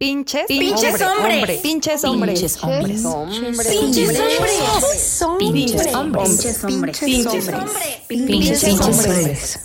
Pinches. 0.00 0.46
Pinches 0.48 1.02
hombres. 1.02 1.60
Pinches 1.60 2.04
hombres. 2.04 2.40
Pinches 2.40 2.64
hombres. 2.64 3.02
Pinches 3.68 4.16
hombres. 5.22 5.28
Pinches 5.28 5.94
hombres. 5.94 6.38
Pinches 6.38 6.64
hombres. 6.64 8.08
Pinches 8.08 8.80
hombres. 8.80 9.60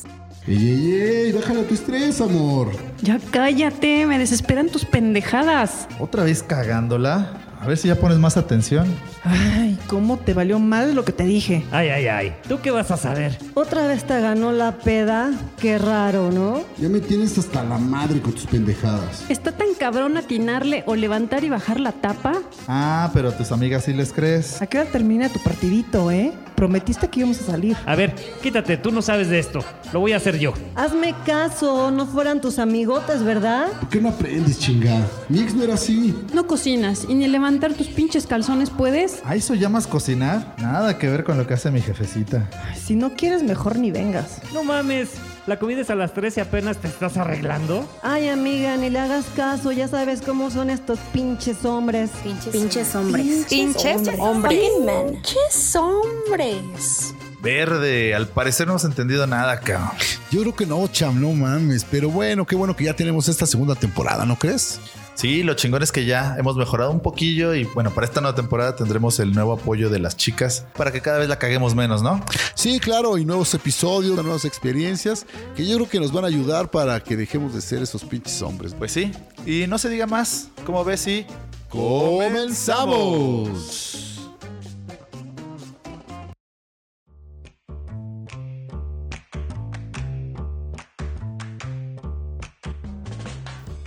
¡Ey, 0.46 0.58
ey, 0.58 0.92
ey! 0.92 1.32
Bájale 1.32 1.64
tu 1.64 1.74
estrés, 1.74 2.20
amor. 2.20 2.70
Ya 3.02 3.18
cállate, 3.32 4.06
me 4.06 4.20
desesperan 4.20 4.68
tus 4.68 4.84
pendejadas. 4.84 5.88
Otra 6.02 6.26
vez 6.26 6.44
cagándola. 6.44 7.45
A 7.66 7.68
ver 7.68 7.80
si 7.80 7.88
ya 7.88 7.96
pones 7.96 8.20
más 8.20 8.38
atención. 8.38 8.86
Ay, 9.24 9.76
¿cómo 9.88 10.18
te 10.18 10.36
valió 10.36 10.60
mal 10.60 10.94
lo 10.94 11.04
que 11.04 11.12
te 11.12 11.24
dije? 11.24 11.66
Ay, 11.72 11.90
ay, 11.90 12.06
ay. 12.06 12.36
¿Tú 12.48 12.60
qué 12.62 12.70
vas 12.70 12.92
a 12.92 12.98
saber? 12.98 13.40
Otra 13.56 13.88
vez 13.88 14.04
te 14.04 14.22
ganó 14.22 14.52
la 14.52 14.74
peda. 14.78 15.32
Qué 15.58 15.80
raro, 15.80 16.32
¿no? 16.32 16.62
Ya 16.78 16.90
me 16.90 17.00
tienes 17.00 17.36
hasta 17.40 17.64
la 17.64 17.80
madre 17.80 18.22
con 18.22 18.34
tus 18.34 18.46
pendejadas. 18.46 19.26
¿Está 19.30 19.52
tan 19.52 19.70
cabrón 19.80 20.16
atinarle 20.16 20.84
o 20.86 20.96
levantar 20.96 21.44
y 21.44 21.50
bajar 21.50 21.80
la 21.80 21.92
tapa? 21.92 22.34
Ah, 22.68 23.10
pero 23.16 23.30
a 23.30 23.32
tus 23.36 23.52
amigas 23.52 23.86
sí 23.86 23.94
les 23.94 24.14
crees. 24.14 24.62
¿A 24.62 24.68
qué 24.68 24.82
hora 24.82 24.92
termina 24.92 25.28
tu 25.30 25.40
partidito, 25.40 26.12
eh? 26.12 26.34
Prometiste 26.56 27.10
que 27.10 27.22
íbamos 27.22 27.42
a 27.42 27.46
salir. 27.46 27.76
A 27.86 27.96
ver, 27.96 28.14
quítate, 28.44 28.78
tú 28.78 28.92
no 28.92 29.02
sabes 29.02 29.28
de 29.28 29.40
esto. 29.40 29.60
Lo 29.92 30.00
voy 30.00 30.14
a 30.14 30.18
hacer 30.18 30.38
yo. 30.38 30.54
Hazme 30.76 31.16
caso, 31.26 31.92
no 31.92 32.06
fueran 32.06 32.40
tus 32.40 32.60
amigotes, 32.60 33.24
¿verdad? 33.24 33.68
¿Por 33.80 33.90
qué 33.90 34.00
no 34.00 34.10
aprendes, 34.10 34.60
chingada? 34.60 35.06
Mi 35.28 35.40
ex 35.42 35.54
no 35.54 35.64
era 35.64 35.74
así. 35.74 36.16
No 36.34 36.48
cocinas 36.48 37.06
y 37.10 37.16
ni 37.16 37.26
levantar 37.56 37.78
tus 37.78 37.88
pinches 37.88 38.28
calzones 38.28 38.70
puedes. 38.70 39.22
¿A 39.24 39.36
eso 39.36 39.54
llamas 39.54 39.88
cocinar? 39.88 40.56
Nada 40.58 40.98
que 40.98 41.10
ver 41.10 41.24
con 41.24 41.38
lo 41.38 41.48
que 41.48 41.54
hace 41.54 41.72
mi 41.72 41.82
jefecita. 41.82 42.50
Ay, 42.70 42.78
si 42.78 42.96
no 42.96 43.14
quieres, 43.14 43.44
mejor 43.44 43.78
ni 43.78 43.92
vengas. 43.92 44.42
No 44.54 44.64
mames. 44.64 45.12
La 45.48 45.58
comida 45.58 45.82
es 45.82 45.90
a 45.90 45.96
las 45.96 46.14
3 46.14 46.38
y 46.38 46.40
apenas 46.42 46.78
te 46.78 46.88
estás 46.88 47.16
arreglando. 47.18 47.88
Ay, 48.02 48.28
amiga, 48.28 48.76
ni 48.76 48.90
le 48.90 49.00
hagas 49.00 49.26
caso. 49.38 49.72
Ya 49.72 49.88
sabes 49.88 50.22
cómo 50.22 50.52
son 50.52 50.70
estos 50.70 51.00
pinches 51.14 51.64
hombres. 51.64 52.10
Pinches 52.52 52.94
hombres. 52.94 53.46
Pinches 53.48 54.10
hombres. 54.20 54.60
Pinches 54.82 55.76
hombres. 55.76 57.14
Verde, 57.42 58.16
al 58.16 58.28
parecer 58.28 58.66
no 58.66 58.74
hemos 58.74 58.86
entendido 58.86 59.28
nada, 59.28 59.60
cabrón. 59.62 59.92
Yo 60.32 60.42
creo 60.42 60.56
que 60.56 60.66
no, 60.66 60.86
cham, 60.88 61.22
no 61.22 61.32
mames. 61.32 61.86
Pero 61.90 62.10
bueno, 62.10 62.46
qué 62.46 62.56
bueno 62.56 62.76
que 62.76 62.86
ya 62.86 62.96
tenemos 62.96 63.30
esta 63.30 63.46
segunda 63.46 63.76
temporada, 63.76 64.26
¿no 64.26 64.38
crees? 64.38 64.82
Sí, 65.16 65.44
lo 65.44 65.54
chingón 65.54 65.82
es 65.82 65.94
que 65.94 66.06
ya 66.06 66.36
hemos 66.38 66.58
mejorado 66.58 66.92
un 66.92 67.00
poquillo 67.00 67.56
y 67.56 67.64
bueno, 67.64 67.90
para 67.92 68.06
esta 68.06 68.20
nueva 68.22 68.36
temporada 68.36 68.76
tendremos 68.76 69.18
el 69.20 69.32
nuevo 69.32 69.54
apoyo 69.54 69.90
de 69.90 69.98
las 70.00 70.18
chicas 70.18 70.66
para 70.78 70.92
que 70.92 71.00
cada 71.02 71.18
vez 71.20 71.30
la 71.30 71.40
caguemos 71.40 71.74
menos, 71.74 72.04
¿no? 72.04 72.22
Sí, 72.54 72.80
claro, 72.80 73.18
y 73.18 73.26
nuevos 73.26 73.54
episodios, 73.54 74.22
nuevas 74.22 74.44
experiencias 74.44 75.26
que 75.56 75.66
yo 75.66 75.78
creo 75.78 75.88
que 75.90 76.02
nos 76.02 76.12
van 76.12 76.26
a 76.26 76.28
ayudar 76.28 76.70
para 76.70 77.02
que 77.02 77.16
dejemos 77.16 77.54
de 77.54 77.62
ser 77.62 77.82
esos 77.82 78.04
pinches 78.04 78.42
hombres. 78.42 78.76
Pues 78.78 78.92
sí, 78.92 79.14
y 79.46 79.68
no 79.68 79.78
se 79.78 79.88
diga 79.90 80.06
más, 80.06 80.50
¿cómo 80.66 80.84
ves? 80.84 81.00
Sí. 81.00 81.26
¡Comenzamos! 81.70 83.48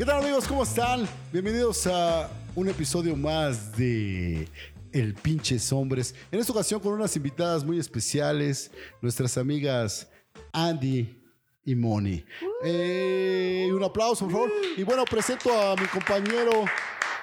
Tal 0.08 0.22
amigos? 0.22 0.48
¿Cómo 0.48 0.62
están? 0.62 1.06
Bienvenidos 1.30 1.86
a 1.86 2.30
un 2.54 2.66
episodio 2.66 3.14
más 3.14 3.76
de 3.76 4.48
El 4.90 5.12
Pinches 5.12 5.70
Hombres. 5.70 6.14
En 6.32 6.40
esta 6.40 6.50
ocasión 6.50 6.80
con 6.80 6.94
unas 6.94 7.14
invitadas 7.14 7.62
muy 7.62 7.78
especiales, 7.78 8.70
nuestras 9.02 9.36
amigas 9.36 10.10
Andy 10.50 11.14
y 11.62 11.74
Moni. 11.74 12.24
Eh, 12.64 13.68
un 13.70 13.84
aplauso, 13.84 14.24
por 14.24 14.32
favor. 14.32 14.50
Y 14.78 14.82
bueno, 14.82 15.04
presento 15.04 15.52
a 15.52 15.76
mi 15.76 15.86
compañero 15.88 16.64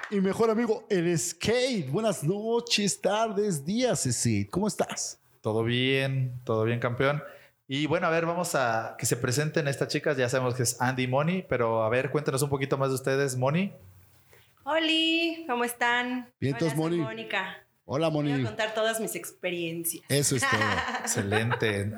y 0.08 0.20
mejor 0.20 0.50
amigo, 0.50 0.86
el 0.88 1.18
Skate. 1.18 1.90
Buenas 1.90 2.22
noches, 2.22 3.00
tardes, 3.00 3.64
días, 3.64 4.06
Skate. 4.08 4.48
¿Cómo 4.48 4.68
estás? 4.68 5.18
Todo 5.40 5.64
bien, 5.64 6.40
todo 6.44 6.62
bien, 6.62 6.78
campeón. 6.78 7.20
Y 7.68 7.86
bueno, 7.86 8.06
a 8.06 8.10
ver, 8.10 8.26
vamos 8.26 8.54
a 8.54 8.94
que 8.98 9.06
se 9.06 9.16
presenten 9.16 9.66
estas 9.66 9.88
chicas. 9.88 10.16
Ya 10.16 10.28
sabemos 10.28 10.54
que 10.54 10.62
es 10.62 10.80
Andy 10.80 11.04
y 11.04 11.06
Moni, 11.08 11.42
pero 11.48 11.82
a 11.82 11.88
ver, 11.88 12.10
cuéntanos 12.10 12.42
un 12.42 12.48
poquito 12.48 12.78
más 12.78 12.90
de 12.90 12.94
ustedes, 12.94 13.36
Moni. 13.36 13.72
Hola, 14.64 14.86
¿cómo 15.48 15.64
están? 15.64 16.32
Bien, 16.40 16.56
Hola, 16.60 16.74
Moni. 16.74 16.96
Mónica. 16.98 17.58
Hola, 17.84 18.08
Voy 18.08 18.28
Moni. 18.28 18.42
a 18.42 18.46
contar 18.46 18.74
todas 18.74 19.00
mis 19.00 19.14
experiencias. 19.14 20.04
Eso 20.08 20.36
es 20.36 20.42
todo. 20.42 20.60
Excelente. 21.00 21.92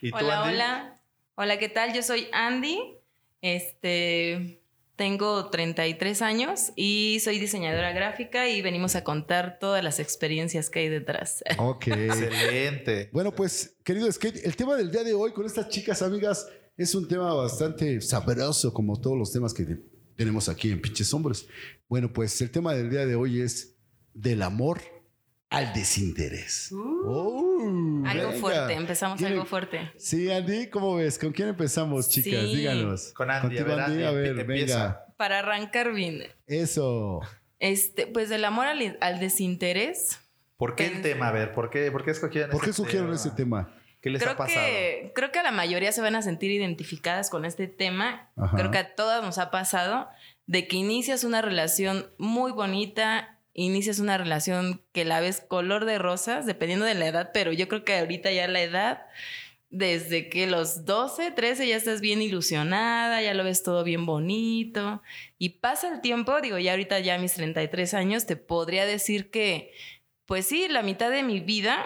¿Y 0.00 0.10
tú, 0.10 0.16
Hola, 0.18 0.42
Andy? 0.42 0.54
hola. 0.54 1.00
Hola, 1.36 1.58
¿qué 1.58 1.68
tal? 1.68 1.92
Yo 1.92 2.02
soy 2.02 2.28
Andy. 2.32 2.96
Este, 3.42 4.60
tengo 4.96 5.50
33 5.50 6.22
años 6.22 6.72
y 6.74 7.18
soy 7.22 7.38
diseñadora 7.38 7.92
gráfica 7.92 8.48
y 8.48 8.62
venimos 8.62 8.96
a 8.96 9.04
contar 9.04 9.58
todas 9.60 9.84
las 9.84 10.00
experiencias 10.00 10.70
que 10.70 10.80
hay 10.80 10.88
detrás. 10.88 11.44
Ok. 11.58 11.88
Excelente. 11.88 13.10
Bueno, 13.12 13.32
pues, 13.34 13.76
querido 13.84 14.10
Skate, 14.10 14.44
el 14.44 14.56
tema 14.56 14.76
del 14.76 14.90
día 14.90 15.04
de 15.04 15.14
hoy 15.14 15.32
con 15.32 15.46
estas 15.46 15.68
chicas 15.68 16.02
amigas 16.02 16.46
es 16.76 16.94
un 16.94 17.06
tema 17.08 17.32
bastante 17.34 18.00
sabroso, 18.00 18.72
como 18.72 19.00
todos 19.00 19.16
los 19.18 19.32
temas 19.32 19.52
que 19.54 19.64
te- 19.64 19.80
tenemos 20.16 20.48
aquí 20.48 20.70
en 20.70 20.80
Pinches 20.80 21.12
Hombres. 21.14 21.46
Bueno, 21.88 22.12
pues 22.12 22.40
el 22.40 22.50
tema 22.50 22.74
del 22.74 22.90
día 22.90 23.04
de 23.06 23.14
hoy 23.14 23.40
es 23.40 23.76
del 24.14 24.42
amor 24.42 24.80
al 25.50 25.72
desinterés. 25.72 26.70
Oh, 26.72 28.02
algo 28.06 28.28
venga. 28.28 28.40
fuerte, 28.40 28.74
empezamos 28.74 29.18
¿Quién- 29.18 29.32
algo 29.32 29.44
fuerte. 29.44 29.92
Sí, 29.96 30.30
Andy, 30.30 30.68
¿cómo 30.68 30.96
ves? 30.96 31.18
¿Con 31.18 31.32
quién 31.32 31.48
empezamos, 31.48 32.08
chicas? 32.08 32.40
Sí. 32.42 32.56
Díganos. 32.56 33.12
Con 33.12 33.30
Andy, 33.30 33.38
a 33.58 33.60
Contigo, 33.64 33.76
ver, 33.76 33.80
Andy, 33.84 34.04
a 34.04 34.10
ver, 34.10 34.34
venga. 34.34 34.40
empieza. 34.42 35.02
Para 35.16 35.38
arrancar 35.38 35.92
bien, 35.92 36.24
Eso. 36.46 37.20
este, 37.58 38.06
pues 38.06 38.28
del 38.28 38.44
amor 38.44 38.66
al, 38.66 38.98
al 39.00 39.18
desinterés. 39.20 40.20
¿Por 40.56 40.74
qué 40.74 40.86
el 40.86 40.92
Pen- 40.94 41.02
tema? 41.02 41.28
A 41.28 41.32
ver, 41.32 41.52
¿por 41.52 41.70
qué, 41.70 41.90
por 41.92 42.04
qué 42.04 42.10
escogieron 42.10 42.50
¿Por 42.50 42.60
qué 42.60 42.70
ese 42.70 42.82
escogieron 42.82 43.12
ese 43.14 43.30
tema? 43.30 43.72
¿Qué 44.00 44.10
les 44.10 44.20
creo 44.22 44.34
ha 44.34 44.36
pasado? 44.36 44.64
que 44.66 45.12
creo 45.14 45.32
que 45.32 45.38
a 45.38 45.42
la 45.42 45.52
mayoría 45.52 45.90
se 45.92 46.00
van 46.00 46.14
a 46.16 46.22
sentir 46.22 46.50
identificadas 46.50 47.28
con 47.30 47.44
este 47.44 47.66
tema. 47.66 48.30
Ajá. 48.36 48.56
Creo 48.56 48.70
que 48.70 48.78
a 48.78 48.94
todas 48.94 49.22
nos 49.22 49.38
ha 49.38 49.50
pasado 49.50 50.06
de 50.46 50.68
que 50.68 50.76
inicias 50.76 51.24
una 51.24 51.42
relación 51.42 52.06
muy 52.18 52.52
bonita, 52.52 53.35
inicias 53.56 53.98
una 54.00 54.18
relación 54.18 54.82
que 54.92 55.04
la 55.04 55.20
ves 55.20 55.40
color 55.40 55.86
de 55.86 55.98
rosas, 55.98 56.44
dependiendo 56.44 56.84
de 56.84 56.94
la 56.94 57.06
edad, 57.06 57.30
pero 57.32 57.52
yo 57.52 57.68
creo 57.68 57.84
que 57.84 57.98
ahorita 57.98 58.30
ya 58.30 58.46
la 58.48 58.60
edad, 58.60 59.06
desde 59.70 60.28
que 60.28 60.46
los 60.46 60.84
12, 60.84 61.30
13 61.30 61.66
ya 61.66 61.76
estás 61.76 62.02
bien 62.02 62.20
ilusionada, 62.20 63.22
ya 63.22 63.32
lo 63.32 63.44
ves 63.44 63.62
todo 63.62 63.82
bien 63.82 64.04
bonito, 64.04 65.02
y 65.38 65.60
pasa 65.60 65.88
el 65.88 66.02
tiempo, 66.02 66.40
digo, 66.42 66.58
ya 66.58 66.72
ahorita 66.72 67.00
ya 67.00 67.14
a 67.14 67.18
mis 67.18 67.32
33 67.32 67.94
años, 67.94 68.26
te 68.26 68.36
podría 68.36 68.84
decir 68.84 69.30
que, 69.30 69.72
pues 70.26 70.46
sí, 70.46 70.68
la 70.68 70.82
mitad 70.82 71.10
de 71.10 71.22
mi 71.22 71.40
vida 71.40 71.82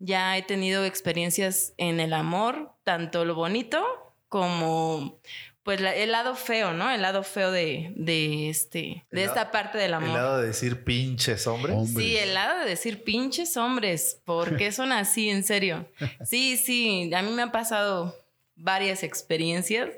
ya 0.00 0.36
he 0.36 0.42
tenido 0.42 0.84
experiencias 0.84 1.72
en 1.76 2.00
el 2.00 2.14
amor, 2.14 2.72
tanto 2.82 3.24
lo 3.24 3.36
bonito 3.36 3.84
como 4.28 5.20
pues 5.64 5.80
la- 5.80 5.94
el 5.94 6.10
lado 6.12 6.34
feo, 6.34 6.72
¿no? 6.72 6.90
El 6.90 7.02
lado 7.02 7.22
feo 7.22 7.50
de, 7.52 7.92
de 7.96 8.48
este, 8.48 9.04
de 9.10 9.22
El 9.22 9.28
esta 9.28 9.34
lado- 9.42 9.50
parte 9.52 9.78
del 9.78 9.94
amor. 9.94 10.08
El 10.08 10.14
lado 10.14 10.38
de 10.40 10.48
decir 10.48 10.82
pinches 10.84 11.46
hombres. 11.46 11.76
Hombre. 11.76 12.04
Sí, 12.04 12.16
el 12.16 12.34
lado 12.34 12.60
de 12.60 12.68
decir 12.70 13.04
pinches 13.04 13.56
hombres, 13.56 14.20
¿por 14.24 14.56
qué 14.56 14.72
son 14.72 14.90
así, 14.92 15.30
en 15.30 15.44
serio? 15.44 15.86
Sí, 16.24 16.56
sí, 16.56 17.10
a 17.14 17.22
mí 17.22 17.30
me 17.30 17.42
han 17.42 17.52
pasado 17.52 18.16
varias 18.56 19.02
experiencias 19.02 19.90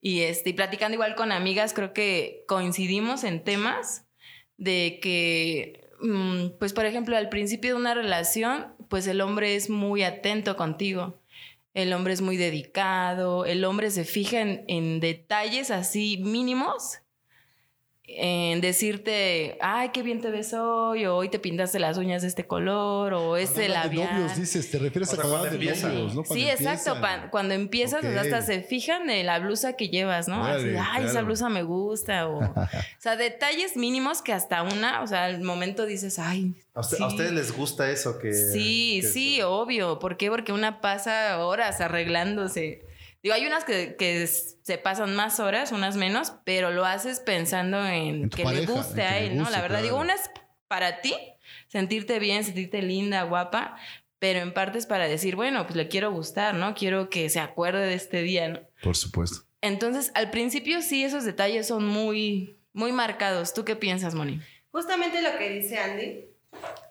y, 0.00 0.20
este, 0.20 0.50
y 0.50 0.52
platicando 0.54 0.94
igual 0.94 1.14
con 1.14 1.32
amigas, 1.32 1.74
creo 1.74 1.92
que 1.92 2.44
coincidimos 2.46 3.24
en 3.24 3.42
temas 3.44 4.06
de 4.56 4.98
que, 5.02 5.88
mm, 6.00 6.58
pues 6.58 6.72
por 6.72 6.86
ejemplo, 6.86 7.16
al 7.16 7.28
principio 7.28 7.70
de 7.74 7.80
una 7.80 7.94
relación, 7.94 8.74
pues 8.88 9.06
el 9.06 9.20
hombre 9.20 9.56
es 9.56 9.68
muy 9.70 10.02
atento 10.02 10.56
contigo. 10.56 11.19
El 11.74 11.92
hombre 11.92 12.12
es 12.12 12.20
muy 12.20 12.36
dedicado, 12.36 13.44
el 13.44 13.64
hombre 13.64 13.90
se 13.90 14.04
fija 14.04 14.40
en, 14.40 14.64
en 14.68 15.00
detalles 15.00 15.70
así 15.70 16.18
mínimos 16.18 16.99
en 18.16 18.60
decirte, 18.60 19.56
ay, 19.60 19.90
qué 19.92 20.02
bien 20.02 20.20
te 20.20 20.30
ves 20.30 20.52
hoy, 20.54 21.06
o 21.06 21.16
hoy 21.16 21.28
te 21.28 21.38
pintaste 21.38 21.78
las 21.78 21.96
uñas 21.98 22.22
de 22.22 22.28
este 22.28 22.46
color, 22.46 23.12
o 23.14 23.36
hablan 23.36 23.54
de 23.54 23.68
labial. 23.68 24.12
novios, 24.14 24.36
dices, 24.36 24.70
te 24.70 24.78
refieres 24.78 25.08
O 25.12 25.16
sea, 25.16 25.24
a 25.24 25.28
cuando 25.28 25.44
de 25.48 25.54
empiezan. 25.54 25.94
novios, 25.94 26.14
¿no? 26.14 26.24
Sí, 26.24 26.48
exacto. 26.48 27.00
pa- 27.00 27.30
cuando 27.30 27.54
empiezas, 27.54 28.00
pues, 28.00 28.12
Ok. 28.14 28.20
hasta 28.22 28.42
se 28.42 28.60
fijan 28.62 29.08
en 29.10 29.26
la 29.26 29.38
blusa 29.38 29.74
que 29.74 29.88
llevas, 29.88 30.28
¿no? 30.28 30.44
Así, 30.44 30.68
ay, 30.78 31.04
esa 31.04 31.22
blusa 31.22 31.48
me 31.48 31.62
gusta. 31.62 32.28
O, 32.28 32.38
o 32.40 32.68
sea, 32.98 33.16
detalles 33.16 33.76
mínimos 33.76 34.22
que 34.22 34.32
hasta 34.32 34.62
una, 34.62 35.02
o 35.02 35.06
sea, 35.06 35.24
al 35.24 35.40
momento 35.42 35.86
dices, 35.86 36.18
ay. 36.18 36.54
¿A, 36.74 36.80
usted- 36.80 36.96
sí. 36.98 37.02
a 37.02 37.06
ustedes 37.06 37.32
les 37.32 37.52
gusta 37.56 37.90
eso? 37.90 38.18
Que, 38.18 38.32
Sí, 38.32 39.00
que- 39.02 39.06
sí, 39.08 39.42
obvio. 39.42 39.98
¿Por 39.98 40.16
qué? 40.16 40.30
Porque 40.30 40.52
una 40.52 40.80
pasa 40.80 41.44
horas 41.44 41.80
arreglándose. 41.80 42.82
Digo, 43.22 43.34
hay 43.34 43.46
unas 43.46 43.64
que, 43.64 44.26
se 44.26 44.78
pasan 44.78 45.14
más 45.14 45.40
horas, 45.40 45.72
unas 45.72 45.96
menos, 45.96 46.32
pero 46.44 46.70
lo 46.70 46.86
haces 46.86 47.20
pensando 47.20 47.84
en, 47.86 48.30
que 48.30 48.44
pareja, 48.44 48.72
le 48.72 48.78
guste 48.78 49.02
a 49.02 49.18
él, 49.18 49.36
¿no? 49.36 49.42
guste, 49.42 49.56
La 49.56 49.62
verdad, 49.62 49.82
digo, 49.82 49.98
una 49.98 50.14
es 50.14 50.30
para 50.68 51.00
ti, 51.00 51.14
sentirte 51.68 52.18
bien, 52.18 52.44
sentirte 52.44 52.80
linda, 52.80 53.22
guapa, 53.24 53.76
pero 54.18 54.40
en 54.40 54.54
parte 54.54 54.78
es 54.78 54.86
para 54.86 55.08
decir, 55.08 55.36
bueno, 55.36 55.66
pues 55.66 55.76
le 55.76 55.88
quiero 55.88 56.12
gustar, 56.12 56.54
¿no? 56.54 56.74
Quiero 56.74 57.10
que 57.10 57.28
se 57.28 57.40
acuerde 57.40 57.86
de 57.86 57.94
este 57.94 58.22
día, 58.22 58.48
¿no? 58.48 58.60
Por 58.82 58.96
supuesto. 58.96 59.46
Entonces, 59.60 60.12
al 60.14 60.30
principio 60.30 60.80
sí, 60.80 61.04
esos 61.04 61.24
detalles 61.24 61.66
son 61.66 61.86
muy, 61.86 62.56
muy 62.72 62.92
marcados. 62.92 63.52
¿Tú 63.52 63.64
qué 63.64 63.76
piensas, 63.76 64.14
Moni? 64.14 64.40
Justamente 64.72 65.20
lo 65.20 65.36
que 65.36 65.50
dice 65.50 65.78
Andy, 65.78 66.26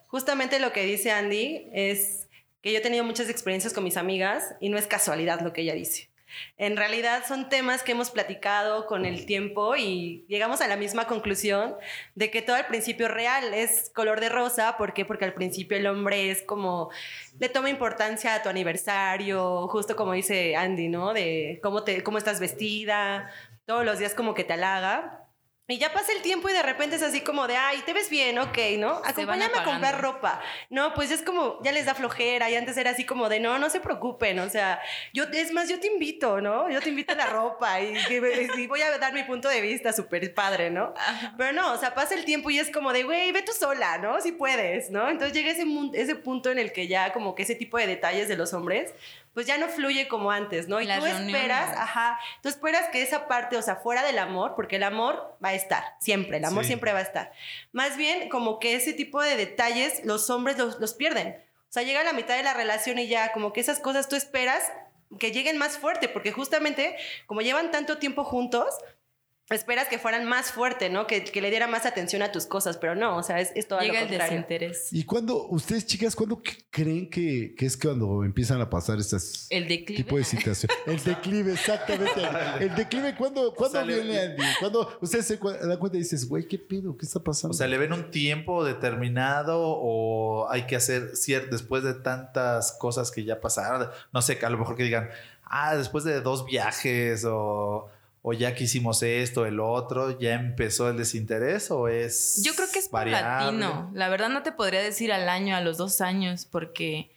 justamente 0.06 0.58
lo 0.58 0.72
que 0.72 0.84
dice 0.84 1.10
Andy 1.10 1.68
es 1.72 2.28
que 2.62 2.72
yo 2.72 2.78
he 2.78 2.82
tenido 2.82 3.04
muchas 3.04 3.28
experiencias 3.28 3.72
con 3.72 3.84
mis 3.84 3.96
amigas 3.96 4.54
y 4.60 4.68
no 4.68 4.76
es 4.76 4.86
casualidad 4.86 5.40
lo 5.40 5.52
que 5.52 5.62
ella 5.62 5.74
dice. 5.74 6.09
En 6.56 6.76
realidad 6.76 7.24
son 7.26 7.48
temas 7.48 7.82
que 7.82 7.92
hemos 7.92 8.10
platicado 8.10 8.86
con 8.86 9.04
el 9.04 9.26
tiempo 9.26 9.76
y 9.76 10.24
llegamos 10.28 10.60
a 10.60 10.68
la 10.68 10.76
misma 10.76 11.06
conclusión 11.06 11.74
de 12.14 12.30
que 12.30 12.42
todo 12.42 12.56
al 12.56 12.66
principio 12.66 13.08
real, 13.08 13.54
es 13.54 13.90
color 13.94 14.20
de 14.20 14.28
rosa. 14.28 14.76
¿Por 14.76 14.92
qué? 14.92 15.04
Porque 15.04 15.24
al 15.24 15.34
principio 15.34 15.76
el 15.76 15.86
hombre 15.86 16.30
es 16.30 16.42
como, 16.42 16.90
le 17.38 17.48
toma 17.48 17.70
importancia 17.70 18.34
a 18.34 18.42
tu 18.42 18.48
aniversario, 18.48 19.68
justo 19.68 19.96
como 19.96 20.12
dice 20.12 20.56
Andy, 20.56 20.88
¿no? 20.88 21.12
De 21.12 21.60
cómo, 21.62 21.84
te, 21.84 22.02
cómo 22.02 22.18
estás 22.18 22.40
vestida, 22.40 23.30
todos 23.64 23.84
los 23.84 23.98
días 23.98 24.14
como 24.14 24.34
que 24.34 24.44
te 24.44 24.52
halaga. 24.54 25.29
Y 25.70 25.78
ya 25.78 25.92
pasa 25.92 26.12
el 26.12 26.22
tiempo 26.22 26.48
y 26.48 26.52
de 26.52 26.62
repente 26.62 26.96
es 26.96 27.02
así 27.02 27.20
como 27.20 27.46
de, 27.46 27.56
ay, 27.56 27.82
te 27.86 27.92
ves 27.92 28.10
bien, 28.10 28.38
ok, 28.38 28.58
¿no? 28.78 29.00
Acompáñame 29.04 29.58
a 29.58 29.64
comprar 29.64 30.00
ropa. 30.00 30.40
No, 30.68 30.94
pues 30.94 31.10
es 31.10 31.22
como, 31.22 31.62
ya 31.62 31.72
les 31.72 31.86
da 31.86 31.94
flojera 31.94 32.50
y 32.50 32.56
antes 32.56 32.76
era 32.76 32.90
así 32.90 33.04
como 33.04 33.28
de, 33.28 33.40
no, 33.40 33.58
no 33.58 33.70
se 33.70 33.80
preocupen, 33.80 34.38
o 34.40 34.48
sea, 34.48 34.80
yo, 35.12 35.24
es 35.32 35.52
más, 35.52 35.68
yo 35.68 35.78
te 35.78 35.86
invito, 35.86 36.40
¿no? 36.40 36.68
Yo 36.70 36.80
te 36.80 36.88
invito 36.88 37.12
a 37.12 37.16
la 37.16 37.26
ropa 37.26 37.80
y, 37.80 37.94
y 38.10 38.66
voy 38.66 38.82
a 38.82 38.98
dar 38.98 39.12
mi 39.12 39.22
punto 39.24 39.48
de 39.48 39.60
vista 39.60 39.92
súper 39.92 40.34
padre, 40.34 40.70
¿no? 40.70 40.92
Pero 41.36 41.52
no, 41.52 41.72
o 41.72 41.78
sea, 41.78 41.94
pasa 41.94 42.14
el 42.14 42.24
tiempo 42.24 42.50
y 42.50 42.58
es 42.58 42.70
como 42.70 42.92
de, 42.92 43.04
güey, 43.04 43.32
ve 43.32 43.42
tú 43.42 43.52
sola, 43.52 43.98
¿no? 43.98 44.20
Si 44.20 44.32
puedes, 44.32 44.90
¿no? 44.90 45.08
Entonces 45.08 45.36
llega 45.36 45.50
ese 45.50 46.16
punto 46.16 46.50
en 46.50 46.58
el 46.58 46.72
que 46.72 46.88
ya 46.88 47.12
como 47.12 47.34
que 47.34 47.44
ese 47.44 47.54
tipo 47.54 47.78
de 47.78 47.86
detalles 47.86 48.28
de 48.28 48.36
los 48.36 48.52
hombres, 48.52 48.92
pues 49.40 49.46
ya 49.46 49.56
no 49.56 49.68
fluye 49.68 50.06
como 50.06 50.30
antes, 50.30 50.68
¿no? 50.68 50.82
Y 50.82 50.84
Las 50.84 50.98
tú 50.98 51.06
reuniones. 51.06 51.34
esperas, 51.34 51.74
ajá, 51.74 52.20
tú 52.42 52.50
esperas 52.50 52.90
que 52.90 53.00
esa 53.00 53.26
parte, 53.26 53.56
o 53.56 53.62
sea, 53.62 53.76
fuera 53.76 54.02
del 54.02 54.18
amor, 54.18 54.52
porque 54.54 54.76
el 54.76 54.82
amor 54.82 55.38
va 55.42 55.48
a 55.48 55.54
estar, 55.54 55.82
siempre, 55.98 56.36
el 56.36 56.44
amor 56.44 56.64
Sí. 56.64 56.68
siempre 56.68 56.92
va 56.92 56.98
a 56.98 57.02
estar. 57.02 57.32
Más 57.72 57.96
bien, 57.96 58.28
como 58.28 58.58
que 58.58 58.74
ese 58.74 58.92
tipo 58.92 59.22
de 59.22 59.36
detalles 59.38 60.04
los 60.04 60.28
hombres 60.28 60.58
los, 60.58 60.78
los 60.78 60.92
pierden. 60.92 61.42
O 61.70 61.72
sea, 61.72 61.84
llega 61.84 62.00
a 62.02 62.04
la 62.04 62.12
mitad 62.12 62.36
de 62.36 62.42
la 62.42 62.52
relación 62.52 62.98
y 62.98 63.08
ya, 63.08 63.32
como 63.32 63.54
que 63.54 63.60
esas 63.60 63.78
cosas 63.80 64.10
tú 64.10 64.14
esperas 64.16 64.62
que 65.18 65.32
lleguen 65.32 65.56
más 65.56 65.78
fuerte, 65.78 66.10
porque 66.10 66.32
justamente 66.32 66.96
como 67.24 67.40
llevan 67.40 67.70
tanto 67.70 67.96
tiempo 67.96 68.24
juntos, 68.24 68.66
esperas 69.54 69.88
que 69.88 69.98
fueran 69.98 70.26
más 70.28 70.52
fuerte, 70.52 70.90
¿no? 70.90 71.06
Que, 71.06 71.24
que 71.24 71.40
le 71.40 71.50
diera 71.50 71.66
más 71.66 71.84
atención 71.86 72.22
a 72.22 72.30
tus 72.32 72.46
cosas, 72.46 72.76
pero 72.76 72.94
no, 72.94 73.16
o 73.16 73.22
sea, 73.22 73.40
es, 73.40 73.50
es 73.54 73.66
todo 73.66 73.80
Llega 73.80 73.94
lo 73.94 73.98
el 74.00 74.08
contrario. 74.08 74.32
desinterés. 74.32 74.92
¿Y 74.92 75.04
cuando, 75.04 75.46
ustedes 75.48 75.86
chicas, 75.86 76.14
cuándo 76.14 76.40
creen 76.70 77.10
que, 77.10 77.54
que 77.56 77.66
es 77.66 77.76
cuando 77.76 78.22
empiezan 78.24 78.60
a 78.60 78.70
pasar 78.70 78.98
estas 78.98 79.46
El 79.50 79.66
declive. 79.68 80.02
tipo 80.04 80.16
de 80.16 80.24
situaciones? 80.24 80.76
El 80.86 81.02
declive, 81.02 81.52
exactamente. 81.52 82.22
El 82.60 82.74
declive, 82.76 83.14
¿cuándo, 83.16 83.54
¿cuándo 83.54 83.78
sea, 83.78 83.84
le- 83.84 84.00
viene 84.00 84.20
Andy? 84.20 84.42
Cuando 84.60 84.98
ustedes 85.00 85.26
se 85.26 85.36
dan 85.36 85.78
cuenta 85.78 85.96
y 85.96 86.00
dices, 86.00 86.28
güey, 86.28 86.46
¿qué 86.46 86.58
pedo? 86.58 86.96
¿Qué 86.96 87.04
está 87.06 87.20
pasando? 87.20 87.52
O 87.52 87.56
sea, 87.56 87.66
¿le 87.66 87.76
ven 87.78 87.92
un 87.92 88.10
tiempo 88.10 88.64
determinado 88.64 89.60
o 89.60 90.48
hay 90.50 90.66
que 90.66 90.76
hacer 90.76 91.16
cierto 91.16 91.50
después 91.56 91.82
de 91.82 91.94
tantas 91.94 92.72
cosas 92.72 93.10
que 93.10 93.24
ya 93.24 93.40
pasaron? 93.40 93.88
No 94.12 94.22
sé, 94.22 94.38
a 94.42 94.50
lo 94.50 94.58
mejor 94.58 94.76
que 94.76 94.84
digan, 94.84 95.10
ah, 95.44 95.74
después 95.76 96.04
de 96.04 96.20
dos 96.20 96.44
viajes 96.46 97.24
o, 97.24 97.88
o 98.22 98.32
ya 98.32 98.54
que 98.54 98.64
hicimos 98.64 99.02
esto, 99.02 99.46
el 99.46 99.60
otro, 99.60 100.18
ya 100.18 100.34
empezó 100.34 100.90
el 100.90 100.96
desinterés 100.98 101.70
o 101.70 101.88
es. 101.88 102.42
Yo 102.44 102.54
creo 102.54 102.68
que 102.72 102.78
es 102.80 102.88
paulatino. 102.88 103.90
La 103.94 104.08
verdad 104.08 104.28
no 104.28 104.42
te 104.42 104.52
podría 104.52 104.82
decir 104.82 105.12
al 105.12 105.28
año, 105.28 105.56
a 105.56 105.60
los 105.62 105.78
dos 105.78 106.00
años, 106.00 106.44
porque, 106.44 107.10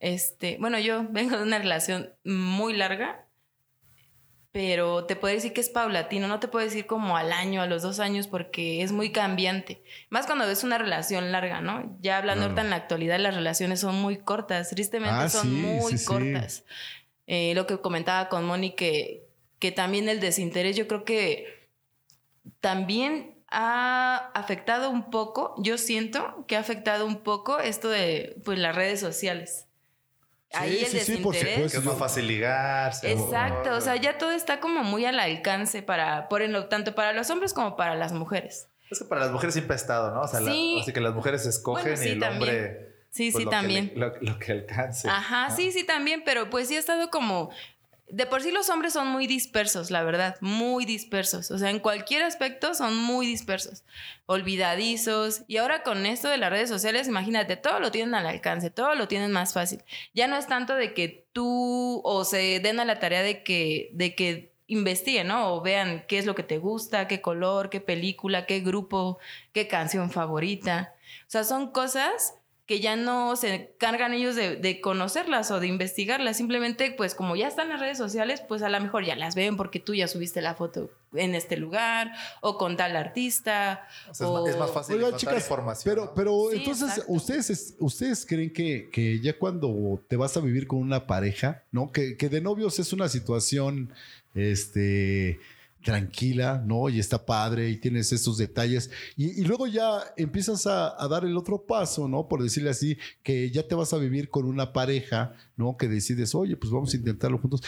este, 0.00 0.56
bueno, 0.60 0.78
yo 0.78 1.06
vengo 1.10 1.36
de 1.36 1.42
una 1.44 1.58
relación 1.58 2.10
muy 2.24 2.76
larga, 2.76 3.24
pero 4.52 5.04
te 5.06 5.14
puedo 5.14 5.32
decir 5.32 5.52
que 5.52 5.60
es 5.60 5.68
paulatino. 5.70 6.26
No 6.26 6.40
te 6.40 6.48
puedo 6.48 6.64
decir 6.64 6.86
como 6.86 7.16
al 7.16 7.32
año, 7.32 7.62
a 7.62 7.66
los 7.66 7.82
dos 7.82 8.00
años, 8.00 8.26
porque 8.26 8.82
es 8.82 8.90
muy 8.90 9.12
cambiante. 9.12 9.80
Más 10.10 10.26
cuando 10.26 10.44
ves 10.46 10.64
una 10.64 10.76
relación 10.76 11.30
larga, 11.30 11.60
¿no? 11.60 11.96
Ya 12.00 12.18
hablando 12.18 12.40
Claro. 12.40 12.50
ahorita 12.50 12.62
en 12.62 12.70
la 12.70 12.76
actualidad, 12.76 13.18
las 13.20 13.34
relaciones 13.36 13.78
son 13.80 13.94
muy 13.94 14.18
cortas. 14.18 14.70
Tristemente 14.70 15.14
Ah, 15.16 15.28
son 15.28 15.42
sí, 15.42 15.48
muy 15.48 15.92
sí, 15.92 15.98
sí. 15.98 16.04
cortas. 16.04 16.64
Eh, 17.28 17.52
lo 17.54 17.66
que 17.68 17.78
comentaba 17.80 18.28
con 18.28 18.44
Moni, 18.44 18.74
que, 18.74 19.22
que 19.60 19.70
también 19.70 20.08
el 20.08 20.18
desinterés, 20.18 20.74
yo 20.76 20.88
creo 20.88 21.04
que 21.04 21.68
también 22.60 23.34
ha 23.48 24.30
afectado 24.34 24.90
un 24.90 25.10
poco, 25.10 25.54
yo 25.58 25.76
siento 25.78 26.44
que 26.46 26.56
ha 26.56 26.60
afectado 26.60 27.06
un 27.06 27.18
poco 27.22 27.58
esto 27.58 27.88
de 27.88 28.36
pues, 28.44 28.58
las 28.58 28.74
redes 28.74 29.00
sociales. 29.00 29.66
Ahí 30.52 30.78
Sí, 30.78 30.84
el 30.84 30.90
sí, 30.90 31.16
sí, 31.16 31.16
por 31.22 31.34
desinterés. 31.34 31.72
Que 31.72 31.78
es 31.78 31.84
más 31.84 31.96
fácil 31.98 32.26
ligarse. 32.26 33.12
Exacto, 33.12 33.72
o 33.76 33.80
sea, 33.80 33.96
ya 33.96 34.18
todo 34.18 34.32
está 34.32 34.58
como 34.60 34.82
muy 34.82 35.04
al 35.04 35.18
alcance 35.20 35.82
para, 35.82 36.28
por 36.28 36.42
ejemplo, 36.42 36.66
tanto 36.66 36.94
para 36.94 37.12
los 37.12 37.30
hombres 37.30 37.54
como 37.54 37.76
para 37.76 37.94
las 37.94 38.12
mujeres. 38.12 38.68
Es 38.90 38.98
que 38.98 39.04
para 39.04 39.20
las 39.22 39.30
mujeres 39.30 39.54
siempre 39.54 39.74
ha 39.74 39.76
estado, 39.76 40.12
¿no? 40.12 40.22
O 40.22 40.28
sea, 40.28 40.40
la- 40.40 40.50
Sí. 40.50 40.78
así 40.82 40.92
que 40.92 41.00
las 41.00 41.14
mujeres 41.14 41.46
escogen 41.46 41.84
Bueno, 41.84 41.96
sí, 41.98 42.08
y 42.08 42.12
el 42.12 42.18
también. 42.20 42.40
hombre. 42.56 42.90
Sí, 43.10 43.30
pues, 43.30 43.40
sí, 43.40 43.44
lo 43.44 43.50
que 43.50 43.56
también. 43.56 43.92
le- 43.94 44.00
lo, 44.00 44.12
lo 44.20 44.38
que 44.40 44.52
alcance. 44.52 45.08
Ajá, 45.08 45.48
¿no? 45.50 45.56
sí, 45.56 45.70
sí, 45.70 45.84
también, 45.84 46.22
pero 46.24 46.50
pues 46.50 46.66
sí 46.68 46.76
ha 46.76 46.80
estado 46.80 47.10
como... 47.10 47.50
De 48.12 48.26
por 48.26 48.42
sí 48.42 48.50
los 48.50 48.68
hombres 48.70 48.92
son 48.92 49.08
muy 49.08 49.26
dispersos, 49.26 49.90
la 49.90 50.02
verdad, 50.02 50.36
muy 50.40 50.84
dispersos. 50.84 51.50
O 51.50 51.58
sea, 51.58 51.70
en 51.70 51.78
cualquier 51.78 52.22
aspecto 52.22 52.74
son 52.74 52.96
muy 52.96 53.26
dispersos, 53.26 53.84
olvidadizos. 54.26 55.42
Y 55.46 55.58
ahora 55.58 55.82
con 55.82 56.06
esto 56.06 56.28
de 56.28 56.38
las 56.38 56.50
redes 56.50 56.68
sociales, 56.68 57.08
imagínate, 57.08 57.56
todo 57.56 57.80
lo 57.80 57.90
tienen 57.90 58.14
al 58.14 58.26
alcance, 58.26 58.70
todo 58.70 58.94
lo 58.94 59.08
tienen 59.08 59.32
más 59.32 59.52
fácil. 59.52 59.82
Ya 60.14 60.26
no 60.26 60.36
es 60.36 60.46
tanto 60.46 60.74
de 60.74 60.94
que 60.94 61.26
tú 61.32 62.00
o 62.04 62.24
se 62.24 62.60
den 62.60 62.80
a 62.80 62.84
la 62.84 62.98
tarea 62.98 63.22
de 63.22 63.42
que, 63.42 63.90
de 63.92 64.14
que 64.14 64.52
investiguen, 64.66 65.28
¿no? 65.28 65.54
O 65.54 65.60
vean 65.60 66.04
qué 66.06 66.18
es 66.18 66.26
lo 66.26 66.34
que 66.34 66.44
te 66.44 66.58
gusta, 66.58 67.08
qué 67.08 67.20
color, 67.20 67.70
qué 67.70 67.80
película, 67.80 68.46
qué 68.46 68.60
grupo, 68.60 69.18
qué 69.52 69.66
canción 69.68 70.10
favorita. 70.10 70.94
O 71.26 71.30
sea, 71.30 71.44
son 71.44 71.72
cosas 71.72 72.34
que 72.70 72.78
ya 72.78 72.94
no 72.94 73.34
se 73.34 73.72
cargan 73.78 74.14
ellos 74.14 74.36
de, 74.36 74.54
de 74.54 74.80
conocerlas 74.80 75.50
o 75.50 75.58
de 75.58 75.66
investigarlas. 75.66 76.36
Simplemente, 76.36 76.92
pues 76.96 77.16
como 77.16 77.34
ya 77.34 77.48
están 77.48 77.64
en 77.66 77.72
las 77.72 77.80
redes 77.80 77.98
sociales, 77.98 78.44
pues 78.46 78.62
a 78.62 78.68
lo 78.68 78.80
mejor 78.80 79.04
ya 79.04 79.16
las 79.16 79.34
ven 79.34 79.56
porque 79.56 79.80
tú 79.80 79.92
ya 79.92 80.06
subiste 80.06 80.40
la 80.40 80.54
foto 80.54 80.88
en 81.12 81.34
este 81.34 81.56
lugar 81.56 82.12
o 82.42 82.56
con 82.58 82.76
tal 82.76 82.94
artista. 82.94 83.88
O 84.08 84.14
sea, 84.14 84.28
es 84.48 84.56
más 84.56 84.70
fácil 84.70 84.98
encontrar 84.98 85.18
chicas, 85.18 85.42
información. 85.42 85.92
pero, 85.92 86.14
pero 86.14 86.44
Sí, 86.52 86.58
entonces, 86.58 86.88
exacto. 86.90 87.12
¿ustedes, 87.12 87.50
es- 87.50 87.74
¿ustedes 87.80 88.24
creen 88.24 88.52
que, 88.52 88.88
que 88.92 89.18
ya 89.18 89.36
cuando 89.36 90.00
te 90.06 90.14
vas 90.14 90.36
a 90.36 90.40
vivir 90.40 90.68
con 90.68 90.78
una 90.78 91.08
pareja, 91.08 91.64
¿no? 91.72 91.90
Que, 91.90 92.16
que 92.16 92.28
de 92.28 92.40
novios 92.40 92.78
es 92.78 92.92
una 92.92 93.08
situación, 93.08 93.92
este 94.32 95.40
tranquila, 95.82 96.62
¿no? 96.64 96.88
Y 96.88 96.98
está 96.98 97.24
padre 97.24 97.70
y 97.70 97.76
tienes 97.76 98.12
estos 98.12 98.38
detalles. 98.38 98.90
Y, 99.16 99.40
y 99.40 99.44
luego 99.44 99.66
ya 99.66 100.00
empiezas 100.16 100.66
a, 100.66 101.02
a 101.02 101.08
dar 101.08 101.24
el 101.24 101.36
otro 101.36 101.64
paso, 101.66 102.08
¿no? 102.08 102.28
Por 102.28 102.42
decirle 102.42 102.70
así, 102.70 102.98
que 103.22 103.50
ya 103.50 103.66
te 103.66 103.74
vas 103.74 103.92
a 103.92 103.98
vivir 103.98 104.28
con 104.28 104.44
una 104.44 104.72
pareja, 104.72 105.34
¿no? 105.56 105.76
Que 105.76 105.88
decides, 105.88 106.34
oye, 106.34 106.56
pues 106.56 106.70
vamos 106.72 106.92
a 106.92 106.96
intentarlo 106.96 107.38
juntos. 107.38 107.62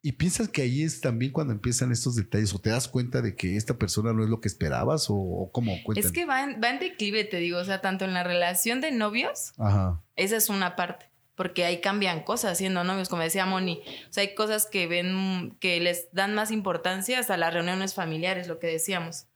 Y 0.00 0.12
piensas 0.12 0.48
que 0.48 0.62
ahí 0.62 0.82
es 0.82 1.00
también 1.00 1.32
cuando 1.32 1.52
empiezan 1.52 1.90
estos 1.90 2.14
detalles 2.14 2.54
o 2.54 2.60
te 2.60 2.70
das 2.70 2.86
cuenta 2.86 3.20
de 3.20 3.34
que 3.34 3.56
esta 3.56 3.76
persona 3.78 4.12
no 4.12 4.22
es 4.22 4.30
lo 4.30 4.40
que 4.40 4.48
esperabas 4.48 5.10
o, 5.10 5.16
o 5.16 5.50
cómo. 5.50 5.76
Es 5.96 6.12
que 6.12 6.24
va 6.24 6.44
en, 6.44 6.60
va 6.62 6.70
en 6.70 6.78
declive, 6.78 7.24
te 7.24 7.38
digo. 7.38 7.58
O 7.58 7.64
sea, 7.64 7.80
tanto 7.80 8.04
en 8.04 8.14
la 8.14 8.22
relación 8.22 8.80
de 8.80 8.92
novios, 8.92 9.52
Ajá. 9.58 10.00
esa 10.14 10.36
es 10.36 10.48
una 10.48 10.76
parte. 10.76 11.06
Porque 11.38 11.64
ahí 11.64 11.80
cambian 11.80 12.22
cosas 12.22 12.58
siendo 12.58 12.84
novios, 12.84 13.08
como 13.08 13.22
decía 13.22 13.46
Moni. 13.46 13.80
O 14.10 14.12
sea, 14.12 14.22
hay 14.22 14.34
cosas 14.34 14.66
que 14.66 14.86
ven, 14.86 15.56
que 15.60 15.80
les 15.80 16.12
dan 16.12 16.34
más 16.34 16.50
importancia 16.50 17.18
hasta 17.18 17.38
las 17.38 17.54
reuniones 17.54 17.94
familiares, 17.94 18.48
lo 18.48 18.58
que 18.58 18.66
decíamos. 18.66 19.28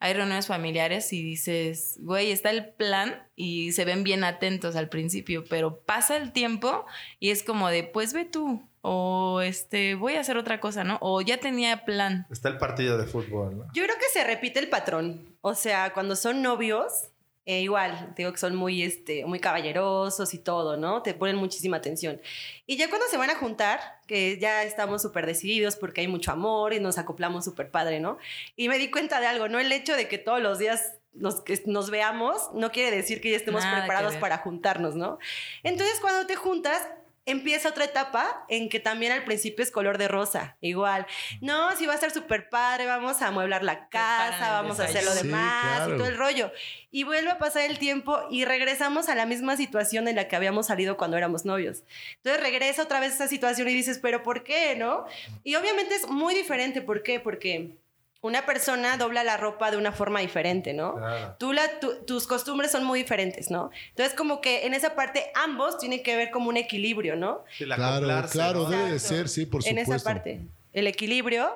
Hay 0.00 0.14
reuniones 0.14 0.46
familiares 0.46 1.12
y 1.12 1.22
dices, 1.22 1.98
güey, 2.00 2.30
está 2.30 2.50
el 2.50 2.68
plan 2.68 3.26
y 3.34 3.72
se 3.72 3.84
ven 3.84 4.04
bien 4.04 4.22
atentos 4.22 4.76
al 4.76 4.88
principio, 4.88 5.44
pero 5.50 5.80
pasa 5.80 6.16
el 6.16 6.32
tiempo 6.32 6.86
y 7.18 7.30
es 7.30 7.42
como 7.42 7.68
de, 7.68 7.82
pues 7.82 8.12
ve 8.12 8.24
tú, 8.24 8.62
o 8.82 9.40
este, 9.40 9.96
voy 9.96 10.14
a 10.14 10.20
hacer 10.20 10.36
otra 10.36 10.60
cosa, 10.60 10.84
¿no? 10.84 10.98
O 11.00 11.20
ya 11.20 11.38
tenía 11.38 11.84
plan. 11.84 12.26
Está 12.30 12.48
el 12.48 12.58
partido 12.58 12.96
de 12.96 13.06
fútbol, 13.06 13.58
¿no? 13.58 13.64
Yo 13.74 13.82
creo 13.82 13.96
que 13.96 14.06
se 14.12 14.22
repite 14.22 14.60
el 14.60 14.68
patrón. 14.68 15.36
O 15.40 15.54
sea, 15.54 15.92
cuando 15.92 16.14
son 16.14 16.42
novios, 16.42 17.08
eh, 17.48 17.62
igual, 17.62 18.12
digo 18.14 18.30
que 18.30 18.36
son 18.36 18.54
muy, 18.54 18.82
este, 18.82 19.24
muy 19.24 19.40
caballerosos 19.40 20.34
y 20.34 20.38
todo, 20.38 20.76
¿no? 20.76 21.00
Te 21.00 21.14
ponen 21.14 21.36
muchísima 21.36 21.78
atención. 21.78 22.20
Y 22.66 22.76
ya 22.76 22.90
cuando 22.90 23.06
se 23.06 23.16
van 23.16 23.30
a 23.30 23.36
juntar, 23.36 23.80
que 24.06 24.38
ya 24.38 24.64
estamos 24.64 25.00
súper 25.00 25.24
decididos 25.24 25.74
porque 25.74 26.02
hay 26.02 26.08
mucho 26.08 26.30
amor 26.30 26.74
y 26.74 26.78
nos 26.78 26.98
acoplamos 26.98 27.46
súper 27.46 27.70
padre, 27.70 28.00
¿no? 28.00 28.18
Y 28.54 28.68
me 28.68 28.76
di 28.76 28.90
cuenta 28.90 29.18
de 29.18 29.28
algo, 29.28 29.48
¿no? 29.48 29.58
El 29.58 29.72
hecho 29.72 29.96
de 29.96 30.08
que 30.08 30.18
todos 30.18 30.42
los 30.42 30.58
días 30.58 30.96
nos, 31.14 31.40
que 31.40 31.58
nos 31.64 31.88
veamos 31.88 32.50
no 32.52 32.70
quiere 32.70 32.94
decir 32.94 33.22
que 33.22 33.30
ya 33.30 33.38
estemos 33.38 33.64
Nada 33.64 33.78
preparados 33.78 34.16
para 34.16 34.36
juntarnos, 34.36 34.94
¿no? 34.94 35.18
Entonces, 35.62 36.00
cuando 36.00 36.26
te 36.26 36.36
juntas, 36.36 36.86
empieza 37.28 37.68
otra 37.68 37.84
etapa 37.84 38.44
en 38.48 38.68
que 38.68 38.80
también 38.80 39.12
al 39.12 39.24
principio 39.24 39.62
es 39.62 39.70
color 39.70 39.98
de 39.98 40.08
rosa, 40.08 40.56
igual. 40.60 41.06
No, 41.40 41.76
si 41.76 41.86
va 41.86 41.92
a 41.92 41.94
estar 41.96 42.10
súper 42.10 42.48
padre, 42.48 42.86
vamos 42.86 43.22
a 43.22 43.28
amueblar 43.28 43.62
la 43.62 43.88
casa, 43.88 44.52
vamos 44.52 44.80
a 44.80 44.84
hacer 44.84 45.04
lo. 45.04 45.12
Sí, 45.12 45.26
demás 45.26 45.76
claro. 45.76 45.94
y 45.94 45.98
todo 45.98 46.08
el 46.08 46.16
rollo. 46.16 46.52
Y 46.90 47.04
vuelve 47.04 47.30
a 47.30 47.38
pasar 47.38 47.70
el 47.70 47.78
tiempo 47.78 48.18
y 48.30 48.44
regresamos 48.44 49.08
a 49.08 49.14
la 49.14 49.26
misma 49.26 49.56
situación 49.56 50.08
en 50.08 50.16
la 50.16 50.26
que 50.26 50.36
habíamos 50.36 50.66
salido 50.66 50.96
cuando 50.96 51.16
éramos 51.16 51.44
novios. 51.44 51.82
Entonces 52.16 52.42
regresa 52.42 52.82
otra 52.82 53.00
vez 53.00 53.14
esa 53.14 53.28
situación 53.28 53.68
y 53.68 53.74
dices, 53.74 53.98
pero 53.98 54.22
¿por 54.22 54.42
qué, 54.42 54.74
no? 54.76 55.04
Y 55.44 55.54
obviamente 55.56 55.94
es 55.94 56.08
muy 56.08 56.34
diferente, 56.34 56.80
¿por 56.80 57.02
qué? 57.02 57.20
Porque 57.20 57.76
una 58.20 58.44
persona 58.46 58.96
dobla 58.96 59.22
la 59.22 59.36
ropa 59.36 59.70
de 59.70 59.76
una 59.76 59.92
forma 59.92 60.18
diferente, 60.20 60.72
¿no? 60.74 60.96
Claro. 60.96 61.36
Tú 61.38 61.52
la, 61.52 61.78
tu- 61.78 62.04
tus 62.04 62.26
costumbres 62.26 62.72
son 62.72 62.84
muy 62.84 62.98
diferentes, 63.00 63.48
¿no? 63.50 63.70
Entonces, 63.90 64.14
como 64.16 64.40
que 64.40 64.66
en 64.66 64.74
esa 64.74 64.94
parte 64.96 65.30
ambos 65.34 65.78
tienen 65.78 66.02
que 66.02 66.16
ver 66.16 66.30
como 66.32 66.48
un 66.48 66.56
equilibrio, 66.56 67.14
¿no? 67.14 67.44
El 67.60 67.72
Claro, 67.74 68.28
claro, 68.28 68.62
¿no? 68.64 68.70
debe 68.70 68.90
de 68.92 68.98
ser, 68.98 69.28
sí, 69.28 69.46
por 69.46 69.60
en 69.64 69.68
supuesto. 69.78 69.94
esa 69.94 70.04
parte, 70.04 70.40
el 70.72 70.86
equilibrio. 70.88 71.54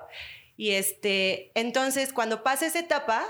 Y 0.57 0.73
este, 0.73 1.51
entonces, 1.55 2.13
cuando 2.13 2.45
pasa 2.45 2.67
esa 2.67 2.79
etapa, 2.79 3.27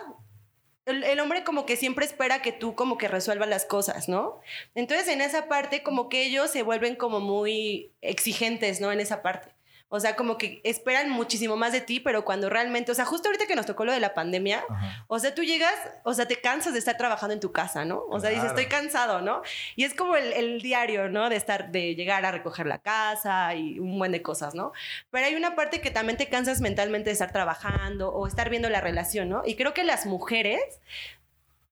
el, 0.85 1.03
el 1.05 1.19
hombre 1.21 1.45
como 1.45 1.65
que 1.65 1.77
siempre 1.77 2.05
espera 2.05 2.43
que 2.43 2.53
tú 2.53 2.75
como 2.75 2.99
que 2.99 3.09
resuelvas 3.09 3.49
las 3.49 3.65
cosas, 3.65 4.09
¿no? 4.11 4.41
Entonces, 4.75 5.09
en 5.09 5.23
esa 5.23 5.49
parte, 5.49 5.83
como 5.83 6.11
que 6.11 6.27
ellos 6.27 6.51
se 6.51 6.63
vuelven 6.63 6.97
como 6.97 7.21
muy 7.21 7.93
exigentes, 8.03 8.81
¿no? 8.81 8.93
En 8.93 9.01
esa 9.01 9.23
parte. 9.23 9.49
O 9.95 10.01
sea, 10.01 10.17
como 10.17 10.39
que 10.39 10.63
esperan 10.65 11.11
muchísimo 11.11 11.55
más 11.55 11.71
de 11.71 11.83
ti, 11.83 12.01
pero 12.01 12.25
cuando 12.25 12.49
realmente, 12.49 12.91
o 12.91 12.95
sea, 12.95 13.05
justo 13.05 13.29
ahorita 13.29 13.47
que 13.47 13.55
nos 13.55 13.67
tocó 13.67 13.85
lo 13.85 13.93
de 13.93 14.01
la 14.01 14.15
pandemia, 14.15 14.65
Ajá. 14.67 15.05
o 15.07 15.19
sea, 15.19 15.35
tú 15.35 15.43
llegas, 15.43 15.75
o 16.03 16.15
sea, 16.15 16.27
te 16.27 16.41
cansas 16.41 16.73
de 16.73 16.79
estar 16.79 16.97
trabajando 16.97 17.35
en 17.35 17.41
tu 17.41 17.53
casa, 17.53 17.85
¿no? 17.85 18.03
O 18.09 18.19
sea, 18.19 18.31
dices, 18.31 18.47
estoy 18.47 18.67
cansado, 18.67 19.21
¿no? 19.21 19.43
Y 19.77 19.85
es 19.85 19.93
como 19.93 20.17
el, 20.17 20.33
el 20.33 20.63
diario, 20.63 21.11
¿no? 21.11 21.29
De 21.29 21.37
estar, 21.37 21.71
de 21.73 21.95
llegar 21.95 22.25
a 22.25 22.31
recoger 22.33 22.67
la 22.67 22.79
casa 22.79 23.55
y 23.55 23.79
un 23.79 23.99
buen 23.99 24.13
de 24.13 24.23
cosas, 24.23 24.55
¿no? 24.55 24.73
Pero 25.11 25.27
hay 25.27 25.35
una 25.35 25.55
parte 25.55 25.83
que 25.83 25.91
también 25.91 26.17
te 26.17 26.31
cansas 26.31 26.63
mentalmente 26.63 27.11
de 27.11 27.13
estar 27.13 27.31
trabajando 27.31 28.15
o 28.15 28.27
estar 28.27 28.49
viendo 28.49 28.71
la 28.71 28.81
relación, 28.81 29.29
¿no? 29.29 29.43
Y 29.45 29.57
creo 29.57 29.75
que 29.75 29.85
las 29.85 30.07
mujeres, 30.07 30.63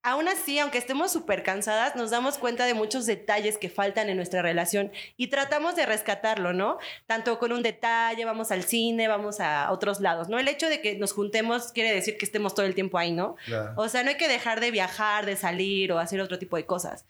aún 0.02 0.28
así, 0.28 0.59
aunque 0.59 0.78
estemos 0.78 1.12
súper 1.12 1.42
cansadas, 1.42 1.97
nos 1.97 2.11
damos 2.11 2.38
cuenta 2.38 2.64
de 2.64 2.75
muchos 2.75 3.07
detalles 3.07 3.59
que 3.59 3.69
faltan 3.69 4.09
en 4.09 4.16
nuestra 4.16 4.42
relación 4.42 4.90
y 5.16 5.28
tratamos 5.28 5.76
de 5.76 5.87
rescatarlo, 5.87 6.52
¿no? 6.52 6.78
Tanto 7.07 7.38
con 7.38 7.52
un 7.52 7.62
detalle, 7.62 8.25
vamos 8.25 8.50
al 8.50 8.64
cine, 8.64 9.09
vamos 9.09 9.40
a 9.40 9.71
otros 9.71 10.00
lados, 10.00 10.28
¿no? 10.28 10.38
El 10.38 10.49
hecho 10.49 10.69
de 10.69 10.80
que 10.80 10.97
nos 10.97 11.12
juntemos 11.12 11.73
quiere 11.73 11.92
decir 11.92 12.16
que 12.16 12.25
estemos 12.25 12.54
todo 12.54 12.66
el 12.66 12.75
tiempo 12.75 12.99
ahí, 12.99 13.12
¿no? 13.12 13.37
Claro. 13.45 13.75
O 13.76 13.88
sea, 13.88 14.02
no 14.02 14.11
hay 14.11 14.16
que 14.16 14.28
dejar 14.28 14.61
de 14.61 14.71
viajar, 14.71 15.26
de 15.26 15.37
salir 15.37 15.92
o 15.92 15.99
hacer 15.99 16.21
otro 16.21 16.38
tipo 16.38 16.57
de 16.57 16.64
cosas. 16.64 17.04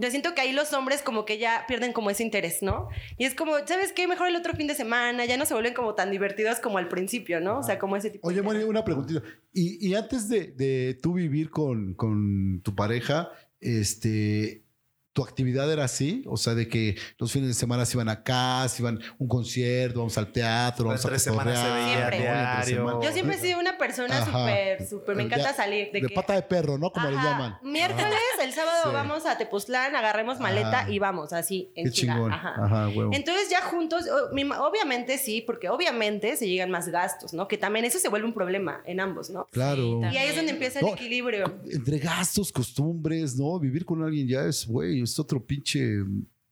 Yo 0.00 0.10
siento 0.10 0.34
que 0.34 0.40
ahí 0.40 0.52
los 0.52 0.72
hombres 0.72 1.02
como 1.02 1.24
que 1.24 1.38
ya 1.38 1.64
pierden 1.68 1.92
como 1.92 2.10
ese 2.10 2.22
interés, 2.22 2.62
¿no? 2.62 2.88
Y 3.18 3.24
es 3.24 3.34
como, 3.34 3.54
¿sabes 3.66 3.92
qué? 3.92 4.06
Mejor 4.08 4.28
el 4.28 4.36
otro 4.36 4.54
fin 4.54 4.66
de 4.66 4.74
semana, 4.74 5.24
ya 5.26 5.36
no 5.36 5.46
se 5.46 5.54
vuelven 5.54 5.74
como 5.74 5.94
tan 5.94 6.10
divertidos 6.10 6.58
como 6.58 6.78
al 6.78 6.88
principio, 6.88 7.40
¿no? 7.40 7.58
O 7.58 7.62
sea, 7.62 7.78
como 7.78 7.96
ese 7.96 8.10
tipo 8.10 8.26
Oye, 8.26 8.42
Moni, 8.42 8.64
una 8.64 8.84
preguntita. 8.84 9.22
Y, 9.52 9.86
y 9.86 9.94
antes 9.94 10.28
de, 10.28 10.52
de 10.52 10.98
tú 11.00 11.14
vivir 11.14 11.50
con, 11.50 11.94
con 11.94 12.60
tu 12.62 12.74
pareja, 12.74 13.30
este, 13.60 14.64
¿tu 15.12 15.24
actividad 15.24 15.70
era 15.72 15.84
así? 15.84 16.22
O 16.26 16.36
sea, 16.36 16.54
de 16.54 16.68
que 16.68 16.96
los 17.18 17.32
fines 17.32 17.48
de 17.48 17.54
semana 17.54 17.84
se 17.84 17.96
iban 17.96 18.08
acá, 18.08 18.66
se 18.68 18.82
iban 18.82 18.98
a 19.02 19.14
un 19.18 19.28
concierto, 19.28 19.98
vamos 20.00 20.16
al 20.18 20.30
teatro, 20.32 20.86
vamos 20.86 21.04
Entre 21.04 21.16
a 21.16 21.18
semanas 21.18 21.58
se 21.58 21.70
veía. 21.70 23.00
Yo 23.02 23.12
siempre 23.12 23.36
he 23.36 23.40
sido 23.40 23.58
una 23.58 23.76
persona 23.78 24.24
súper, 24.24 24.86
súper, 24.86 25.16
me 25.16 25.24
encanta 25.24 25.50
Ya, 25.50 25.54
salir. 25.54 25.90
De, 25.92 26.00
De 26.00 26.08
que, 26.08 26.14
pata 26.14 26.34
de 26.34 26.42
perro, 26.42 26.78
¿no? 26.78 26.90
Como 26.90 27.08
le 27.08 27.16
llaman. 27.16 27.56
Miércoles, 27.62 28.14
el 28.42 28.52
sábado 28.52 28.70
Sí. 28.84 28.90
vamos 28.92 29.26
a 29.26 29.36
Tepoztlán, 29.36 29.94
agarremos 29.96 30.38
maleta 30.40 30.80
Ajá. 30.80 30.90
y 30.90 30.98
vamos, 30.98 31.32
así, 31.32 31.70
en 31.74 31.86
Qué 31.86 31.90
chingón. 31.90 32.32
Ajá. 32.32 32.54
Ajá, 32.64 32.88
huevo. 32.88 33.10
Entonces 33.12 33.48
ya 33.50 33.60
juntos, 33.62 34.04
obviamente 34.08 35.18
sí, 35.18 35.42
porque 35.42 35.68
obviamente 35.68 36.36
se 36.36 36.48
llegan 36.48 36.70
más 36.70 36.88
gastos, 36.88 37.32
¿no? 37.32 37.48
Que 37.48 37.58
también 37.58 37.84
eso 37.84 37.98
se 37.98 38.08
vuelve 38.08 38.26
un 38.26 38.34
problema 38.34 38.82
en 38.86 39.00
ambos, 39.00 39.30
¿no? 39.30 39.46
Claro. 39.50 40.00
Y 40.12 40.16
ahí 40.16 40.28
es 40.28 40.36
donde 40.36 40.52
empieza 40.52 40.80
el 40.80 40.86
No, 40.86 40.92
equilibrio. 40.94 41.60
Entre 41.70 41.98
gastos, 41.98 42.52
costumbres, 42.52 43.36
¿no? 43.36 43.58
Vivir 43.58 43.84
con 43.84 44.02
alguien 44.02 44.26
ya 44.28 44.42
es, 44.44 44.66
güey, 44.66 44.99
es 45.04 45.18
otro 45.18 45.44
pinche, 45.44 45.98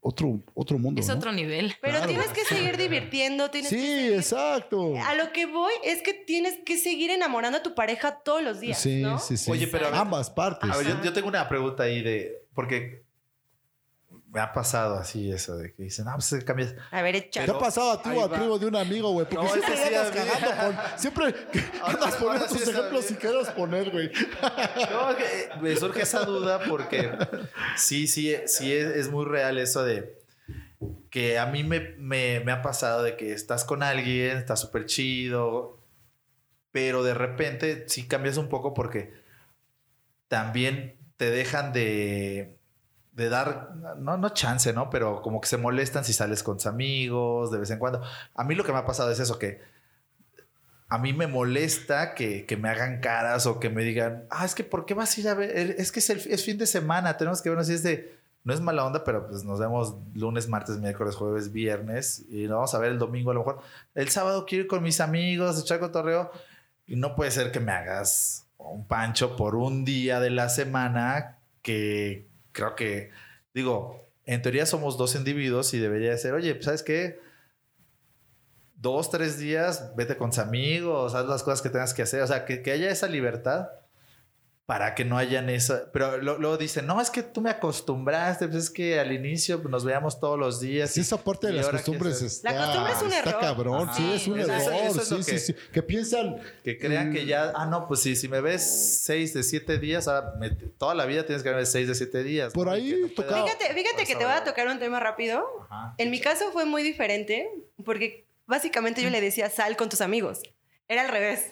otro, 0.00 0.40
otro 0.54 0.78
mundo. 0.78 1.00
Es 1.00 1.08
¿no? 1.08 1.14
otro 1.14 1.32
nivel. 1.32 1.74
Pero 1.82 1.98
Claro. 1.98 2.08
tienes 2.08 2.28
que 2.28 2.44
seguir 2.44 2.76
divirtiendo, 2.76 3.50
tienes 3.50 3.70
que 3.70 3.76
Sí, 3.78 3.86
seguir- 3.86 4.12
exacto. 4.14 4.94
A 5.04 5.14
lo 5.14 5.32
que 5.32 5.46
voy 5.46 5.72
es 5.84 6.02
que 6.02 6.14
tienes 6.14 6.54
que 6.64 6.78
seguir 6.78 7.10
enamorando 7.10 7.58
a 7.58 7.62
tu 7.62 7.74
pareja 7.74 8.20
todos 8.24 8.42
los 8.42 8.60
días, 8.60 8.80
Sí, 8.80 9.02
¿no? 9.02 9.18
sí, 9.18 9.36
sí. 9.36 9.50
Oye, 9.50 9.66
pero 9.66 9.88
ambas 9.94 10.30
partes. 10.30 10.70
A 10.70 10.76
ver, 10.76 11.02
yo 11.02 11.12
tengo 11.12 11.28
una 11.28 11.48
pregunta 11.48 11.82
ahí 11.84 12.02
de. 12.02 12.32
Porque 12.54 13.04
me 14.30 14.40
ha 14.40 14.52
pasado 14.52 14.96
así 14.96 15.30
eso 15.32 15.56
de 15.56 15.72
que 15.72 15.84
dicen, 15.84 16.06
ah, 16.08 16.12
pues 16.14 16.26
se 16.26 16.44
cambias. 16.44 16.74
A 16.90 17.00
ver, 17.02 17.12
¿Te 17.14 17.18
échalo. 17.28 17.56
ha 17.56 17.58
pasado 17.58 17.92
a 17.92 18.02
ti 18.02 18.10
o 18.10 18.24
al 18.24 18.30
va. 18.32 18.36
primo 18.36 18.58
de 18.58 18.66
un 18.66 18.76
amigo, 18.76 19.10
güey? 19.12 19.26
Porque 19.26 19.42
No, 19.46 19.50
siempre 19.52 19.76
sí 19.76 19.82
andas 19.94 20.08
a 20.08 20.12
cagando 20.12 20.62
con... 20.76 20.76
Siempre 20.98 21.34
andas 21.82 22.14
poniendo 22.16 22.48
sí 22.48 22.58
tus 22.58 22.68
ejemplos 22.68 23.04
a 23.04 23.08
si 23.08 23.14
quieres 23.14 23.48
poner, 23.50 23.90
güey. 23.90 24.10
No, 24.90 25.16
que, 25.16 25.24
eh, 25.24 25.48
me 25.62 25.74
surge 25.76 26.02
esa 26.02 26.24
duda 26.24 26.60
porque 26.68 27.10
sí, 27.76 28.06
sí, 28.06 28.36
sí 28.46 28.72
es, 28.74 28.86
es 28.96 29.10
muy 29.10 29.24
real 29.24 29.56
eso 29.58 29.82
de 29.84 30.18
que 31.10 31.38
a 31.38 31.46
mí 31.46 31.64
me, 31.64 31.80
me- 31.98 32.40
me 32.40 32.52
ha 32.52 32.60
pasado 32.62 33.02
de 33.02 33.16
que 33.16 33.32
estás 33.32 33.64
con 33.64 33.82
alguien, 33.82 34.36
está 34.36 34.56
súper 34.56 34.84
chido, 34.86 35.78
pero 36.70 37.02
de 37.02 37.14
repente 37.14 37.84
sí 37.88 38.06
cambias 38.06 38.36
un 38.36 38.48
poco 38.50 38.74
porque 38.74 39.12
también 40.28 40.98
te 41.16 41.30
dejan 41.30 41.72
de, 41.72 42.57
de 43.18 43.28
dar, 43.28 43.74
no, 43.98 44.16
no 44.16 44.28
chance, 44.28 44.72
¿no? 44.72 44.90
Pero 44.90 45.20
como 45.22 45.40
que 45.40 45.48
se 45.48 45.56
molestan 45.56 46.04
si 46.04 46.12
sales 46.12 46.44
con 46.44 46.56
tus 46.56 46.66
amigos 46.66 47.50
de 47.50 47.58
vez 47.58 47.70
en 47.70 47.80
cuando. 47.80 48.00
A 48.34 48.44
mí 48.44 48.54
lo 48.54 48.62
que 48.62 48.70
me 48.70 48.78
ha 48.78 48.86
pasado 48.86 49.10
es 49.10 49.18
eso, 49.18 49.40
que 49.40 49.60
a 50.88 50.98
mí 50.98 51.12
me 51.12 51.26
molesta 51.26 52.14
que, 52.14 52.46
que 52.46 52.56
me 52.56 52.68
hagan 52.68 53.00
caras 53.00 53.46
o 53.46 53.58
que 53.58 53.70
me 53.70 53.82
digan, 53.82 54.24
ah, 54.30 54.44
es 54.44 54.54
que 54.54 54.62
¿por 54.62 54.86
qué 54.86 54.94
vas 54.94 55.16
a 55.16 55.20
ir 55.20 55.28
a 55.28 55.34
ver? 55.34 55.50
Es 55.50 55.90
que 55.90 55.98
es, 55.98 56.10
el, 56.10 56.18
es 56.18 56.44
fin 56.44 56.58
de 56.58 56.66
semana, 56.66 57.16
tenemos 57.16 57.42
que 57.42 57.50
vernos 57.50 57.68
y 57.68 57.74
es 57.74 57.82
de, 57.82 58.16
no 58.44 58.54
es 58.54 58.60
mala 58.60 58.84
onda, 58.84 59.02
pero 59.02 59.26
pues 59.28 59.42
nos 59.42 59.58
vemos 59.58 59.96
lunes, 60.14 60.48
martes, 60.48 60.78
miércoles, 60.78 61.16
jueves, 61.16 61.52
viernes 61.52 62.24
y 62.30 62.44
nos 62.44 62.54
vamos 62.54 62.74
a 62.76 62.78
ver 62.78 62.92
el 62.92 62.98
domingo 63.00 63.32
a 63.32 63.34
lo 63.34 63.40
mejor. 63.40 63.60
El 63.96 64.10
sábado 64.10 64.46
quiero 64.46 64.62
ir 64.62 64.68
con 64.68 64.84
mis 64.84 65.00
amigos, 65.00 65.60
echar 65.60 65.80
cotorreo 65.80 66.30
y 66.86 66.94
no 66.94 67.16
puede 67.16 67.32
ser 67.32 67.50
que 67.50 67.58
me 67.58 67.72
hagas 67.72 68.46
un 68.58 68.86
pancho 68.86 69.34
por 69.34 69.56
un 69.56 69.84
día 69.84 70.20
de 70.20 70.30
la 70.30 70.48
semana 70.48 71.38
que 71.62 72.28
creo 72.58 72.74
que, 72.74 73.10
digo, 73.54 74.04
en 74.24 74.42
teoría 74.42 74.66
somos 74.66 74.98
dos 74.98 75.14
individuos 75.14 75.72
y 75.74 75.78
debería 75.78 76.10
de 76.10 76.18
ser, 76.18 76.34
oye, 76.34 76.54
pues, 76.54 76.66
¿sabes 76.66 76.82
qué? 76.82 77.20
dos, 78.80 79.10
tres 79.10 79.38
días, 79.38 79.92
vete 79.96 80.16
con 80.16 80.30
tus 80.30 80.38
amigos, 80.38 81.14
haz 81.14 81.26
las 81.26 81.42
cosas 81.42 81.62
que 81.62 81.68
tengas 81.68 81.94
que 81.94 82.02
hacer. 82.02 82.22
O 82.22 82.26
sea, 82.26 82.44
que, 82.44 82.62
que 82.62 82.70
haya 82.70 82.90
esa 82.90 83.08
libertad 83.08 83.68
para 84.68 84.94
que 84.94 85.02
no 85.02 85.16
hayan 85.16 85.48
esa. 85.48 85.90
Pero 85.92 86.18
lo- 86.18 86.36
luego 86.36 86.58
dicen, 86.58 86.86
no, 86.86 87.00
es 87.00 87.08
que 87.08 87.22
tú 87.22 87.40
me 87.40 87.48
acostumbraste, 87.48 88.48
pues 88.48 88.64
es 88.64 88.70
que 88.70 89.00
al 89.00 89.12
inicio 89.12 89.56
nos 89.66 89.82
veíamos 89.82 90.20
todos 90.20 90.38
los 90.38 90.60
días. 90.60 90.90
Sí, 90.90 91.00
esa 91.00 91.16
parte 91.16 91.46
de 91.46 91.54
las 91.54 91.68
costumbres 91.70 92.18
que- 92.18 92.26
está, 92.26 92.52
La 92.52 92.66
costumbre 92.66 92.92
es 92.92 93.00
un 93.02 93.12
está 93.14 93.30
error. 93.30 93.40
cabrón. 93.40 93.88
Ajá. 93.88 93.94
Sí, 93.96 94.12
es 94.12 94.26
un 94.28 94.34
Sí, 94.34 94.40
error. 94.42 94.56
eso- 94.60 94.70
eso 94.72 95.00
es 95.00 95.08
sí, 95.08 95.14
lo 95.14 95.22
sí, 95.22 95.32
que- 95.32 95.38
sí. 95.38 95.54
Que 95.72 95.82
piensan... 95.82 96.36
Que 96.62 96.76
crean 96.76 97.08
Mm. 97.08 97.12
que 97.14 97.24
ya, 97.24 97.50
ah, 97.56 97.64
no, 97.64 97.88
pues 97.88 98.00
sí, 98.00 98.14
si 98.14 98.28
me 98.28 98.42
ves 98.42 99.00
seis 99.04 99.32
de 99.32 99.42
siete 99.42 99.78
días, 99.78 100.06
ahora 100.06 100.34
me- 100.38 100.50
toda 100.50 100.94
la 100.94 101.06
vida 101.06 101.24
tienes 101.24 101.42
que 101.42 101.48
ver 101.50 101.64
seis 101.64 101.88
de 101.88 101.94
siete 101.94 102.22
días. 102.22 102.52
Por 102.52 102.66
¿no? 102.66 102.72
ahí 102.74 102.90
que 102.90 103.00
no 103.00 103.08
tocaba- 103.08 103.44
Fíjate, 103.46 103.72
fíjate 103.72 104.04
que 104.04 104.16
te 104.16 104.24
voy 104.24 104.34
a 104.34 104.44
tocar 104.44 104.68
un 104.68 104.78
tema 104.78 105.00
rápido. 105.00 105.46
Ajá. 105.70 105.94
En 105.96 106.10
mi 106.10 106.20
caso 106.20 106.52
fue 106.52 106.66
muy 106.66 106.82
diferente 106.82 107.48
porque 107.86 108.26
básicamente 108.46 109.02
yo 109.02 109.08
le 109.08 109.22
decía 109.22 109.48
sal 109.48 109.78
con 109.78 109.88
tus 109.88 110.02
amigos. 110.02 110.42
Era 110.90 111.02
al 111.02 111.08
revés. 111.08 111.50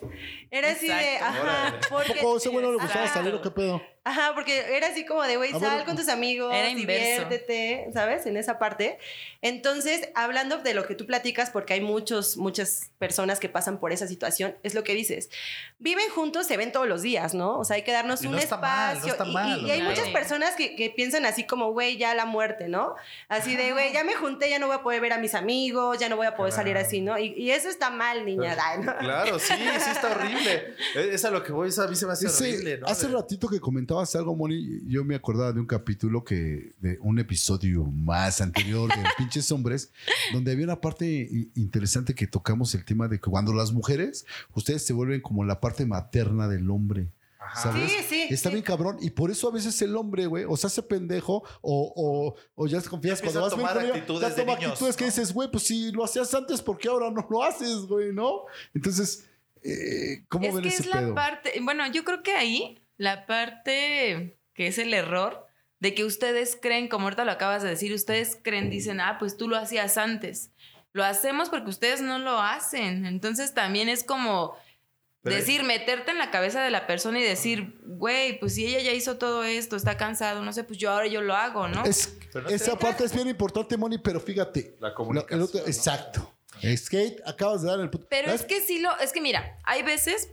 Era 0.51 0.71
así 0.71 0.89
de, 0.89 1.19
ajá, 1.19 1.79
porque... 1.91 2.15
¿Poco 2.23 2.39
ese 2.39 2.49
güey 2.49 2.65
no 2.65 2.73
le 2.73 2.79
gustaba 2.79 3.07
salir 3.07 3.35
o 3.35 3.43
qué 3.43 3.51
pedo? 3.51 3.83
Ajá, 4.03 4.33
porque 4.35 4.77
era 4.77 4.87
así 4.87 5.05
como 5.05 5.23
de, 5.25 5.37
güey, 5.37 5.53
A 5.53 5.59
sal 5.59 5.79
ver, 5.79 5.85
con 5.85 5.97
tus 5.97 6.09
amigos, 6.09 6.55
Era 6.55 6.71
inverso. 6.71 7.25
diviértete, 7.25 7.91
¿sabes? 7.93 8.25
En 8.25 8.37
esa 8.37 8.59
parte. 8.59 8.99
Entonces, 9.43 10.09
hablando 10.15 10.59
de 10.59 10.75
lo 10.75 10.87
que 10.87 10.95
tú 10.95 11.07
platicas, 11.07 11.51
porque 11.51 11.75
hay 11.75 11.81
muchos, 11.81 12.37
muchas 12.37 12.93
personas 12.99 13.41
que 13.41 13.49
pasan 13.49 13.79
por 13.81 13.93
esa 13.93 14.07
situación, 14.07 14.57
es 14.63 14.75
lo 14.75 14.85
que 14.85 14.95
dices. 14.95 15.29
Viven 15.79 16.09
juntos, 16.15 16.47
se 16.47 16.57
ven 16.57 16.73
todos 16.73 16.89
los 16.89 17.03
días, 17.03 17.35
¿no? 17.35 17.59
O 17.59 17.65
sea, 17.65 17.77
hay 17.77 17.83
que 17.83 17.93
darnos 17.93 18.23
Y 18.23 18.29
un 18.29 18.33
no 18.33 18.39
está 18.39 18.57
mal, 18.57 18.95
no 18.95 19.07
espacio. 19.07 19.13
está 19.13 19.27
Y- 19.29 19.33
mal, 19.35 19.61
y, 19.61 19.67
y 19.67 19.71
hay 19.73 19.81
claro. 19.81 19.91
muchas 19.95 20.09
personas 20.09 20.55
que, 20.57 20.75
que 20.75 20.89
piensan 20.89 21.27
así 21.27 21.45
como, 21.45 21.71
güey, 21.73 21.99
ya 21.99 22.15
la 22.15 22.25
muerte, 22.25 22.67
¿no? 22.69 22.95
Así 23.29 23.57
de, 23.57 23.73
güey, 23.73 23.93
ya 23.93 24.03
me 24.03 24.15
junté, 24.15 24.49
ya 24.49 24.59
no 24.59 24.69
voy 24.69 24.77
a 24.77 24.83
poder 24.83 25.03
ver 25.03 25.13
a 25.13 25.19
mis 25.19 25.35
amigos, 25.35 25.99
ya 25.99 26.09
no 26.09 26.17
voy 26.17 26.27
a 26.27 26.35
poder 26.35 26.55
salir 26.55 26.79
así, 26.79 27.03
¿no? 27.03 27.19
Y, 27.19 27.35
y 27.37 27.51
eso 27.51 27.69
está 27.69 27.91
mal, 27.91 28.25
niña. 28.25 28.57
Ay, 28.59 28.81
¿no? 28.83 28.97
Claro, 28.97 29.39
sí, 29.39 29.53
sí 29.55 29.91
está 29.91 30.13
horrible. 30.13 30.75
Es 30.97 31.07
es 31.17 31.25
a 31.27 31.31
lo 31.31 31.43
que 31.43 31.53
voy, 31.53 31.69
a 31.77 31.87
mí 31.89 31.95
se 31.95 32.07
me 32.07 32.13
hace 32.13 32.27
Ese- 32.27 32.45
horrible, 32.55 32.79
¿no? 32.79 32.87
hace 32.87 33.09
ratito 33.09 33.47
que 33.49 33.61
comentabas 33.61 34.17
algo, 34.17 34.35
Moni, 34.35 34.81
yo 34.89 35.05
me 35.05 35.15
acordaba 35.15 35.53
de 35.53 35.61
un 35.61 35.67
capítulo 35.67 36.25
que, 36.25 36.73
de 36.81 36.97
un 37.03 37.19
episodio 37.19 37.85
más 37.85 38.41
anterior 38.41 38.89
de 38.89 39.03
Pinches 39.19 39.53
Hombres, 39.53 39.93
donde 40.33 40.53
había 40.53 40.65
una 40.65 40.81
parte 40.81 41.29
interesante 41.55 42.15
que 42.15 42.27
tocamos 42.27 42.75
el 42.75 42.85
tema 42.87 43.09
de 43.09 43.21
que 43.21 43.29
cuando 43.31 43.53
las 43.53 43.73
mujeres, 43.73 44.25
ustedes 44.55 44.83
se 44.87 44.95
vuelven 44.95 45.21
como 45.21 45.45
la 45.45 45.61
parte 45.61 45.66
materna 45.87 46.49
del 46.49 46.71
hombre. 46.71 47.13
¿Sabes? 47.55 47.91
Sí, 47.91 47.99
sí, 48.09 48.27
Está 48.31 48.49
sí. 48.49 48.55
bien 48.57 48.65
cabrón. 48.65 48.97
Y 49.01 49.11
por 49.11 49.31
eso 49.31 49.49
a 49.49 49.53
veces 49.53 49.81
el 49.83 49.95
hombre, 49.97 50.27
güey, 50.27 50.45
o 50.45 50.57
se 50.57 50.67
hace 50.67 50.83
pendejo 50.83 51.45
o, 51.61 51.93
o, 51.97 52.35
o 52.55 52.67
ya 52.67 52.81
te 52.81 52.89
confías 52.89 53.21
cuando 53.21 53.43
vas 53.43 53.53
a 53.53 53.57
bien 53.57 53.69
tomar 53.69 53.85
ella, 53.85 53.95
actitudes 53.95 54.21
ya 54.23 54.29
de 54.31 54.35
toma 54.43 54.55
niños, 54.55 54.73
actitudes 54.73 54.97
que 54.97 55.05
dices, 55.05 55.33
güey, 55.33 55.51
pues 55.51 55.65
si 55.65 55.93
lo 55.93 56.05
hacías 56.05 56.35
antes, 56.35 56.61
¿por 56.61 56.77
qué 56.77 56.89
ahora 56.89 57.11
no 57.11 57.27
lo 57.31 57.43
haces, 57.45 57.87
güey? 57.87 58.13
¿No? 58.13 58.43
Entonces, 58.75 59.29
eh, 59.63 60.25
¿cómo 60.29 60.47
es 60.47 60.55
ven 60.55 60.63
que 60.63 60.69
ese 60.69 60.83
es 60.83 60.89
pedo? 60.89 61.09
la 61.09 61.15
parte, 61.15 61.53
bueno, 61.63 61.87
yo 61.93 62.05
creo 62.05 62.23
que 62.23 62.33
ahí 62.33 62.83
la 62.97 63.27
parte 63.27 64.39
que 64.55 64.67
es 64.67 64.79
el 64.79 64.93
error 64.95 65.47
de 65.79 65.95
que 65.95 66.05
ustedes 66.05 66.59
creen, 66.61 66.89
como 66.89 67.05
ahorita 67.05 67.25
lo 67.25 67.33
acabas 67.33 67.63
de 67.63 67.69
decir, 67.69 67.93
ustedes 67.93 68.39
creen, 68.43 68.71
dicen, 68.71 69.01
ah, 69.01 69.17
pues 69.19 69.37
tú 69.37 69.49
lo 69.49 69.57
hacías 69.57 69.99
antes. 69.99 70.51
Lo 70.93 71.05
hacemos 71.05 71.51
porque 71.51 71.69
ustedes 71.69 72.01
no 72.01 72.19
lo 72.19 72.41
hacen. 72.41 73.05
Entonces 73.05 73.53
también 73.53 73.91
es 73.91 74.03
como, 74.03 74.57
Pero- 75.27 75.37
decir, 75.37 75.63
meterte 75.65 76.11
en 76.11 76.19
la 76.19 76.31
cabeza 76.31 76.63
de 76.63 76.71
la 76.71 76.87
persona 76.87 77.19
y 77.21 77.23
decir, 77.23 77.79
güey, 77.85 78.39
pues 78.41 78.55
si 78.55 78.67
ella 78.67 78.81
ya 78.81 78.93
hizo 78.93 79.19
todo 79.19 79.45
esto, 79.45 79.77
está 79.77 79.97
cansado, 79.97 80.43
no 80.43 80.53
sé, 80.53 80.65
pues 80.65 80.79
yo 80.79 80.91
ahora 80.91 81.07
yo 81.07 81.21
lo 81.21 81.35
hago, 81.35 81.69
¿no? 81.69 81.85
Es- 81.85 82.17
no 82.35 82.49
esa 82.49 82.73
te- 82.73 82.79
parte 82.79 83.05
es 83.05 83.15
bien 83.15 83.29
importante, 83.29 83.77
Moni, 83.77 83.99
pero 83.99 84.21
fíjate. 84.21 84.77
La 84.81 84.95
comunicación, 84.95 85.43
otro- 85.43 85.61
¿no? 85.61 85.67
Exacto. 85.67 86.33
Skate, 86.77 87.21
acabas 87.27 87.63
de 87.63 87.69
dar 87.69 87.81
el 87.81 87.91
punto. 87.91 88.07
Pero 88.09 88.33
¿Ves? 88.33 88.41
es 88.41 88.47
que 88.47 88.61
sí 88.63 88.79
lo, 88.81 88.97
es 89.01 89.13
que 89.13 89.21
mira, 89.21 89.59
hay 89.65 89.83
veces, 89.83 90.31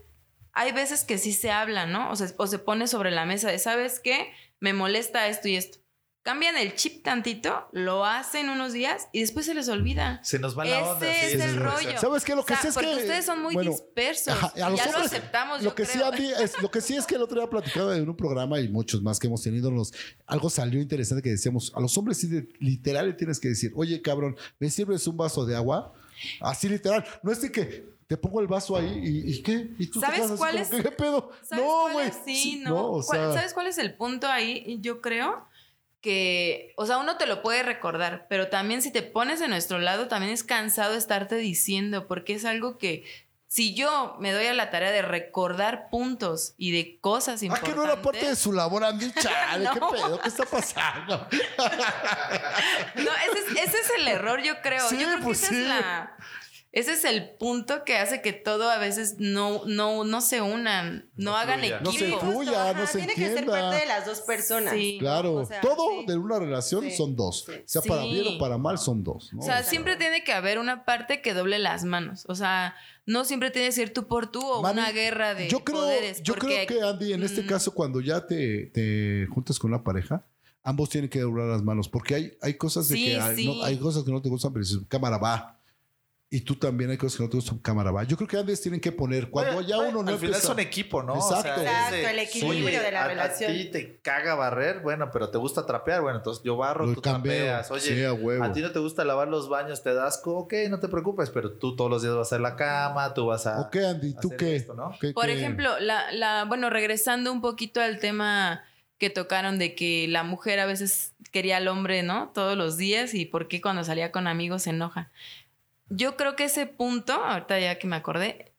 hay 0.54 0.72
veces 0.72 1.04
que 1.04 1.18
sí 1.18 1.34
se 1.34 1.52
habla, 1.52 1.86
¿no? 1.86 2.12
O, 2.12 2.16
se- 2.16 2.34
o 2.38 2.48
se 2.48 2.60
pone 2.60 2.88
sobre 2.88 3.12
la 3.12 3.26
mesa 3.26 3.50
de, 3.52 3.60
¿sabes 3.60 4.00
qué? 4.00 4.32
Me 4.60 4.72
molesta 4.74 5.28
esto 5.28 5.50
y 5.50 5.58
esto. 5.58 5.80
Cambian 6.24 6.56
el 6.56 6.74
chip 6.76 7.04
tantito, 7.04 7.68
lo 7.74 8.06
hacen 8.06 8.48
unos 8.50 8.72
días 8.72 9.10
y 9.12 9.20
después 9.20 9.46
se 9.46 9.54
les 9.54 9.68
olvida. 9.68 10.22
Se 10.24 10.40
nos 10.40 10.58
va 10.58 10.64
la 10.64 10.80
Ese 10.80 10.90
onda. 10.90 11.12
es 11.12 11.18
sí, 11.32 11.36
el 11.36 11.42
sí, 11.42 11.50
sí. 11.50 11.56
rollo. 11.60 12.00
¿Sabes 12.00 12.24
qué? 12.24 12.34
Lo 12.36 12.46
que 12.46 12.54
O 12.54 12.56
sea, 12.56 12.62
sí 12.62 12.68
es 12.70 12.74
porque 12.76 12.90
que. 12.92 12.96
ustedes 12.96 13.26
son 13.26 13.42
muy 13.44 13.54
bueno, 13.54 13.72
dispersos. 13.72 14.30
ajá, 14.30 14.54
a 14.66 14.70
los 14.70 14.80
ya 14.80 14.90
lo 14.92 14.98
aceptamos, 15.00 15.58
Lo 15.62 15.70
yo 15.72 15.76
que 15.76 15.86
sí, 15.86 15.92
creo. 15.98 16.06
Andy, 16.08 16.32
es, 16.42 16.62
lo 16.62 16.72
que 16.72 16.80
sí 16.80 16.96
es 16.96 17.06
que 17.06 17.16
el 17.16 17.24
otro 17.24 17.42
día 17.42 17.50
platicaba 17.50 17.98
en 17.98 18.08
un 18.08 18.16
programa 18.16 18.58
y 18.62 18.70
muchos 18.70 19.02
más 19.04 19.20
que 19.20 19.28
hemos 19.28 19.44
tenido, 19.44 19.70
los, 19.70 19.92
algo 20.26 20.50
salió 20.50 20.80
interesante 20.82 21.22
que 21.22 21.30
decíamos, 21.32 21.74
a 21.76 21.82
los 21.82 21.98
hombres 21.98 22.18
sí 22.20 22.28
de- 22.28 22.48
literal 22.60 23.08
le 23.08 23.14
tienes 23.16 23.38
que 23.42 23.50
decir, 23.50 23.74
oye 23.76 24.02
cabrón, 24.02 24.38
¿me 24.60 24.70
sirves 24.70 25.06
un 25.08 25.18
vaso 25.18 25.46
de 25.46 25.58
agua? 25.58 25.94
Así 26.40 26.70
literal. 26.70 27.04
No 27.22 27.34
es 27.34 27.42
de 27.42 27.52
que 27.52 27.86
te 28.08 28.16
pongo 28.16 28.40
el 28.40 28.48
vaso 28.48 28.78
ahí 28.78 29.02
y, 29.04 29.30
¿y 29.34 29.42
qué? 29.44 29.72
¿Y 29.78 29.88
tú 29.88 30.00
¿Sabes 30.00 30.32
cuál 30.38 30.58
es? 30.58 30.70
¿Qué 30.70 30.84
pedo? 30.84 31.32
¿Sabes 31.44 31.66
no, 31.66 31.92
güey. 31.92 32.08
es? 32.08 32.16
Sí, 32.26 32.62
no. 32.64 32.78
o 32.94 33.04
¿Cuál- 33.04 33.20
sea, 33.20 33.34
¿Sabes 33.34 33.54
cuál 33.54 33.68
es 33.68 33.78
el 33.78 33.94
punto 33.96 34.28
ahí? 34.28 34.78
Yo 34.80 35.02
creo 35.02 35.46
que, 36.04 36.74
o 36.76 36.86
sea, 36.86 36.98
uno 36.98 37.16
te 37.18 37.26
lo 37.26 37.42
puede 37.42 37.64
recordar, 37.64 38.28
pero 38.30 38.50
también 38.50 38.82
si 38.84 38.92
te 38.92 39.02
pones 39.02 39.40
de 39.40 39.48
nuestro 39.48 39.80
lado, 39.80 40.08
también 40.10 40.34
es 40.34 40.44
cansado 40.44 40.96
estarte 40.96 41.38
diciendo, 41.38 42.08
porque 42.08 42.34
es 42.36 42.44
algo 42.46 42.78
que 42.78 43.06
si 43.48 43.74
yo 43.74 44.18
me 44.20 44.32
doy 44.32 44.48
a 44.48 44.54
la 44.54 44.70
tarea 44.70 44.92
de 44.92 45.02
recordar 45.02 45.90
puntos 45.90 46.56
y 46.58 46.72
de 46.72 47.00
cosas 47.00 47.42
Ah, 47.42 47.46
importantes. 47.46 47.74
que 47.74 47.80
no 47.80 47.86
era 47.86 48.02
parte 48.02 48.26
de 48.28 48.36
su 48.36 48.52
labor, 48.52 48.84
Andy. 48.84 49.12
Chale, 49.22 49.70
¿qué 49.74 49.80
pedo? 49.80 50.20
¿Qué 50.22 50.28
está 50.28 50.46
pasando? 50.46 51.28
No, 52.96 53.12
ese 53.12 53.40
es, 53.40 53.68
ese 53.70 53.78
es 53.78 53.90
el 53.98 54.08
error, 54.08 54.42
yo 54.42 54.62
creo. 54.62 54.88
Sí, 54.90 54.98
yo 55.00 55.08
creo 55.08 55.20
pues 55.22 55.40
que 55.40 55.46
esa 55.46 55.54
sí. 55.56 55.62
es 55.62 55.68
la. 55.68 56.16
Ese 56.74 56.94
es 56.94 57.06
el 57.06 57.30
punto 57.36 57.84
que 57.86 57.98
hace 57.98 58.24
que 58.24 58.34
todo 58.34 58.68
a 58.70 58.80
veces 58.80 59.18
no, 59.20 59.62
no, 59.68 60.04
no 60.04 60.22
se 60.22 60.42
unan, 60.42 61.08
no, 61.16 61.32
No 61.32 61.38
hagan 61.38 61.60
fluya. 61.60 61.76
equipo. 61.78 61.92
No 61.92 61.98
se 61.98 62.12
justo, 62.12 62.32
fluya, 62.32 62.70
ajá, 62.72 62.80
no 62.82 62.88
se 62.88 62.98
Tiene 62.98 63.14
que 63.14 63.32
ser 63.32 63.46
parte 63.46 63.76
de 63.78 63.86
las 63.86 64.06
dos 64.08 64.22
personas. 64.22 64.74
Sí. 64.74 64.98
Claro, 65.00 65.36
O 65.36 65.46
sea, 65.46 65.62
todo 65.62 66.00
sí. 66.02 66.06
de 66.08 66.18
una 66.18 66.40
relación 66.40 66.84
Sí. 66.84 66.92
son 66.98 67.16
dos. 67.16 67.46
Sí. 67.46 67.54
Sea 67.66 67.82
para 67.84 68.04
bien 68.06 68.26
o 68.36 68.40
para 68.40 68.58
mal, 68.58 68.80
son 68.80 69.04
dos. 69.04 69.32
¿no? 69.34 69.42
O 69.42 69.44
sea, 69.44 69.62
siempre 69.62 69.98
tiene 69.98 70.24
que 70.24 70.34
haber 70.34 70.58
una 70.58 70.84
parte 70.84 71.22
que 71.22 71.36
doble 71.36 71.60
las 71.60 71.84
manos. 71.84 72.26
O 72.28 72.34
sea, 72.34 72.74
no 73.06 73.24
siempre 73.24 73.52
tiene 73.52 73.68
que 73.68 73.74
ser 73.74 73.94
tú 73.94 74.08
por 74.08 74.32
tú 74.32 74.42
o 74.44 74.64
Mami, 74.64 74.80
una 74.80 74.92
guerra 74.92 75.36
de 75.36 75.50
yo 75.50 75.64
creo, 75.64 75.78
poderes. 75.78 76.24
yo 76.24 76.34
creo 76.34 76.66
que 76.66 76.82
Andy, 76.82 77.14
en 77.14 77.22
este 77.22 77.44
Mm. 77.44 77.48
caso, 77.48 77.72
cuando 77.76 78.02
ya 78.02 78.26
te, 78.26 78.66
te 78.74 79.28
juntas 79.32 79.60
con 79.60 79.72
una 79.72 79.84
pareja, 79.84 80.26
ambos 80.64 80.90
tienen 80.90 81.08
que 81.12 81.20
doblar 81.20 81.46
las 81.50 81.62
manos, 81.62 81.88
porque 81.88 82.16
hay, 82.16 82.38
hay 82.42 82.56
cosas 82.56 82.88
de 82.90 82.96
Sí, 82.96 83.06
que 83.06 83.20
hay, 83.20 83.36
sí. 83.36 83.46
no- 83.46 83.64
hay 83.64 83.78
cosas 83.78 84.04
que 84.04 84.12
no 84.12 84.24
te 84.24 84.30
gustan, 84.30 84.52
pero 84.54 84.66
dices, 84.66 84.80
cámara 84.88 85.20
va. 85.20 85.60
Y 86.36 86.42
tú 86.42 86.56
también 86.56 86.90
hay 86.90 86.98
cosas 86.98 87.18
que 87.18 87.24
no 87.26 87.30
te 87.30 87.38
gustan, 87.38 87.60
cámara 87.60 87.92
va. 87.92 88.04
Yo 88.06 88.18
creo 88.18 88.28
que 88.28 88.38
antes 88.38 88.60
tienen 88.60 88.82
que 88.82 88.92
poner, 88.92 89.30
cuando 89.30 89.54
Bueno, 89.54 89.68
ya 89.70 89.76
bueno, 89.76 89.92
uno 90.00 90.04
no 90.04 90.12
Al 90.14 90.18
final 90.18 90.32
empieza- 90.34 90.48
son 90.48 90.60
equipo, 90.60 91.04
¿no? 91.04 91.14
Exacto. 91.16 91.62
Exacto, 91.62 91.96
el 91.96 92.18
equilibrio 92.20 92.66
oye, 92.70 92.80
de 92.80 92.92
la 92.92 93.04
a- 93.04 93.08
relación. 93.08 93.52
A 93.52 93.54
ti 93.54 93.66
te 93.66 93.98
caga 94.02 94.34
barrer, 94.34 94.80
bueno, 94.80 95.12
pero 95.14 95.30
te 95.30 95.38
gusta 95.38 95.68
trapear, 95.68 96.02
bueno, 96.02 96.18
entonces 96.18 96.44
yo 96.44 96.58
barro, 96.58 96.88
Lo 96.88 96.96
tú 96.96 97.02
cambio. 97.04 97.32
trapeas. 97.32 97.70
Oye, 97.70 97.82
Sí, 97.82 98.04
a 98.04 98.14
huevo. 98.14 98.44
a 98.44 98.52
ti 98.52 98.62
no 98.62 98.72
te 98.72 98.80
gusta 98.80 99.06
lavar 99.06 99.28
los 99.28 99.48
baños, 99.48 99.84
te 99.84 99.94
das 99.94 100.22
ok, 100.26 100.54
no 100.72 100.80
te 100.80 100.88
preocupes, 100.88 101.30
pero 101.30 101.52
tú 101.52 101.76
todos 101.76 101.92
los 101.92 102.02
días 102.02 102.16
vas 102.16 102.22
a 102.26 102.30
hacer 102.30 102.42
la 102.42 102.56
cama, 102.56 103.14
tú 103.14 103.28
vas 103.28 103.46
a. 103.46 103.62
¿O 103.62 103.70
qué, 103.70 103.86
Andy? 103.86 104.16
¿Tú 104.16 104.30
hacer 104.30 104.38
qué? 104.38 104.56
esto, 104.56 104.74
¿no? 104.74 104.96
¿Qué- 105.00 105.14
Por 105.14 105.28
qué? 105.28 105.34
ejemplo, 105.34 105.80
la, 105.80 106.12
la, 106.14 106.46
bueno, 106.46 106.72
regresando 106.72 107.32
un 107.32 107.42
poquito 107.42 107.80
al 107.80 108.00
tema 108.00 108.64
que 108.98 109.12
tocaron 109.12 109.60
de 109.60 109.76
que 109.76 110.08
la 110.08 110.24
mujer 110.24 110.60
a 110.60 110.66
veces 110.66 111.14
quería 111.32 111.58
al 111.58 111.68
hombre, 111.68 112.02
¿no? 112.02 112.32
Todos 112.34 112.58
los 112.58 112.78
días 112.78 113.14
y 113.14 113.26
por 113.26 113.48
qué 113.48 113.62
cuando 113.62 113.84
salía 113.84 114.12
con 114.12 114.26
amigos 114.26 114.64
se 114.64 114.72
enoja. 114.72 115.12
Yo 115.96 116.18
creo 116.18 116.36
que 116.36 116.46
ese 116.46 116.66
punto, 116.66 117.14
ahorita 117.14 117.60
ya 117.60 117.78
que 117.78 117.88
me 117.88 117.96
acordé, 117.96 118.54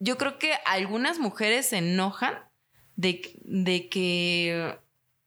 yo 0.00 0.18
creo 0.18 0.38
que 0.38 0.54
algunas 0.66 1.18
mujeres 1.20 1.66
se 1.66 1.78
enojan 1.78 2.34
de, 2.96 3.38
de 3.44 3.88
que 3.88 4.78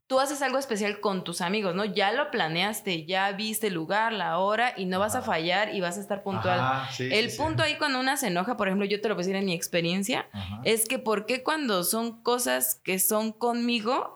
tú 0.08 0.20
haces 0.20 0.42
algo 0.42 0.58
especial 0.60 1.00
con 1.00 1.24
tus 1.24 1.42
amigos, 1.42 1.74
¿no? 1.74 1.86
Ya 1.86 2.12
lo 2.12 2.30
planeaste, 2.30 3.06
ya 3.06 3.32
viste 3.32 3.68
el 3.68 3.74
lugar, 3.74 4.14
la 4.14 4.38
hora 4.38 4.74
y 4.76 4.86
no 4.86 5.00
vas 5.00 5.16
a 5.16 5.22
fallar 5.22 5.74
y 5.74 5.82
vas 5.82 5.98
a 5.98 6.02
estar 6.02 6.24
puntual. 6.24 6.60
Ajá, 6.60 6.92
sí, 6.92 7.10
el 7.12 7.30
sí, 7.30 7.38
sí. 7.38 7.42
punto 7.42 7.64
ahí 7.64 7.78
cuando 7.78 8.00
una 8.00 8.18
se 8.18 8.28
enoja, 8.28 8.58
por 8.58 8.68
ejemplo, 8.68 8.86
yo 8.86 9.02
te 9.02 9.08
lo 9.08 9.16
voy 9.16 9.22
a 9.22 9.26
decir 9.26 9.36
en 9.38 9.46
mi 9.46 9.54
experiencia, 9.54 10.28
Ajá. 10.32 10.62
es 10.64 10.86
que 10.88 11.00
¿por 11.00 11.26
qué 11.26 11.42
cuando 11.42 11.84
son 11.84 12.22
cosas 12.22 12.76
que 12.84 13.00
son 13.00 13.32
conmigo 13.32 14.15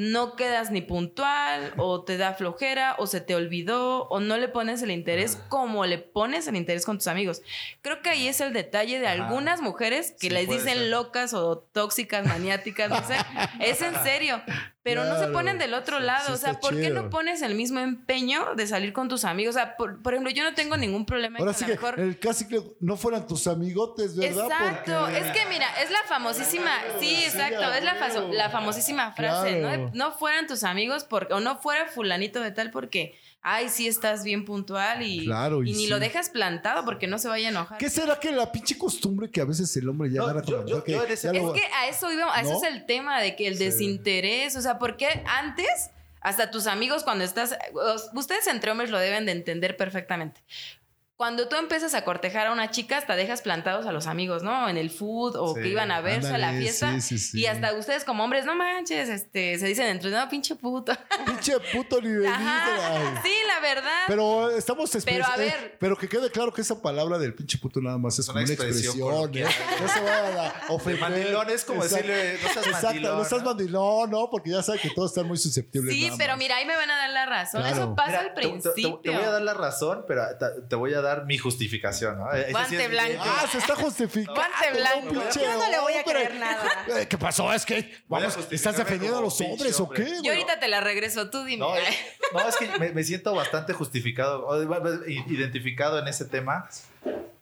no 0.00 0.34
quedas 0.34 0.70
ni 0.70 0.80
puntual 0.80 1.74
o 1.76 2.02
te 2.04 2.16
da 2.16 2.32
flojera 2.32 2.94
o 2.98 3.06
se 3.06 3.20
te 3.20 3.34
olvidó 3.34 4.04
o 4.08 4.18
no 4.18 4.38
le 4.38 4.48
pones 4.48 4.80
el 4.82 4.90
interés 4.90 5.36
como 5.50 5.84
le 5.84 5.98
pones 5.98 6.46
el 6.46 6.56
interés 6.56 6.86
con 6.86 6.96
tus 6.96 7.06
amigos? 7.06 7.42
Creo 7.82 8.00
que 8.00 8.08
ahí 8.08 8.26
es 8.26 8.40
el 8.40 8.54
detalle 8.54 8.98
de 8.98 9.08
algunas 9.08 9.60
mujeres 9.60 10.12
que 10.18 10.28
Sí, 10.28 10.30
les 10.30 10.48
dicen 10.48 10.78
ser. 10.78 10.88
locas 10.88 11.34
o 11.34 11.58
tóxicas, 11.58 12.26
maniáticas, 12.26 12.88
no 12.88 12.96
sé. 13.06 13.14
es 13.60 13.82
en 13.82 13.94
serio. 14.02 14.40
Pero 14.90 15.04
no 15.04 15.12
se 15.14 15.18
Claro. 15.20 15.32
ponen 15.32 15.58
del 15.58 15.74
otro 15.74 15.98
Sí, 15.98 16.04
lado. 16.04 16.26
sí 16.26 16.32
o 16.32 16.36
sea, 16.36 16.54
¿por 16.60 16.74
qué 16.76 16.86
chido. 16.88 17.02
no 17.02 17.10
pones 17.10 17.42
el 17.42 17.54
mismo 17.54 17.80
empeño 17.80 18.54
de 18.56 18.66
salir 18.66 18.92
con 18.92 19.08
tus 19.08 19.24
amigos? 19.24 19.54
O 19.54 19.58
sea, 19.58 19.76
por, 19.76 20.02
por 20.02 20.12
ejemplo, 20.14 20.32
yo 20.32 20.42
no 20.44 20.54
tengo 20.54 20.76
ningún 20.76 21.06
problema 21.06 21.38
en 21.38 21.42
Ahora 21.42 21.52
que 21.52 21.58
sí 21.58 21.64
que 21.66 21.70
mejor... 21.72 21.98
el 22.00 22.18
casi 22.18 22.46
que 22.48 22.60
no 22.80 22.96
fueran 22.96 23.26
tus 23.26 23.46
amigotes, 23.46 24.16
¿verdad? 24.16 24.44
Exacto, 24.46 24.92
Porque- 25.00 25.18
es 25.18 25.26
que 25.30 25.46
mira, 25.48 25.66
es 25.82 25.90
la 25.90 26.02
famosísima, 26.08 26.70
sí, 26.98 27.14
exacto, 27.24 27.72
es 27.72 27.84
la, 27.84 27.94
la 28.32 28.50
famosísima 28.50 29.12
frase, 29.12 29.60
Claro. 29.60 29.82
¿no? 29.86 29.90
No 29.94 30.12
fueran 30.12 30.46
tus 30.46 30.64
amigos 30.64 31.04
porque, 31.04 31.32
o 31.34 31.40
no 31.40 31.58
fuera 31.58 31.86
fulanito 31.86 32.40
de 32.40 32.50
tal 32.52 32.70
porque, 32.70 33.18
ay, 33.42 33.68
sí 33.68 33.86
estás 33.88 34.22
bien 34.24 34.44
puntual 34.44 35.02
y, 35.02 35.24
Claro, 35.24 35.62
y 35.62 35.70
y 35.70 35.72
ni 35.72 35.84
sí. 35.84 35.86
lo 35.88 35.98
dejas 35.98 36.28
plantado 36.30 36.84
porque 36.84 37.06
no 37.06 37.18
se 37.18 37.28
vaya 37.28 37.48
a 37.48 37.50
enojar. 37.50 37.78
¿Qué 37.78 37.88
será 37.88 38.18
que 38.20 38.30
la 38.32 38.50
pinche 38.52 38.76
costumbre 38.76 39.30
que 39.30 39.40
a 39.40 39.44
veces 39.44 39.74
el 39.76 39.88
hombre 39.88 40.10
ya 40.10 40.18
No, 40.18 40.24
agarra 40.24 40.42
yo- 40.42 40.56
con 40.58 40.66
la 40.66 40.70
yo- 40.72 40.84
que 40.84 40.92
yo 40.92 41.04
en 41.04 41.12
ese- 41.12 41.32
ya 41.32 41.38
Es 41.38 41.44
lo- 41.46 41.52
que 41.52 41.62
a 41.64 41.88
eso 41.88 42.12
íbamos, 42.12 42.36
a 42.36 42.40
eso 42.42 42.50
¿No? 42.52 42.56
es 42.58 42.62
el 42.72 42.84
tema 42.86 43.20
de 43.20 43.36
que 43.36 43.46
el 43.46 43.58
desinterés, 43.58 44.56
o 44.56 44.60
sea, 44.60 44.78
porque 44.78 45.22
antes, 45.26 45.90
hasta 46.20 46.50
tus 46.50 46.66
amigos 46.66 47.02
cuando 47.02 47.24
estás, 47.24 47.56
ustedes 48.14 48.46
entre 48.46 48.70
hombres 48.72 48.90
lo 48.90 48.98
deben 48.98 49.24
de 49.26 49.32
entender 49.32 49.76
perfectamente. 49.76 50.42
Cuando 51.20 51.48
tú 51.48 51.56
empiezas 51.56 51.92
a 51.92 52.02
cortejar 52.02 52.46
a 52.46 52.52
una 52.52 52.70
chica, 52.70 52.96
hasta 52.96 53.14
dejas 53.14 53.42
plantados 53.42 53.84
a 53.84 53.92
los 53.92 54.06
amigos, 54.06 54.42
¿no? 54.42 54.70
En 54.70 54.78
el 54.78 54.88
food 54.88 55.36
o 55.36 55.54
Sí, 55.54 55.60
que 55.60 55.68
iban 55.68 55.90
a 55.90 56.00
verse 56.00 56.32
a 56.32 56.38
la 56.38 56.52
fiesta. 56.52 56.92
sí, 56.94 57.00
sí, 57.02 57.18
sí. 57.18 57.40
Y 57.40 57.46
hasta 57.46 57.74
ustedes 57.74 58.04
como 58.04 58.24
hombres, 58.24 58.46
no 58.46 58.54
manches, 58.56 59.10
este, 59.10 59.58
se 59.58 59.66
dicen 59.66 59.84
entre, 59.88 60.10
no, 60.10 60.26
pinche 60.30 60.54
puto. 60.56 60.94
Pinche 61.26 61.52
puto 61.74 62.00
ni 62.00 62.08
sí, 62.08 63.32
la 63.46 63.60
verdad. 63.60 64.04
Pero 64.06 64.50
estamos 64.50 64.94
expres- 64.94 65.04
Pero 65.04 65.26
a 65.26 65.34
eh, 65.36 65.40
ver. 65.40 65.76
pero 65.78 65.94
que 65.94 66.08
quede 66.08 66.30
claro 66.30 66.54
que 66.54 66.62
esa 66.62 66.80
palabra 66.80 67.18
del 67.18 67.34
pinche 67.34 67.58
puto 67.58 67.82
nada 67.82 67.98
más 67.98 68.18
es, 68.18 68.26
una 68.28 68.34
como 68.40 68.44
una 68.46 68.54
expresión 68.54 68.94
expresión. 68.94 68.96
¿eh? 68.96 69.16
coloquial. 69.16 69.52
No 69.82 69.88
se 69.88 70.00
vayan 70.00 70.38
a 70.38 70.42
De 70.42 70.50
ofender. 70.74 71.00
mandilón 71.02 71.50
es 71.50 71.64
como 71.66 71.82
Exacto. 71.84 72.06
decirle, 72.06 72.32
no 72.42 72.48
seas 72.48 72.66
Exacto, 72.66 72.86
mandilón. 72.86 73.16
no 73.18 73.22
estás 73.22 73.42
mandilón, 73.42 74.10
no, 74.10 74.30
porque 74.30 74.50
ya 74.52 74.62
sabes 74.62 74.80
que 74.80 74.88
todos 74.90 75.10
están 75.10 75.26
muy 75.28 75.36
susceptibles. 75.36 75.94
sí, 75.94 76.10
pero 76.16 76.38
mira, 76.38 76.56
ahí 76.56 76.64
me 76.64 76.76
van 76.76 76.90
a 76.90 76.96
dar 76.96 77.10
la 77.10 77.26
razón. 77.26 77.60
Claro. 77.60 77.76
Eso 77.76 77.94
pasa 77.94 78.08
Mira, 78.08 78.20
al 78.22 78.34
te- 78.34 78.40
te- 78.40 78.40
te- 78.40 78.48
principio. 78.70 79.00
Te, 79.02 79.10
voy 79.10 79.22
a 79.24 79.30
dar 79.30 79.42
la 79.42 79.52
razón, 79.54 80.04
pero 80.08 80.22
te, 80.38 80.46
te 80.68 80.76
voy 80.76 80.94
a 80.94 81.00
dar 81.02 81.09
mi 81.26 81.38
justificación, 81.38 82.18
¿no? 82.18 82.26
Sí 82.32 82.52
Guante 82.52 82.84
es- 82.84 82.90
blanco. 82.90 83.22
Ah, 83.24 83.46
se 83.50 83.58
está 83.58 83.74
justificando. 83.76 84.34
Guante 84.34 84.78
blanco. 84.78 85.24
Yo 85.34 85.58
no 85.58 85.70
le 85.70 85.78
voy 85.80 85.92
a 85.94 85.96
hombre. 85.98 86.02
creer 86.04 86.34
nada. 86.36 86.84
Eh, 87.00 87.06
¿Qué 87.08 87.18
pasó? 87.18 87.52
Es 87.52 87.64
que, 87.64 88.02
vamos, 88.08 88.36
¿estás 88.50 88.76
defendiendo 88.76 89.18
a 89.18 89.20
los 89.20 89.34
pinche 89.36 89.52
hombres 89.52 89.80
o 89.80 89.88
qué? 89.88 90.06
Yo 90.22 90.32
ahorita 90.32 90.58
te 90.58 90.68
la 90.68 90.80
regreso, 90.80 91.30
tú 91.30 91.44
dime. 91.44 91.58
No, 91.60 91.76
es, 91.76 91.84
no, 92.32 92.48
es 92.48 92.56
que 92.56 92.78
me, 92.78 92.90
me 92.92 93.04
siento 93.04 93.34
bastante 93.34 93.72
justificado, 93.72 94.48
identificado 95.26 95.98
en 95.98 96.08
ese 96.08 96.24
tema. 96.24 96.68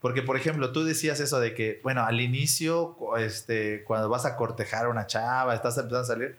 Porque, 0.01 0.23
por 0.23 0.37
ejemplo, 0.37 0.71
tú 0.73 0.85
decías 0.85 1.19
eso 1.19 1.41
de 1.41 1.55
que, 1.55 1.81
bueno, 1.83 2.05
al 2.05 2.21
inicio, 2.21 2.97
este, 3.17 3.83
cuando 3.85 4.09
vas 4.09 4.25
a 4.27 4.37
cortejar 4.37 4.87
a 4.87 4.89
una 4.91 5.07
chava, 5.07 5.55
estás 5.55 5.77
empezando 5.77 6.01
a 6.01 6.05
salir, 6.05 6.39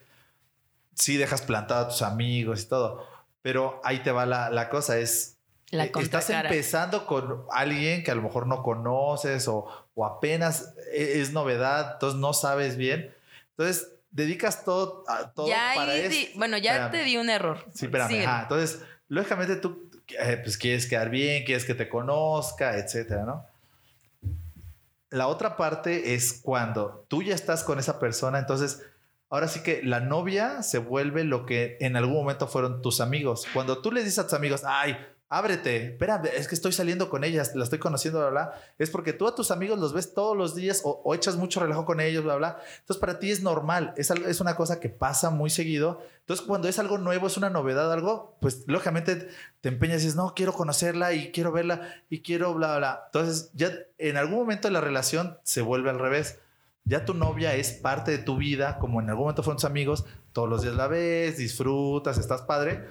sí 0.94 1.18
dejas 1.18 1.42
plantado 1.42 1.86
a 1.86 1.90
tus 1.90 2.02
amigos 2.02 2.62
y 2.62 2.66
todo. 2.70 3.06
Pero 3.42 3.82
ahí 3.84 4.00
te 4.00 4.12
va 4.12 4.26
la, 4.26 4.50
la 4.50 4.70
cosa, 4.70 4.98
es... 4.98 5.36
La 5.72 5.86
eh, 5.86 5.92
estás 6.00 6.30
empezando 6.30 7.06
con 7.06 7.44
alguien 7.52 8.04
que 8.04 8.12
a 8.12 8.16
lo 8.16 8.22
mejor 8.24 8.48
no 8.48 8.64
conoces 8.64 9.48
o, 9.48 9.68
o 9.96 10.06
apenas 10.06 10.74
e- 10.92 11.20
es, 11.22 11.32
novedad, 11.32 11.94
entonces 11.94 12.20
no 12.20 12.34
sabes 12.34 12.76
bien. 12.76 13.14
Entonces, 13.52 13.92
dedicas 14.12 14.64
todo, 14.64 15.04
a, 15.08 15.32
todo 15.32 15.48
ya 15.48 15.74
para 15.76 15.94
eso. 15.96 16.10
di- 16.10 16.32
bueno, 16.36 16.58
ya 16.58 16.72
Espérame. 16.72 16.92
te 16.92 17.04
di 17.04 17.18
un 17.18 17.30
error. 17.30 17.64
Sí, 17.76 17.86
espérame. 17.86 18.26
Ajá. 18.26 18.42
Entonces, 18.44 18.82
lógicamente 19.10 19.58
tú 19.58 19.90
eh, 20.20 20.40
pues 20.44 20.58
quieres 20.58 20.88
quedar 20.88 21.10
bien, 21.12 21.44
quieres 21.46 21.66
que 21.66 21.76
te 21.76 21.88
conozca, 21.88 22.76
etcétera, 22.78 23.24
¿no? 23.26 23.46
La 25.12 25.28
otra 25.28 25.58
parte 25.58 26.14
es 26.14 26.34
cuando 26.42 27.06
tú 27.08 27.24
ya 27.24 27.34
estás 27.34 27.64
con 27.64 27.80
esa 27.80 28.00
persona, 28.00 28.38
entonces 28.40 28.82
ahora 29.30 29.48
sí 29.48 29.62
que 29.62 29.82
la 29.84 30.00
novia 30.00 30.62
se 30.62 30.78
vuelve 30.78 31.24
lo 31.24 31.46
que 31.48 31.78
en 31.80 31.96
algún 31.96 32.16
momento 32.16 32.48
fueron 32.48 32.82
tus 32.82 33.02
amigos. 33.02 33.48
Cuando 33.54 33.80
tú 33.82 33.92
les 33.92 34.04
dices 34.06 34.20
a 34.20 34.24
tus 34.24 34.34
amigos, 34.34 34.62
ay, 34.66 34.98
ábrete, 35.30 35.92
espérame, 35.92 36.26
es 36.36 36.48
que 36.48 36.56
estoy 36.56 36.72
saliendo 36.72 37.08
con 37.08 37.24
ellas, 37.24 37.56
la 37.56 37.64
estoy 37.64 37.78
conociendo, 37.78 38.20
bla, 38.20 38.30
bla. 38.30 38.54
Es 38.80 38.90
porque 38.90 39.14
tú 39.14 39.28
a 39.28 39.36
tus 39.36 39.52
amigos 39.52 39.78
los 39.78 39.94
ves 39.94 40.14
todos 40.16 40.36
los 40.36 40.56
días 40.56 40.82
o, 40.84 41.02
o 41.06 41.14
echas 41.14 41.36
mucho 41.36 41.60
relajo 41.60 41.86
con 41.86 42.00
ellos, 42.00 42.24
bla, 42.24 42.36
bla. 42.36 42.60
Entonces 42.80 43.00
para 43.00 43.20
ti 43.20 43.30
es 43.30 43.44
normal, 43.44 43.94
es, 43.96 44.10
es 44.10 44.42
una 44.42 44.56
cosa 44.56 44.80
que 44.80 44.90
pasa 44.90 45.30
muy 45.30 45.52
seguido. 45.52 46.02
Entonces 46.22 46.46
cuando 46.46 46.68
es 46.68 46.80
algo 46.80 46.98
nuevo, 46.98 47.28
es 47.28 47.38
una 47.38 47.52
novedad, 47.52 47.94
algo, 47.94 48.38
pues 48.42 48.64
lógicamente 48.66 49.30
te 49.62 49.70
empeñas 49.70 50.02
y 50.02 50.06
dices, 50.06 50.16
no, 50.16 50.34
quiero 50.36 50.54
conocerla 50.54 51.14
y 51.14 51.32
quiero 51.32 51.52
verla 51.52 52.04
y 52.10 52.22
quiero, 52.22 52.56
bla, 52.56 52.78
bla. 52.78 53.04
Entonces 53.06 53.52
ya 53.54 53.72
en 54.00 54.18
algún 54.18 54.40
momento 54.40 54.68
de 54.68 54.74
la 54.74 54.82
relación 54.82 55.38
se 55.44 55.62
vuelve 55.62 55.92
al 55.92 56.00
revés. 56.00 56.40
Ya 56.86 57.06
tu 57.06 57.14
novia 57.14 57.54
es 57.54 57.72
parte 57.74 58.10
de 58.10 58.18
tu 58.18 58.38
vida, 58.38 58.80
como 58.80 59.00
en 59.00 59.10
algún 59.10 59.26
momento 59.26 59.44
fueron 59.44 59.58
tus 59.58 59.66
amigos, 59.66 60.06
todos 60.34 60.50
los 60.50 60.64
días 60.64 60.74
la 60.74 60.88
ves, 60.88 61.38
disfrutas, 61.38 62.18
estás 62.18 62.42
padre. 62.42 62.88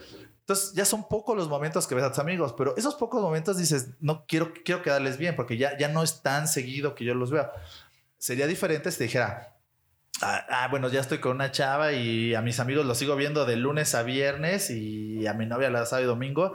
Entonces 0.48 0.72
ya 0.72 0.86
son 0.86 1.06
pocos 1.06 1.36
los 1.36 1.46
momentos 1.46 1.86
que 1.86 1.94
ves 1.94 2.04
a 2.04 2.08
tus 2.08 2.20
amigos, 2.20 2.54
pero 2.56 2.74
esos 2.78 2.94
pocos 2.94 3.20
momentos 3.20 3.58
dices, 3.58 3.90
no 4.00 4.24
quiero, 4.26 4.54
quiero 4.64 4.80
quedarles 4.80 5.18
bien, 5.18 5.36
porque 5.36 5.58
ya, 5.58 5.76
ya 5.76 5.88
no 5.88 6.02
es 6.02 6.22
tan 6.22 6.48
seguido 6.48 6.94
que 6.94 7.04
yo 7.04 7.12
los 7.12 7.30
vea. 7.30 7.52
Sería 8.16 8.46
diferente 8.46 8.90
si 8.90 8.96
te 8.96 9.04
dijera, 9.04 9.58
ah, 10.22 10.46
ah, 10.48 10.68
bueno, 10.70 10.88
ya 10.88 11.00
estoy 11.00 11.18
con 11.18 11.32
una 11.32 11.52
chava 11.52 11.92
y 11.92 12.34
a 12.34 12.40
mis 12.40 12.60
amigos 12.60 12.86
los 12.86 12.96
sigo 12.96 13.14
viendo 13.14 13.44
de 13.44 13.56
lunes 13.56 13.94
a 13.94 14.02
viernes 14.02 14.70
y 14.70 15.26
a 15.26 15.34
mi 15.34 15.44
novia 15.44 15.68
la 15.68 15.84
sábado 15.84 16.04
y 16.04 16.08
domingo 16.08 16.54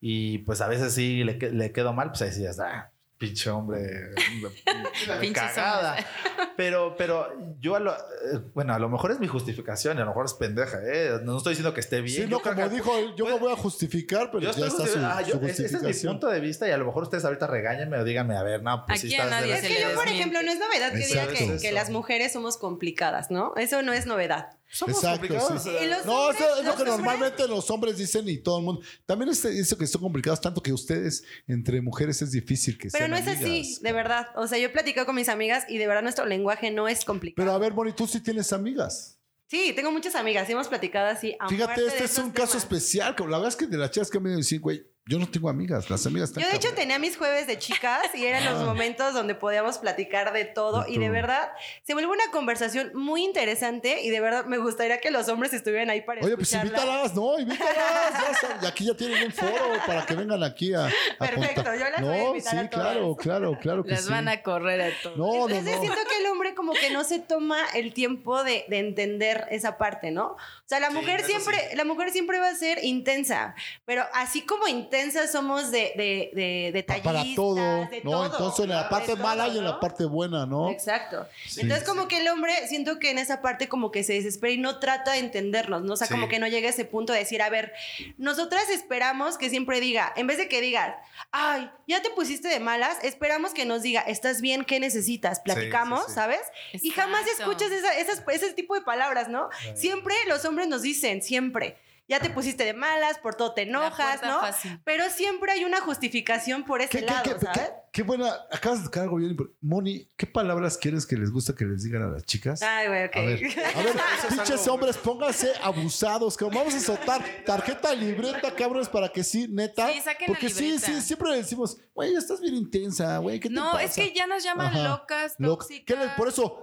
y 0.00 0.38
pues 0.38 0.60
a 0.60 0.68
veces 0.68 0.94
sí 0.94 1.24
le, 1.24 1.34
le 1.36 1.72
quedo 1.72 1.92
mal, 1.92 2.10
pues 2.10 2.22
ahí 2.22 2.30
sí 2.30 2.42
ya 2.42 2.50
está. 2.50 2.93
Pinche 3.16 3.48
hombre, 3.50 4.10
cagada. 5.32 5.96
Pero, 6.56 6.94
pero 6.96 7.32
yo 7.58 7.74
a 7.74 7.80
lo, 7.80 7.92
eh, 7.92 8.38
bueno, 8.54 8.74
a 8.74 8.78
lo 8.78 8.88
mejor 8.88 9.10
es 9.10 9.18
mi 9.18 9.26
justificación 9.26 9.98
y 9.98 10.00
a 10.00 10.04
lo 10.04 10.10
mejor 10.10 10.26
es 10.26 10.34
pendeja, 10.34 10.78
¿eh? 10.84 11.18
No 11.24 11.36
estoy 11.38 11.52
diciendo 11.52 11.74
que 11.74 11.80
esté 11.80 12.00
bien. 12.00 12.22
Sí, 12.24 12.28
no, 12.30 12.38
como 12.40 12.54
que- 12.54 12.68
dijo, 12.68 12.92
yo 13.16 13.24
me 13.26 13.36
voy 13.38 13.52
a 13.52 13.56
justificar, 13.56 14.30
pero 14.30 14.38
yo 14.40 14.52
ya 14.52 14.66
está 14.68 14.86
su, 14.86 14.98
ah, 15.00 15.20
yo- 15.22 15.40
su 15.40 15.46
ese- 15.46 15.66
ese 15.66 15.76
es 15.88 16.04
mi 16.04 16.08
punto 16.10 16.28
de 16.28 16.38
vista 16.38 16.68
y 16.68 16.70
a 16.70 16.76
lo 16.76 16.84
mejor 16.84 17.02
ustedes 17.04 17.24
ahorita 17.24 17.48
regáñenme 17.48 17.98
o 17.98 18.04
díganme, 18.04 18.36
a 18.36 18.44
ver, 18.44 18.62
no, 18.62 18.84
pues 18.86 19.00
Aquí 19.00 19.10
sí 19.10 19.16
de 19.16 19.52
Es 19.52 19.62
que 19.62 19.80
yo, 19.82 19.94
por 19.96 20.06
ejemplo, 20.06 20.42
no 20.42 20.52
es 20.52 20.58
novedad 20.60 20.92
que 20.92 21.06
diga 21.06 21.26
que, 21.26 21.56
que 21.60 21.72
las 21.72 21.90
mujeres 21.90 22.32
somos 22.32 22.56
complicadas, 22.56 23.32
¿no? 23.32 23.52
Eso 23.56 23.82
no 23.82 23.92
es 23.92 24.06
novedad. 24.06 24.50
Somos 24.70 24.96
Exacto, 24.96 25.20
complicados. 25.28 25.62
sí. 25.62 25.70
Y 25.70 25.86
los 25.86 26.04
No, 26.06 26.12
hombres- 26.26 26.40
eso 26.40 26.50
es 26.58 26.64
lo 26.64 26.74
que 26.76 26.82
hombres- 26.82 26.88
normalmente 26.96 27.48
los 27.48 27.70
hombres 27.70 27.96
dicen 27.96 28.28
y 28.28 28.38
todo 28.38 28.58
el 28.58 28.64
mundo. 28.64 28.82
También 29.06 29.30
es 29.30 29.44
eso 29.44 29.78
que 29.78 29.86
son 29.86 30.00
complicados, 30.02 30.40
tanto 30.40 30.60
que 30.62 30.72
ustedes, 30.72 31.22
entre 31.46 31.80
mujeres, 31.80 32.20
es 32.22 32.32
difícil 32.32 32.76
que 32.76 32.88
Pero 32.90 33.02
sean 33.06 33.10
no 33.12 33.16
es 33.16 33.28
así, 33.28 33.44
amigas. 33.44 33.80
de 33.82 33.92
verdad. 33.92 34.26
O 34.36 34.46
sea, 34.48 34.58
yo 34.58 34.66
he 34.66 34.70
platicado 34.70 35.06
con 35.06 35.14
mis 35.14 35.28
amigas 35.28 35.64
y 35.68 35.78
de 35.78 35.86
verdad 35.86 36.02
nuestro 36.02 36.26
lenguaje 36.26 36.70
no 36.72 36.88
es 36.88 37.04
complicado. 37.04 37.44
Pero 37.44 37.52
a 37.54 37.58
ver, 37.58 37.72
Moni, 37.72 37.92
tú 37.92 38.06
sí 38.06 38.20
tienes 38.20 38.52
amigas. 38.52 39.18
Sí, 39.46 39.72
tengo 39.76 39.92
muchas 39.92 40.14
amigas 40.16 40.48
y 40.48 40.52
hemos 40.52 40.66
platicado 40.68 41.06
así. 41.08 41.36
a 41.38 41.48
Fíjate, 41.48 41.86
este 41.86 42.04
es 42.04 42.18
un 42.18 42.30
caso 42.30 42.52
temas. 42.52 42.62
especial. 42.64 43.14
como 43.14 43.30
La 43.30 43.38
verdad 43.38 43.50
es 43.50 43.56
que 43.56 43.66
de 43.66 43.76
las 43.78 43.90
chicas 43.92 44.10
que 44.10 44.18
me 44.18 44.34
dicen, 44.34 44.60
güey, 44.60 44.82
yo 45.06 45.18
no 45.18 45.28
tengo 45.28 45.50
amigas. 45.50 45.90
Las 45.90 46.06
amigas 46.06 46.30
están 46.30 46.42
Yo 46.44 46.48
de 46.48 46.56
hecho 46.56 46.68
cabrón. 46.68 46.80
tenía 46.82 46.98
mis 46.98 47.16
jueves 47.18 47.46
de 47.46 47.58
chicas 47.58 48.02
y 48.14 48.24
eran 48.24 48.42
los 48.44 48.62
Ah. 48.62 48.64
momentos 48.64 49.12
donde 49.12 49.34
podíamos 49.34 49.76
platicar 49.78 50.32
de 50.32 50.46
todo 50.46 50.84
De 50.84 50.92
y 50.92 50.98
de 50.98 51.10
verdad 51.10 51.50
se 51.82 51.92
vuelve 51.92 52.10
una 52.10 52.30
conversación 52.32 52.90
muy 52.94 53.22
interesante 53.22 54.00
y 54.02 54.08
de 54.08 54.20
verdad 54.20 54.46
me 54.46 54.56
gustaría 54.56 54.98
que 55.00 55.10
los 55.10 55.28
hombres 55.28 55.52
estuvieran 55.52 55.90
ahí 55.90 56.00
para 56.00 56.22
Oye, 56.24 56.36
pues 56.36 56.52
escucharla. 56.52 56.78
invítalas, 56.78 57.14
no, 57.14 57.38
invítalas. 57.38 58.40
ya 58.40 58.58
y 58.62 58.66
aquí 58.66 58.86
ya 58.86 58.94
tienen 58.94 59.24
un 59.26 59.32
foro 59.32 59.72
para 59.86 60.06
que 60.06 60.14
vengan 60.14 60.42
aquí 60.42 60.72
a, 60.72 60.86
a 60.86 60.90
Perfecto, 61.18 61.54
contar. 61.56 61.78
yo 61.78 61.90
las 61.90 62.00
voy 62.00 62.14
a 62.14 62.18
No, 62.22 62.28
invitar 62.30 62.50
sí, 62.52 62.56
a 62.56 62.70
todas. 62.70 62.86
claro, 62.92 63.16
claro, 63.16 63.58
claro 63.60 63.84
que 63.84 63.90
Las 63.90 64.04
sí. 64.04 64.10
van 64.10 64.28
a 64.28 64.42
correr 64.42 64.80
a 64.80 64.90
todos. 65.02 65.18
No, 65.18 65.26
no, 65.26 65.48
Entonces 65.54 65.74
no. 65.76 65.80
siento 65.82 66.00
que 66.08 66.16
el 66.18 66.26
hombre 66.30 66.54
como 66.54 66.72
que 66.72 66.90
no 66.90 67.04
se 67.04 67.18
toma 67.18 67.58
el 67.74 67.92
tiempo 67.92 68.42
de, 68.42 68.64
de 68.68 68.78
entender 68.78 69.46
esa 69.50 69.76
parte, 69.76 70.10
¿no? 70.10 70.28
O 70.28 70.36
sea, 70.66 70.80
la 70.80 70.88
Sí, 70.88 70.94
mujer 70.94 71.22
siempre, 71.24 71.58
sí. 71.70 71.76
la 71.76 71.84
mujer 71.84 72.10
siempre 72.10 72.38
va 72.38 72.48
a 72.48 72.54
ser 72.54 72.82
intensa, 72.84 73.54
pero 73.84 74.02
así 74.14 74.40
como 74.46 74.66
intensa 74.66 74.93
somos 75.30 75.70
de, 75.70 75.92
de, 75.96 76.30
de 76.34 76.70
detallistas, 76.72 77.12
para 77.14 77.24
todo, 77.34 77.54
de 77.90 78.00
¿no? 78.04 78.10
todo, 78.10 78.24
Entonces 78.26 78.64
en 78.64 78.70
la 78.70 78.88
parte 78.88 79.12
todo, 79.12 79.22
mala 79.22 79.48
y 79.48 79.58
en 79.58 79.64
¿no? 79.64 79.70
la 79.72 79.80
parte 79.80 80.04
buena, 80.04 80.46
¿no? 80.46 80.70
Exacto. 80.70 81.26
Sí, 81.46 81.60
Entonces, 81.60 81.86
sí. 81.86 81.90
como 81.90 82.08
que 82.08 82.18
el 82.20 82.28
hombre, 82.28 82.52
siento 82.68 82.98
que 82.98 83.10
en 83.10 83.18
esa 83.18 83.42
parte 83.42 83.68
como 83.68 83.90
que 83.90 84.04
se 84.04 84.14
desespera 84.14 84.52
y 84.52 84.58
no 84.58 84.78
trata 84.78 85.12
de 85.12 85.18
entendernos, 85.18 85.82
¿no? 85.82 85.92
O 85.94 85.96
sea, 85.96 86.06
Sí. 86.06 86.14
como 86.14 86.28
que 86.28 86.38
no 86.38 86.46
llega 86.48 86.68
a 86.68 86.70
ese 86.70 86.84
punto 86.84 87.12
de 87.12 87.18
decir, 87.20 87.42
a 87.42 87.50
ver, 87.50 87.72
nosotras 88.18 88.68
esperamos 88.70 89.38
que 89.38 89.50
siempre 89.50 89.80
diga, 89.80 90.12
en 90.16 90.26
vez 90.26 90.38
de 90.38 90.48
que 90.48 90.60
digas, 90.60 90.94
ay, 91.32 91.70
ya 91.86 92.02
te 92.02 92.10
pusiste 92.10 92.48
de 92.48 92.60
malas, 92.60 92.98
esperamos 93.02 93.52
que 93.54 93.64
nos 93.64 93.82
diga, 93.82 94.00
¿estás 94.02 94.40
bien? 94.40 94.64
¿Qué 94.64 94.80
necesitas? 94.80 95.40
Platicamos, 95.40 96.00
sí, 96.04 96.08
sí. 96.08 96.14
¿sabes? 96.14 96.40
Y 96.72 96.90
jamás 96.90 97.22
Exacto. 97.22 97.42
escuchas 97.52 97.70
esa- 97.72 97.98
esas- 97.98 98.22
ese 98.30 98.52
tipo 98.54 98.74
de 98.74 98.82
palabras, 98.82 99.28
¿no? 99.28 99.48
Siempre 99.74 100.14
los 100.28 100.44
hombres 100.44 100.68
nos 100.68 100.82
dicen, 100.82 101.22
siempre. 101.22 101.76
Ya 102.06 102.20
te 102.20 102.28
pusiste 102.28 102.64
de 102.64 102.74
malas, 102.74 103.18
por 103.18 103.34
todo 103.34 103.54
te 103.54 103.62
enojas, 103.62 104.20
¿no? 104.22 104.40
fácil. 104.40 104.78
Pero 104.84 105.08
siempre 105.08 105.52
hay 105.52 105.64
una 105.64 105.80
justificación 105.80 106.64
por 106.64 106.82
ese 106.82 106.90
¿Qué, 106.90 106.98
qué, 107.00 107.06
lado, 107.06 107.22
qué- 107.22 107.30
¿sabes? 107.46 107.58
qué- 107.58 107.70
qué 107.92 108.02
buena. 108.02 108.30
Acabas 108.52 108.80
de 108.80 108.84
tocar 108.84 109.04
algo 109.04 109.16
bien. 109.16 109.34
Moni, 109.62 110.10
¿qué 110.16 110.26
palabras 110.26 110.76
quieres 110.76 111.06
que 111.06 111.16
les 111.16 111.30
gusta 111.30 111.54
que 111.54 111.64
les 111.64 111.82
digan 111.82 112.02
a 112.02 112.08
las 112.08 112.24
chicas? 112.24 112.60
Ay, 112.62 112.88
güey, 112.88 113.04
ok. 113.06 113.16
A 113.16 113.20
ver, 113.22 113.40
a 113.74 113.82
ver, 113.82 113.94
pinches 114.28 114.68
hombres, 114.68 114.98
pónganse 114.98 115.50
abusados, 115.62 116.36
que 116.36 116.44
vamos 116.44 116.74
a 116.74 116.80
soltar 116.80 117.24
tarjeta 117.46 117.94
libreta, 117.94 118.54
cabrones, 118.54 118.88
para 118.90 119.08
que 119.08 119.24
sí, 119.24 119.46
neta. 119.48 119.90
Sí, 119.90 120.00
saquen 120.02 120.26
la 120.28 120.34
porque 120.34 120.50
sí, 120.50 120.78
sí, 120.78 121.00
siempre 121.00 121.30
le 121.30 121.36
decimos, 121.38 121.78
güey, 121.94 122.14
estás 122.14 122.40
bien 122.40 122.54
intensa, 122.54 123.16
güey, 123.18 123.40
¿qué 123.40 123.48
te 123.48 123.54
No, 123.54 123.72
pasa? 123.72 123.84
es 123.84 123.94
que 123.94 124.12
ya 124.12 124.26
nos 124.26 124.42
llaman 124.44 124.66
Ajá. 124.66 124.88
locas, 124.88 125.36
Lo- 125.38 125.56
tóxicas. 125.56 125.84
¿qué 125.86 125.96
les- 126.04 126.12
por 126.16 126.28
eso, 126.28 126.60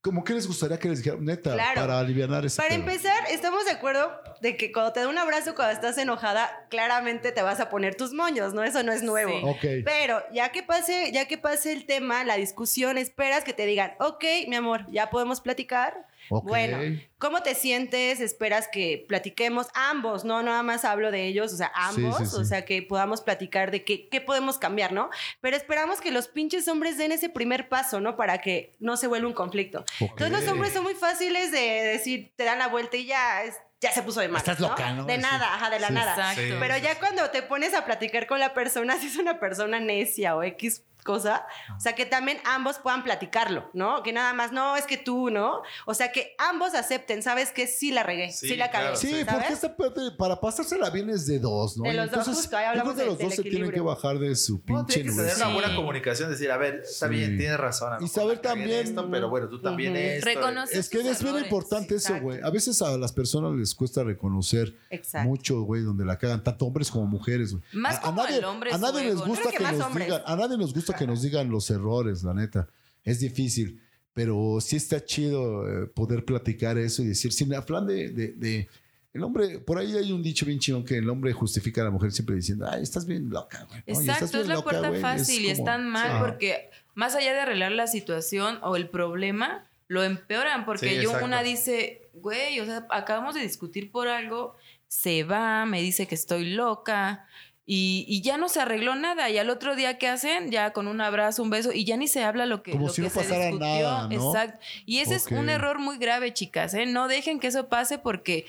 como 0.00 0.22
que 0.22 0.34
les 0.34 0.46
gustaría 0.46 0.78
que 0.78 0.88
les 0.88 0.98
dijeran, 0.98 1.24
neta, 1.24 1.54
Claro. 1.54 1.80
para 1.80 1.98
aliviar 1.98 2.44
ese 2.44 2.56
Para 2.58 2.68
pedo? 2.68 2.80
empezar, 2.80 3.24
estamos 3.30 3.64
de 3.64 3.70
acuerdo 3.70 4.12
de 4.44 4.58
que 4.58 4.70
cuando 4.72 4.92
te 4.92 5.00
da 5.00 5.08
un 5.08 5.16
abrazo, 5.16 5.54
cuando 5.54 5.72
estás 5.72 5.96
enojada, 5.96 6.66
claramente 6.68 7.32
te 7.32 7.40
vas 7.40 7.60
a 7.60 7.70
poner 7.70 7.94
tus 7.94 8.12
moños, 8.12 8.52
¿no? 8.52 8.62
Eso 8.62 8.82
no 8.82 8.92
es 8.92 9.02
nuevo. 9.02 9.56
Sí. 9.62 9.80
Pero 9.86 10.22
ya 10.32 10.52
que 10.52 10.62
pase, 10.62 11.10
ya 11.12 11.26
que 11.26 11.38
pase 11.38 11.72
el 11.72 11.86
tema, 11.86 12.24
la 12.24 12.36
discusión, 12.36 12.98
esperas 12.98 13.42
que 13.42 13.54
te 13.54 13.64
digan, 13.64 13.94
ok, 13.98 14.22
mi 14.48 14.56
amor, 14.56 14.84
ya 14.90 15.08
podemos 15.08 15.40
platicar. 15.40 16.06
Bueno, 16.30 16.78
¿cómo 17.18 17.42
te 17.42 17.54
sientes? 17.54 18.20
Esperas 18.20 18.66
que 18.68 19.04
platiquemos 19.08 19.66
ambos, 19.74 20.24
no 20.24 20.42
nada 20.42 20.62
más 20.62 20.84
hablo 20.86 21.10
de 21.10 21.26
ellos, 21.26 21.52
o 21.52 21.56
sea, 21.56 21.70
ambos, 21.74 22.16
sí, 22.18 22.26
sí. 22.26 22.36
o 22.38 22.44
sea, 22.44 22.64
que 22.64 22.80
podamos 22.82 23.20
platicar 23.20 23.70
de 23.70 23.84
qué, 23.84 24.08
qué 24.08 24.20
podemos 24.22 24.56
cambiar, 24.58 24.92
¿no? 24.92 25.10
Pero 25.42 25.56
esperamos 25.56 26.00
que 26.00 26.10
los 26.10 26.28
pinches 26.28 26.66
hombres 26.68 26.96
den 26.96 27.12
ese 27.12 27.28
primer 27.28 27.68
paso, 27.68 28.00
¿no? 28.00 28.16
Para 28.16 28.38
que 28.38 28.72
no 28.78 28.96
se 28.96 29.06
vuelva 29.06 29.28
un 29.28 29.34
conflicto. 29.34 29.80
Ok. 30.00 30.12
Entonces 30.12 30.30
los 30.32 30.48
hombres 30.52 30.72
son 30.72 30.82
muy 30.84 30.94
fáciles 30.94 31.50
de 31.52 31.60
decir, 31.60 32.32
te 32.36 32.44
dan 32.44 32.58
la 32.58 32.68
vuelta 32.68 32.96
y 32.96 33.04
ya, 33.06 33.44
es- 33.44 33.56
ya 33.84 33.92
se 33.92 34.02
puso 34.02 34.20
de 34.20 34.28
mal. 34.28 34.38
Estás 34.40 34.60
loca, 34.60 34.92
¿no? 34.92 35.04
De 35.04 35.16
Sí. 35.16 35.20
nada, 35.20 35.54
ajá, 35.54 35.68
de 35.70 35.78
la 35.78 35.88
Sí. 35.88 35.92
nada. 35.94 36.32
Exacto. 36.32 36.56
Pero 36.58 36.76
ya 36.78 36.98
cuando 36.98 37.28
te 37.30 37.42
pones 37.42 37.74
a 37.74 37.84
platicar 37.84 38.26
con 38.26 38.40
la 38.40 38.54
persona, 38.54 38.96
si 38.98 39.06
es 39.08 39.16
una 39.16 39.38
persona 39.38 39.78
necia 39.78 40.34
o 40.36 40.42
X 40.42 40.82
cosa, 41.04 41.46
o 41.76 41.80
sea, 41.80 41.94
que 41.94 42.06
también 42.06 42.38
ambos 42.44 42.78
puedan 42.78 43.04
platicarlo, 43.04 43.70
¿no? 43.74 44.02
Que 44.02 44.12
nada 44.12 44.32
más, 44.32 44.50
no, 44.52 44.76
es 44.76 44.86
que 44.86 44.96
tú, 44.96 45.30
¿no? 45.30 45.62
O 45.86 45.94
sea, 45.94 46.10
que 46.10 46.34
ambos 46.38 46.74
acepten, 46.74 47.22
¿sabes? 47.22 47.50
Que 47.50 47.66
sí 47.66 47.92
la 47.92 48.02
regué, 48.02 48.32
sí, 48.32 48.48
Sí, 48.48 48.56
la 48.56 48.70
cagué. 48.70 48.84
claro, 48.84 48.96
Sí, 48.96 49.10
¿sabes? 49.10 49.26
porque 49.34 49.52
esta 49.52 49.76
parte, 49.76 50.00
para 50.18 50.40
pasársela 50.40 50.90
bien 50.90 51.10
es 51.10 51.26
de 51.26 51.38
dos, 51.38 51.76
¿no? 51.76 51.84
De 51.84 51.92
los 51.94 52.10
dos, 52.10 52.26
justo, 52.26 52.56
ahí 52.56 52.64
hablamos 52.64 52.94
que 52.94 53.00
de- 53.02 53.06
los 53.06 53.18
del 53.18 53.26
dos 53.28 53.36
se 53.36 53.42
tienen 53.42 53.70
que 53.70 53.80
bajar 53.80 54.18
de 54.18 54.34
su 54.34 54.54
No, 54.54 54.64
pinche 54.64 54.94
tiene 55.02 55.10
que 55.10 55.16
tener 55.16 55.36
una 55.36 55.48
buena 55.52 55.68
Sí. 55.68 55.76
comunicación, 55.76 56.30
decir, 56.30 56.50
a 56.50 56.56
ver, 56.56 56.76
está 56.84 57.06
Sí. 57.08 57.14
bien, 57.14 57.36
tienes 57.38 57.58
razón. 57.58 57.92
a 57.92 57.98
Y 58.02 58.08
saber 58.08 58.38
también- 58.38 58.86
esto, 58.88 59.08
pero 59.10 59.28
bueno, 59.28 59.48
tú 59.48 59.60
también 59.60 59.92
Ujú. 59.92 60.00
esto. 60.00 60.26
Reconocer 60.26 60.78
Es 60.78 60.88
que 60.88 61.00
es 61.00 61.22
bien 61.22 61.36
importante 61.38 61.96
eso, 61.96 62.18
güey. 62.20 62.40
A 62.42 62.50
veces 62.50 62.80
a 62.82 62.96
las 62.96 63.12
personas 63.12 63.52
les 63.52 63.74
cuesta 63.74 64.02
reconocer 64.02 64.74
Exacto. 64.90 65.28
mucho, 65.28 65.60
güey, 65.62 65.82
donde 65.82 66.04
la 66.04 66.16
cagan, 66.18 66.42
tanto 66.42 66.64
hombres 66.66 66.90
como 66.90 67.04
mujeres, 67.06 67.52
güey. 67.52 67.62
Más 67.72 67.96
a, 68.02 68.08
a 68.08 68.12
nadie, 68.12 68.38
el 68.38 68.44
hombre 68.44 68.72
a 68.72 68.78
nadie 68.78 69.04
les 69.04 69.16
gusta 69.16 69.50
que, 69.50 69.58
que 69.58 69.64
nos 69.64 69.94
digan, 69.94 70.22
a 70.24 70.36
nadie 70.36 70.56
nos 70.56 70.72
gusta 70.72 70.93
que 70.96 71.06
nos 71.06 71.22
digan 71.22 71.50
los 71.50 71.70
errores, 71.70 72.22
la 72.22 72.34
neta. 72.34 72.68
Es 73.04 73.20
difícil, 73.20 73.80
pero 74.12 74.58
sí 74.60 74.76
está 74.76 75.04
chido 75.04 75.66
eh, 75.68 75.86
poder 75.86 76.24
platicar 76.24 76.78
eso 76.78 77.02
y 77.02 77.06
decir, 77.06 77.32
sin 77.32 77.52
afán 77.54 77.86
de, 77.86 78.08
de- 78.10 78.32
de- 78.32 78.68
el 79.12 79.22
hombre, 79.22 79.60
por 79.60 79.78
ahí 79.78 79.92
hay 79.96 80.10
un 80.10 80.22
dicho 80.24 80.44
bien 80.44 80.58
chingón 80.58 80.84
que 80.84 80.96
el 80.98 81.08
hombre 81.08 81.32
justifica 81.32 81.82
a 81.82 81.84
la 81.84 81.90
mujer 81.92 82.10
siempre 82.10 82.34
diciendo, 82.34 82.66
ay, 82.68 82.82
estás 82.82 83.06
bien 83.06 83.30
loca, 83.30 83.64
güey. 83.68 83.80
Exacto, 83.86 84.26
bien 84.26 84.40
es 84.42 84.48
la 84.48 84.54
loca, 84.54 84.70
puerta 84.70 84.88
güey". 84.88 85.00
fácil 85.00 85.44
y 85.44 85.48
Es 85.50 85.58
como- 85.58 85.68
están 85.70 85.88
mal 85.88 86.20
porque 86.20 86.68
más 86.94 87.14
allá 87.14 87.32
de 87.32 87.40
arreglar 87.40 87.70
la 87.72 87.86
situación 87.86 88.58
o 88.62 88.74
el 88.74 88.88
problema, 88.88 89.68
lo 89.86 90.02
empeoran 90.02 90.64
porque 90.64 90.88
Sí, 90.88 90.94
yo 90.96 91.02
exacto. 91.02 91.26
una 91.26 91.42
dice, 91.44 92.08
güey, 92.14 92.58
o 92.58 92.64
sea, 92.64 92.86
acabamos 92.90 93.34
de 93.36 93.42
discutir 93.42 93.92
por 93.92 94.08
algo, 94.08 94.56
se 94.88 95.22
va, 95.22 95.64
me 95.66 95.80
dice 95.80 96.06
que 96.08 96.14
estoy 96.16 96.50
loca 96.50 97.26
y, 97.66 98.04
y 98.08 98.20
ya 98.20 98.36
no 98.36 98.48
se 98.48 98.60
arregló 98.60 98.94
nada 98.94 99.30
y 99.30 99.38
al 99.38 99.48
otro 99.48 99.74
día 99.74 99.96
¿qué 99.98 100.08
hacen? 100.08 100.50
Ya 100.50 100.72
con 100.72 100.86
un 100.86 101.00
abrazo, 101.00 101.42
un 101.42 101.50
beso 101.50 101.72
y 101.72 101.84
ya 101.84 101.96
ni 101.96 102.08
se 102.08 102.22
habla 102.22 102.44
lo 102.46 102.62
que, 102.62 102.72
Como 102.72 102.88
lo 102.88 102.92
si 102.92 103.02
que 103.02 103.08
no 103.08 103.10
se 103.14 103.20
pasara 103.20 103.44
discutió. 103.46 103.66
nada, 103.66 104.08
¿no? 104.08 104.28
Exacto. 104.28 104.58
Y 104.84 104.98
ese 104.98 105.14
es 105.14 105.26
un 105.28 105.48
error 105.48 105.78
muy 105.78 105.96
grave, 105.98 106.32
chicas, 106.34 106.74
¿eh? 106.74 106.84
No 106.86 107.08
dejen 107.08 107.40
que 107.40 107.46
eso 107.46 107.68
pase 107.68 107.98
porque 107.98 108.44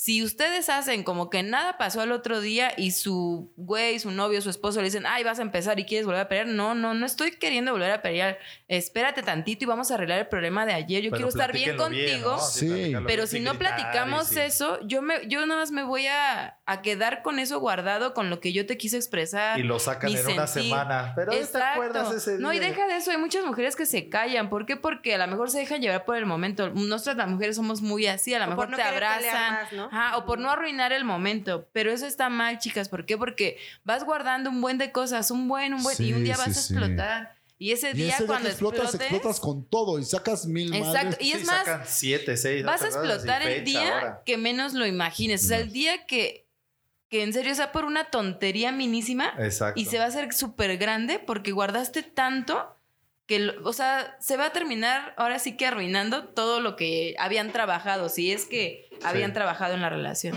Si 0.00 0.22
ustedes 0.22 0.68
hacen 0.68 1.02
como 1.02 1.28
que 1.28 1.42
nada 1.42 1.76
pasó 1.76 2.00
al 2.00 2.12
otro 2.12 2.40
día 2.40 2.72
y 2.76 2.92
su 2.92 3.52
güey, 3.56 3.98
su 3.98 4.12
novio, 4.12 4.40
su 4.40 4.48
esposo 4.48 4.78
le 4.78 4.84
dicen, 4.84 5.04
ay, 5.08 5.24
vas 5.24 5.40
a 5.40 5.42
empezar 5.42 5.80
y 5.80 5.86
quieres 5.86 6.06
volver 6.06 6.20
a 6.20 6.28
pelear. 6.28 6.46
No, 6.46 6.76
no, 6.76 6.94
no 6.94 7.04
estoy 7.04 7.32
queriendo 7.32 7.72
volver 7.72 7.90
a 7.90 8.00
pelear. 8.00 8.38
Espérate 8.68 9.24
tantito 9.24 9.64
y 9.64 9.66
vamos 9.66 9.90
a 9.90 9.94
arreglar 9.94 10.20
el 10.20 10.28
problema 10.28 10.66
de 10.66 10.74
ayer. 10.74 11.02
Yo 11.02 11.10
Pero 11.10 11.16
quiero 11.16 11.28
estar 11.30 11.52
bien 11.52 11.76
contigo. 11.76 12.36
¿no? 12.36 12.38
Sí. 12.38 12.94
Pero 13.08 13.26
si 13.26 13.40
no 13.40 13.54
platicamos 13.58 14.28
sí. 14.28 14.38
eso, 14.38 14.78
yo 14.86 15.02
me, 15.02 15.26
yo 15.26 15.44
nada 15.46 15.62
más 15.62 15.72
me 15.72 15.82
voy 15.82 16.06
a, 16.06 16.58
a 16.64 16.80
quedar 16.80 17.22
con 17.22 17.40
eso 17.40 17.58
guardado, 17.58 18.14
con 18.14 18.30
lo 18.30 18.38
que 18.38 18.52
yo 18.52 18.66
te 18.66 18.78
quise 18.78 18.98
expresar. 18.98 19.58
Y 19.58 19.64
lo 19.64 19.80
sacan 19.80 20.14
en 20.14 20.26
una 20.28 20.46
semana. 20.46 21.12
Pero 21.16 21.32
¿te 21.32 21.40
Exacto. 21.40 21.72
acuerdas 21.72 22.14
ese 22.14 22.36
día? 22.36 22.40
No, 22.40 22.52
y 22.52 22.60
deja 22.60 22.86
de 22.86 22.98
eso, 22.98 23.10
hay 23.10 23.18
muchas 23.18 23.44
mujeres 23.44 23.74
que 23.74 23.84
se 23.84 24.08
callan. 24.08 24.48
¿Por 24.48 24.64
qué? 24.64 24.76
Porque 24.76 25.16
a 25.16 25.18
lo 25.18 25.26
mejor 25.26 25.50
se 25.50 25.58
dejan 25.58 25.82
llevar 25.82 26.04
por 26.04 26.16
el 26.16 26.24
momento. 26.24 26.70
Nosotras 26.70 27.16
las 27.16 27.26
mujeres 27.26 27.56
somos 27.56 27.82
muy 27.82 28.06
así, 28.06 28.32
a 28.32 28.38
lo 28.38 28.46
mejor 28.46 28.70
no 28.70 28.76
te 28.76 28.82
abrazan. 28.84 29.54
más, 29.54 29.72
¿no? 29.72 29.87
Ajá, 29.90 30.16
o 30.18 30.24
por 30.26 30.38
no 30.38 30.50
arruinar 30.50 30.92
el 30.92 31.04
momento. 31.04 31.68
Pero 31.72 31.90
eso 31.90 32.06
está 32.06 32.28
mal, 32.28 32.58
chicas. 32.58 32.88
¿Por 32.88 33.06
qué? 33.06 33.16
Porque 33.18 33.58
vas 33.84 34.04
guardando 34.04 34.50
un 34.50 34.60
buen 34.60 34.78
de 34.78 34.92
cosas, 34.92 35.30
un 35.30 35.48
buen, 35.48 35.74
un 35.74 35.82
buen, 35.82 35.96
y 36.00 36.12
un 36.12 36.18
Sí, 36.18 36.24
día 36.24 36.36
vas 36.36 36.48
a 36.48 36.52
sí. 36.54 36.74
explotar. 36.74 37.36
Y 37.60 37.72
ese 37.72 37.90
Y 37.90 37.94
día 37.94 38.08
ese 38.14 38.18
día 38.18 38.26
cuando 38.28 38.48
explotas, 38.48 38.80
explotes, 38.94 39.10
explotas 39.10 39.40
con 39.40 39.64
todo 39.68 39.98
y 39.98 40.04
sacas 40.04 40.46
mil 40.46 40.72
Exacto, 40.72 41.06
madres. 41.10 41.18
y 41.20 41.32
es 41.32 41.40
Sí, 41.40 41.46
más, 41.46 41.66
sacan 41.66 41.82
siete, 41.86 42.36
seis. 42.36 42.64
vas 42.64 42.82
a 42.82 42.86
explotar 42.86 43.42
el 43.42 43.64
día 43.64 44.20
que 44.24 44.36
menos 44.38 44.74
lo 44.74 44.86
imagines. 44.86 45.44
O 45.44 45.48
sea, 45.48 45.58
el 45.58 45.72
día 45.72 46.06
que, 46.06 46.46
que 47.08 47.24
en 47.24 47.32
serio 47.32 47.54
sea 47.56 47.72
por 47.72 47.84
una 47.84 48.10
tontería 48.10 48.70
minísima 48.70 49.32
Exacto. 49.40 49.80
y 49.80 49.86
se 49.86 49.98
va 49.98 50.04
a 50.04 50.06
hacer 50.08 50.32
súper 50.32 50.76
grande 50.76 51.18
porque 51.18 51.50
guardaste 51.50 52.04
tanto 52.04 52.77
que, 53.28 53.54
o 53.62 53.72
sea, 53.74 54.16
se 54.20 54.38
va 54.38 54.46
a 54.46 54.52
terminar 54.52 55.12
ahora 55.18 55.38
sí 55.38 55.56
que 55.56 55.66
arruinando 55.66 56.24
todo 56.24 56.60
lo 56.60 56.76
que 56.76 57.14
habían 57.18 57.52
trabajado, 57.52 58.08
si 58.08 58.32
es 58.32 58.46
que 58.46 58.88
habían 59.04 59.34
trabajado 59.34 59.74
en 59.74 59.82
la 59.82 59.90
relación. 59.90 60.34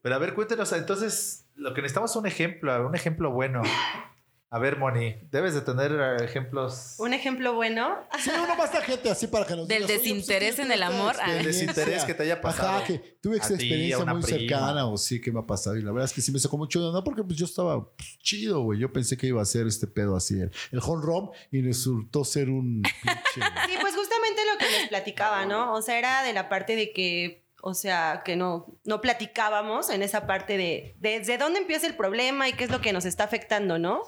Pero 0.00 0.14
a 0.14 0.18
ver, 0.18 0.34
cuéntenos, 0.34 0.72
entonces, 0.72 1.46
lo 1.54 1.74
que 1.74 1.82
necesitamos 1.82 2.10
es 2.10 2.16
un 2.16 2.26
ejemplo, 2.26 2.88
un 2.88 2.94
ejemplo 2.94 3.30
bueno. 3.30 3.62
A 4.54 4.58
ver, 4.58 4.76
Moni, 4.76 5.16
debes 5.30 5.54
de 5.54 5.62
tener 5.62 5.92
eh, 5.92 6.24
ejemplos. 6.26 6.96
Un 6.98 7.14
ejemplo 7.14 7.54
bueno. 7.54 7.96
Sí, 8.22 8.30
uno 8.34 8.54
más 8.54 8.70
gente 8.84 9.10
así 9.10 9.26
para 9.26 9.46
que 9.46 9.56
nos 9.56 9.66
Del 9.66 9.86
digas, 9.86 9.92
pues, 9.92 10.02
desinterés 10.02 10.56
¿qué 10.56 10.62
en 10.62 10.72
el 10.72 10.82
amor? 10.82 11.16
Del 11.26 11.46
desinterés 11.46 12.04
que 12.04 12.12
te 12.12 12.24
haya 12.24 12.38
pasado. 12.38 12.76
Ajá, 12.76 12.84
que 12.84 12.98
tuve 13.22 13.38
esa 13.38 13.48
ti, 13.48 13.54
experiencia 13.54 14.04
muy 14.04 14.22
prima. 14.22 14.38
cercana 14.38 14.86
o 14.86 14.98
sí 14.98 15.22
que 15.22 15.32
me 15.32 15.40
ha 15.40 15.46
pasado. 15.46 15.78
Y 15.78 15.82
la 15.82 15.90
verdad 15.90 16.04
es 16.04 16.12
que 16.12 16.20
sí 16.20 16.30
me 16.32 16.38
sacó 16.38 16.58
mucho 16.58 16.82
de 16.82 16.88
onda 16.88 17.02
porque 17.02 17.24
pues, 17.24 17.38
yo 17.38 17.46
estaba 17.46 17.82
pues, 17.96 18.18
chido, 18.18 18.60
güey. 18.60 18.78
Yo 18.78 18.92
pensé 18.92 19.16
que 19.16 19.26
iba 19.26 19.40
a 19.40 19.44
ser 19.46 19.66
este 19.66 19.86
pedo 19.86 20.16
así, 20.16 20.34
el, 20.34 20.52
el 20.70 20.80
home 20.82 21.02
run, 21.02 21.30
y 21.50 21.62
resultó 21.62 22.22
ser 22.22 22.50
un 22.50 22.82
pinche. 23.02 23.48
Sí, 23.66 23.74
pues 23.80 23.96
justamente 23.96 24.42
lo 24.52 24.58
que 24.58 24.70
les 24.70 24.88
platicaba, 24.90 25.46
¿no? 25.46 25.72
O 25.72 25.80
sea, 25.80 25.98
era 25.98 26.22
de 26.24 26.34
la 26.34 26.50
parte 26.50 26.76
de 26.76 26.92
que, 26.92 27.46
o 27.62 27.72
sea, 27.72 28.20
que 28.22 28.36
no, 28.36 28.66
no 28.84 29.00
platicábamos 29.00 29.88
en 29.88 30.02
esa 30.02 30.26
parte 30.26 30.58
de 30.58 30.94
desde 31.00 31.38
dónde 31.38 31.58
empieza 31.58 31.86
el 31.86 31.96
problema 31.96 32.50
y 32.50 32.52
qué 32.52 32.64
es 32.64 32.70
lo 32.70 32.82
que 32.82 32.92
nos 32.92 33.06
está 33.06 33.24
afectando, 33.24 33.78
¿no? 33.78 34.02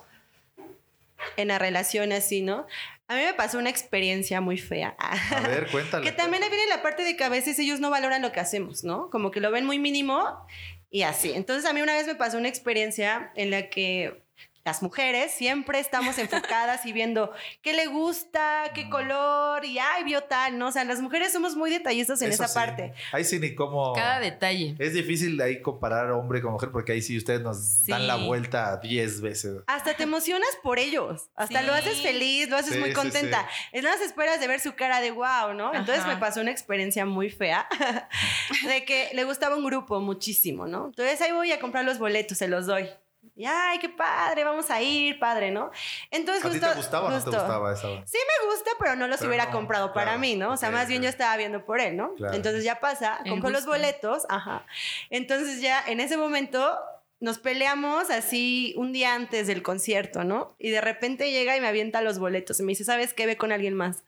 En 1.36 1.48
la 1.48 1.58
relación 1.58 2.12
así, 2.12 2.42
¿no? 2.42 2.66
A 3.06 3.16
mí 3.16 3.22
me 3.22 3.34
pasó 3.34 3.58
una 3.58 3.70
experiencia 3.70 4.40
muy 4.40 4.56
fea. 4.56 4.96
A 4.98 5.40
ver, 5.46 5.66
cuéntale. 5.72 6.04
Que 6.04 6.12
también 6.12 6.42
viene 6.48 6.66
la 6.68 6.82
parte 6.82 7.02
de 7.02 7.16
que 7.16 7.24
a 7.24 7.28
veces 7.28 7.58
ellos 7.58 7.80
no 7.80 7.90
valoran 7.90 8.22
lo 8.22 8.32
que 8.32 8.40
hacemos, 8.40 8.82
¿no? 8.82 9.10
Como 9.10 9.30
que 9.30 9.40
lo 9.40 9.50
ven 9.50 9.66
muy 9.66 9.78
mínimo 9.78 10.46
y 10.90 11.02
así. 11.02 11.32
Entonces 11.32 11.68
a 11.68 11.74
mí 11.74 11.82
una 11.82 11.94
vez 11.94 12.06
me 12.06 12.14
pasó 12.14 12.38
una 12.38 12.48
experiencia 12.48 13.30
en 13.34 13.50
la 13.50 13.68
que 13.68 14.23
las 14.64 14.82
mujeres 14.82 15.32
siempre 15.32 15.78
estamos 15.78 16.16
enfocadas 16.18 16.86
y 16.86 16.92
viendo 16.92 17.30
qué 17.60 17.74
le 17.74 17.86
gusta, 17.86 18.70
qué 18.74 18.88
color 18.88 19.64
y 19.64 19.78
ay, 19.78 20.04
vio 20.04 20.22
tal, 20.22 20.58
¿no? 20.58 20.68
O 20.68 20.72
sea, 20.72 20.84
las 20.84 21.00
mujeres 21.00 21.32
somos 21.32 21.54
muy 21.54 21.70
detallistas 21.70 22.22
en 22.22 22.30
Eso 22.32 22.44
esa 22.44 22.48
sí. 22.52 22.54
parte. 22.58 22.94
Ahí 23.12 23.24
sí 23.24 23.38
ni 23.38 23.54
cómo. 23.54 23.92
Cada 23.92 24.20
detalle. 24.20 24.74
Es 24.78 24.94
difícil 24.94 25.40
ahí 25.40 25.60
comparar 25.60 26.10
hombre 26.12 26.40
con 26.40 26.52
mujer 26.52 26.70
porque 26.72 26.92
ahí 26.92 27.02
sí 27.02 27.16
ustedes 27.16 27.42
nos 27.42 27.84
dan 27.86 28.06
la 28.06 28.16
vuelta 28.16 28.78
10 28.78 29.20
veces. 29.20 29.62
Hasta 29.66 29.94
te 29.94 30.04
emocionas 30.04 30.48
por 30.62 30.78
ellos, 30.78 31.28
hasta 31.34 31.60
Sí. 31.60 31.66
lo 31.66 31.74
haces 31.74 32.00
feliz, 32.00 32.48
lo 32.48 32.56
haces 32.56 32.74
Sí, 32.74 32.78
muy 32.80 32.88
sí, 32.90 32.94
contenta. 32.94 33.46
Es 33.72 33.82
nada, 33.82 33.96
más 33.96 34.04
esperas 34.04 34.40
de 34.40 34.48
ver 34.48 34.60
su 34.60 34.74
cara 34.74 35.00
de 35.00 35.10
wow, 35.10 35.52
¿no? 35.54 35.74
Entonces 35.74 36.00
Ajá. 36.04 36.14
me 36.14 36.16
pasó 36.20 36.40
una 36.40 36.50
experiencia 36.50 37.04
muy 37.04 37.28
fea 37.30 37.68
de 38.66 38.84
que 38.84 39.10
le 39.14 39.24
gustaba 39.24 39.56
un 39.56 39.64
grupo 39.64 40.00
muchísimo, 40.00 40.66
¿no? 40.66 40.86
Entonces 40.86 41.20
ahí 41.20 41.32
voy 41.32 41.52
a 41.52 41.60
comprar 41.60 41.84
los 41.84 41.98
boletos, 41.98 42.38
se 42.38 42.48
los 42.48 42.66
doy. 42.66 42.88
Y 43.36 43.44
ay, 43.46 43.78
qué 43.78 43.88
padre, 43.88 44.44
vamos 44.44 44.70
a 44.70 44.80
ir, 44.80 45.18
padre, 45.18 45.50
¿no? 45.50 45.70
Entonces 46.10 46.44
¿A 46.44 46.48
ti 46.48 46.54
justo 46.58 46.70
te 46.70 46.76
gustaba 46.76 47.06
o 47.08 47.10
no 47.10 47.16
te 47.16 47.22
justo- 47.24 47.38
gustaba 47.40 47.72
esa? 47.72 47.88
Sí 48.06 48.18
me 48.18 48.46
gusta, 48.50 48.70
pero 48.78 48.96
no 48.96 49.06
los 49.08 49.18
Pero 49.18 49.28
hubiera 49.30 49.46
no, 49.46 49.50
comprado 49.52 49.92
para 49.92 50.16
mí, 50.18 50.36
¿no? 50.36 50.52
O 50.52 50.56
sea, 50.56 50.70
más 50.70 50.88
bien 50.88 51.02
yo 51.02 51.08
estaba 51.08 51.36
viendo 51.36 51.64
por 51.64 51.80
él, 51.80 51.96
¿no? 51.96 52.14
Claro. 52.14 52.34
Entonces 52.34 52.64
ya 52.64 52.80
pasa, 52.80 53.18
compró 53.28 53.50
los 53.50 53.66
boletos, 53.66 54.24
ajá. 54.28 54.64
Entonces 55.10 55.60
ya 55.60 55.82
en 55.86 56.00
ese 56.00 56.16
momento 56.16 56.78
nos 57.20 57.38
peleamos 57.38 58.10
así 58.10 58.74
un 58.76 58.92
día 58.92 59.14
antes 59.14 59.46
del 59.46 59.62
concierto, 59.62 60.24
¿no? 60.24 60.56
Y 60.58 60.70
de 60.70 60.80
repente 60.82 61.30
llega 61.30 61.56
y 61.56 61.60
me 61.60 61.68
avienta 61.68 62.02
los 62.02 62.18
boletos 62.18 62.60
y 62.60 62.62
me 62.64 62.72
dice, 62.72 62.84
¿sabes 62.84 63.14
qué? 63.14 63.24
Ve 63.26 63.36
con 63.38 63.50
alguien 63.50 63.74
más. 63.74 64.04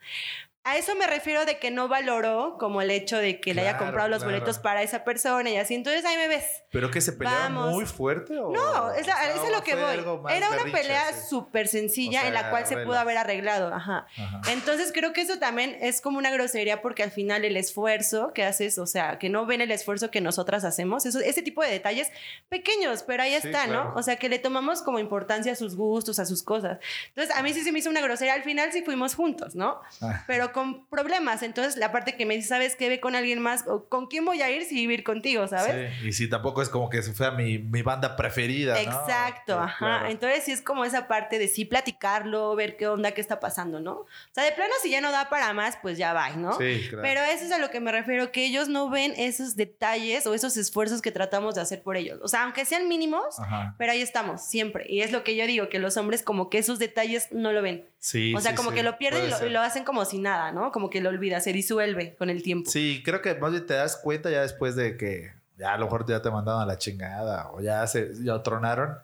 A 0.68 0.76
eso 0.76 0.94
me 0.96 1.06
refiero 1.06 1.44
de 1.44 1.58
que 1.58 1.70
no 1.70 1.86
valoró 1.88 2.56
como 2.58 2.82
el 2.82 2.90
hecho 2.90 3.18
de 3.18 3.40
que 3.40 3.54
le 3.54 3.60
haya 3.62 3.78
comprado 3.78 4.08
los 4.08 4.18
claro. 4.24 4.34
boletos 4.34 4.58
para 4.58 4.82
esa 4.82 5.04
persona 5.04 5.48
y 5.48 5.56
así. 5.56 5.74
Entonces 5.74 6.04
ahí 6.04 6.16
me 6.16 6.26
ves. 6.28 6.44
¿Pero 6.72 6.90
que 6.90 7.00
se 7.00 7.12
peleaban 7.12 7.54
Vamos. 7.54 7.72
muy 7.74 7.86
fuerte? 7.86 8.36
O, 8.38 8.50
No, 8.50 8.92
es, 8.92 9.06
a- 9.08 9.30
es 9.30 9.38
a 9.40 9.50
lo 9.50 9.62
que 9.62 9.76
voy. 9.76 10.34
Era 10.34 10.50
una 10.50 10.64
pelea 10.72 11.12
sí? 11.12 11.28
súper 11.30 11.68
sencilla 11.68 12.18
O 12.18 12.22
sea, 12.22 12.28
en 12.28 12.34
la 12.34 12.50
cual 12.50 12.66
se 12.66 12.78
pudo 12.78 12.98
haber 12.98 13.16
arreglado. 13.16 13.72
Ajá. 13.72 14.06
Ajá. 14.18 14.40
Entonces 14.50 14.90
creo 14.92 15.12
que 15.12 15.20
eso 15.20 15.38
también 15.38 15.76
es 15.80 16.00
como 16.00 16.18
una 16.18 16.30
grosería 16.30 16.82
porque 16.82 17.02
al 17.04 17.12
final 17.12 17.44
el 17.44 17.56
esfuerzo 17.56 18.32
que 18.34 18.42
haces, 18.44 18.78
o 18.78 18.86
sea, 18.86 19.18
que 19.20 19.28
no 19.28 19.46
ven 19.46 19.60
el 19.60 19.70
esfuerzo 19.70 20.10
que 20.10 20.20
nosotras 20.20 20.64
hacemos, 20.64 21.06
eso, 21.06 21.20
ese 21.20 21.42
tipo 21.42 21.62
de 21.62 21.70
detalles 21.70 22.10
pequeños, 22.48 23.02
pero 23.04 23.22
ahí 23.22 23.30
Sí, 23.40 23.48
está, 23.48 23.64
claro. 23.66 23.84
¿no? 23.90 23.94
O 23.94 24.02
sea, 24.02 24.16
que 24.16 24.28
le 24.28 24.38
tomamos 24.38 24.82
como 24.82 24.98
importancia 24.98 25.52
a 25.52 25.56
sus 25.56 25.76
gustos, 25.76 26.18
a 26.18 26.26
sus 26.26 26.42
cosas. 26.42 26.78
Entonces 27.08 27.34
a 27.36 27.42
mí 27.42 27.52
sí 27.54 27.62
se 27.62 27.70
me 27.72 27.78
hizo 27.78 27.90
una 27.90 28.00
grosería, 28.00 28.34
al 28.34 28.42
final 28.42 28.72
sí 28.72 28.82
fuimos 28.82 29.14
juntos, 29.14 29.54
¿no? 29.54 29.80
Ah. 30.02 30.24
Pero 30.26 30.52
con 30.56 30.86
problemas. 30.88 31.42
Entonces 31.42 31.76
la 31.76 31.92
parte 31.92 32.16
que 32.16 32.24
me 32.24 32.34
dice, 32.34 32.48
¿sabes 32.48 32.76
qué? 32.76 32.88
Ve 32.88 32.98
con 32.98 33.14
alguien 33.14 33.40
más, 33.40 33.66
o 33.68 33.90
con 33.90 34.06
quién 34.06 34.24
voy 34.24 34.40
a 34.40 34.50
ir 34.50 34.64
si 34.64 34.74
vivir 34.74 35.04
contigo, 35.04 35.46
¿sabes? 35.46 35.92
Sí, 36.00 36.08
Y 36.08 36.12
si 36.14 36.30
tampoco 36.30 36.62
es 36.62 36.70
como 36.70 36.88
que 36.88 37.02
se 37.02 37.12
fue 37.12 37.26
a 37.26 37.30
mi, 37.30 37.58
mi 37.58 37.82
banda 37.82 38.16
preferida. 38.16 38.80
Exacto, 38.80 39.60
ajá. 39.60 39.76
claro. 39.78 40.06
Entonces 40.06 40.44
sí 40.44 40.52
es 40.52 40.62
como 40.62 40.86
esa 40.86 41.08
parte 41.08 41.38
de 41.38 41.46
sí 41.48 41.66
platicarlo, 41.66 42.56
ver 42.56 42.78
qué 42.78 42.88
onda, 42.88 43.12
qué 43.12 43.20
está 43.20 43.38
pasando, 43.38 43.80
¿no? 43.80 43.92
O 43.96 44.06
sea, 44.32 44.44
de 44.44 44.52
plano 44.52 44.72
si 44.82 44.88
ya 44.88 45.02
no 45.02 45.12
da 45.12 45.28
para 45.28 45.52
más, 45.52 45.76
pues 45.82 45.98
ya 45.98 46.14
va, 46.14 46.30
¿no? 46.30 46.54
Sí, 46.54 46.86
claro. 46.88 47.02
Pero 47.02 47.20
eso 47.20 47.44
es 47.44 47.52
a 47.52 47.58
lo 47.58 47.68
que 47.68 47.80
me 47.80 47.92
refiero, 47.92 48.32
que 48.32 48.46
ellos 48.46 48.68
no 48.70 48.88
ven 48.88 49.12
esos 49.18 49.56
detalles 49.56 50.26
o 50.26 50.32
esos 50.32 50.56
esfuerzos 50.56 51.02
que 51.02 51.12
tratamos 51.12 51.54
de 51.54 51.60
hacer 51.60 51.82
por 51.82 51.98
ellos. 51.98 52.18
O 52.22 52.28
sea, 52.28 52.44
aunque 52.44 52.64
sean 52.64 52.88
mínimos, 52.88 53.38
Ajá. 53.38 53.74
pero 53.76 53.92
ahí 53.92 54.00
estamos, 54.00 54.40
siempre. 54.42 54.86
Y 54.88 55.02
es 55.02 55.12
lo 55.12 55.22
que 55.22 55.36
yo 55.36 55.46
digo, 55.46 55.68
que 55.68 55.78
los 55.78 55.98
hombres 55.98 56.22
como 56.22 56.48
que 56.48 56.56
esos 56.56 56.78
detalles 56.78 57.28
no 57.30 57.52
lo 57.52 57.60
ven. 57.60 57.86
Sí, 58.06 58.32
o 58.36 58.40
sea, 58.40 58.52
sí, 58.52 58.56
como 58.56 58.70
sí, 58.70 58.76
que 58.76 58.82
lo 58.84 58.98
pierden 58.98 59.24
y 59.24 59.28
lo, 59.28 59.46
y 59.48 59.50
lo 59.50 59.60
hacen 59.60 59.82
como 59.82 60.04
si 60.04 60.18
nada, 60.18 60.52
¿no? 60.52 60.70
Como 60.70 60.90
que 60.90 61.00
lo 61.00 61.08
olvida, 61.08 61.40
se 61.40 61.52
disuelve 61.52 62.14
con 62.14 62.30
el 62.30 62.40
tiempo. 62.40 62.70
Sí, 62.70 63.02
creo 63.04 63.20
que 63.20 63.34
más 63.34 63.50
bien 63.50 63.66
te 63.66 63.74
das 63.74 63.96
cuenta 63.96 64.30
ya 64.30 64.42
después 64.42 64.76
de 64.76 64.96
que 64.96 65.32
ya 65.58 65.72
a 65.74 65.76
lo 65.76 65.86
mejor 65.86 66.06
ya 66.06 66.22
te 66.22 66.30
mandaron 66.30 66.62
a 66.62 66.66
la 66.66 66.78
chingada 66.78 67.50
o 67.50 67.60
ya 67.60 67.84
se 67.88 68.12
ya 68.22 68.40
tronaron 68.44 68.96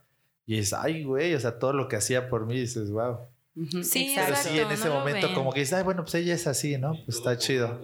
y 0.47 0.59
dices, 0.59 0.75
ay, 0.75 1.03
güey, 1.03 1.35
o 1.35 1.41
sea, 1.41 1.59
todo 1.59 1.73
lo 1.73 1.88
que 1.88 1.97
hacía 1.97 2.29
por 2.29 2.47
mí, 2.47 2.61
dices, 2.61 2.93
wow. 2.93 3.27
Ujú, 3.57 3.83
Sí, 3.83 4.12
Pero 4.15 4.29
exacto. 4.29 4.51
sí, 4.51 4.61
en 4.61 4.69
no 4.69 4.75
ese 4.75 4.88
lo 4.88 4.95
momento 4.95 5.35
como 5.35 5.53
que 5.53 5.59
dices, 5.59 5.75
ay, 5.75 5.83
bueno, 5.83 6.05
pues 6.05 6.15
ella 6.15 6.35
es 6.35 6.47
así, 6.47 6.79
¿no? 6.79 7.03
Pues 7.05 7.17
está 7.17 7.37
chido. 7.37 7.81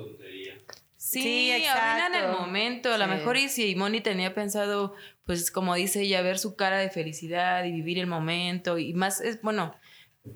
Sí, 0.97 1.21
Sí, 1.23 1.53
arruinan 1.67 2.15
el 2.15 2.21
exacto. 2.27 2.39
momento. 2.41 2.93
A 2.93 2.99
lo 2.99 3.07
Sí. 3.07 3.11
mejor 3.11 3.37
y 3.39 3.49
si 3.49 3.75
Moni 3.75 4.01
tenía 4.03 4.35
pensado, 4.35 4.95
pues 5.27 5.51
como 5.51 5.75
dice 5.75 6.03
ella, 6.03 6.23
ver 6.23 6.39
su 6.39 6.55
cara 6.55 6.79
de 6.79 6.91
felicidad 6.91 7.65
y 7.65 7.73
vivir 7.73 7.99
el 7.99 8.07
momento 8.07 8.79
y 8.79 8.95
más, 8.95 9.21
es 9.21 9.43
bueno, 9.43 9.75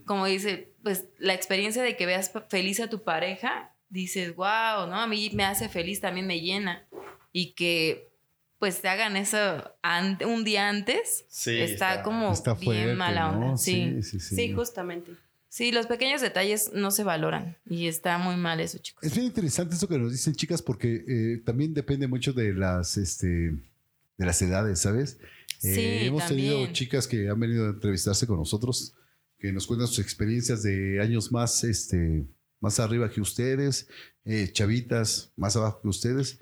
como 0.07 0.27
dice, 0.27 0.73
pues 0.83 1.05
la 1.19 1.35
experiencia 1.35 1.83
de 1.83 1.97
que 1.97 2.07
veas 2.07 2.33
feliz 2.49 2.81
a 2.81 2.89
tu 2.89 3.03
pareja, 3.03 3.75
dices, 3.89 4.35
wow, 4.35 4.87
¿no? 4.89 4.97
A 4.97 5.07
mí 5.07 5.31
me 5.35 5.45
hace 5.45 5.69
feliz, 5.69 6.01
también 6.01 6.27
me 6.27 6.41
llena. 6.41 6.87
Y 7.33 7.53
que 7.53 8.11
pues 8.59 8.81
te 8.81 8.89
hagan 8.89 9.17
eso 9.17 9.75
ante- 9.83 10.25
un 10.25 10.45
día 10.45 10.69
antes, 10.69 11.25
Sí, 11.29 11.59
está, 11.59 11.95
está- 11.95 12.03
como 12.05 12.33
Está 12.33 12.55
fuerte, 12.55 12.85
bien 12.85 12.97
mala 12.97 13.31
onda. 13.31 13.47
¿no? 13.49 13.57
Sí. 13.57 14.03
sí, 14.03 14.21
sí. 14.21 14.37
Sí, 14.37 14.53
justamente. 14.53 15.13
Sí, 15.49 15.73
los 15.73 15.87
pequeños 15.87 16.21
detalles 16.21 16.71
no 16.73 16.91
se 16.93 17.03
valoran 17.05 17.59
y 17.69 17.87
está 17.89 18.17
muy 18.19 18.37
mal 18.37 18.61
eso, 18.61 18.79
chicos. 18.79 19.03
Es 19.03 19.13
bien 19.15 19.27
interesante 19.27 19.75
eso 19.75 19.89
que 19.89 19.99
nos 19.99 20.13
dicen 20.13 20.35
chicas 20.35 20.63
porque 20.63 21.05
eh, 21.07 21.43
también 21.45 21.75
depende 21.75 22.07
mucho 22.07 22.33
de 22.33 22.55
las 22.55 22.97
este 22.97 23.27
de 23.27 24.27
las 24.27 24.41
edades, 24.41 24.79
¿sabes? 24.79 25.19
Eh, 25.65 25.75
Sí, 25.75 26.07
hemos 26.07 26.27
tenido 26.27 26.55
también. 26.55 26.73
chicas 26.73 27.07
que 27.09 27.29
han 27.29 27.39
venido 27.41 27.67
a 27.67 27.71
entrevistarse 27.71 28.27
con 28.27 28.39
nosotros 28.39 28.95
que 29.43 29.53
nos 29.53 29.67
cuentan 29.67 29.89
sus 29.89 29.99
experiencias 29.99 30.63
de 30.63 31.01
años 31.01 31.33
más 31.33 31.65
este 31.65 32.25
más 32.61 32.79
arriba 32.79 33.11
que 33.11 33.21
ustedes, 33.21 33.89
eh, 34.25 34.49
chavitas 34.53 35.33
más 35.35 35.57
abajo 35.57 35.83
que 35.83 35.89
ustedes 35.89 36.39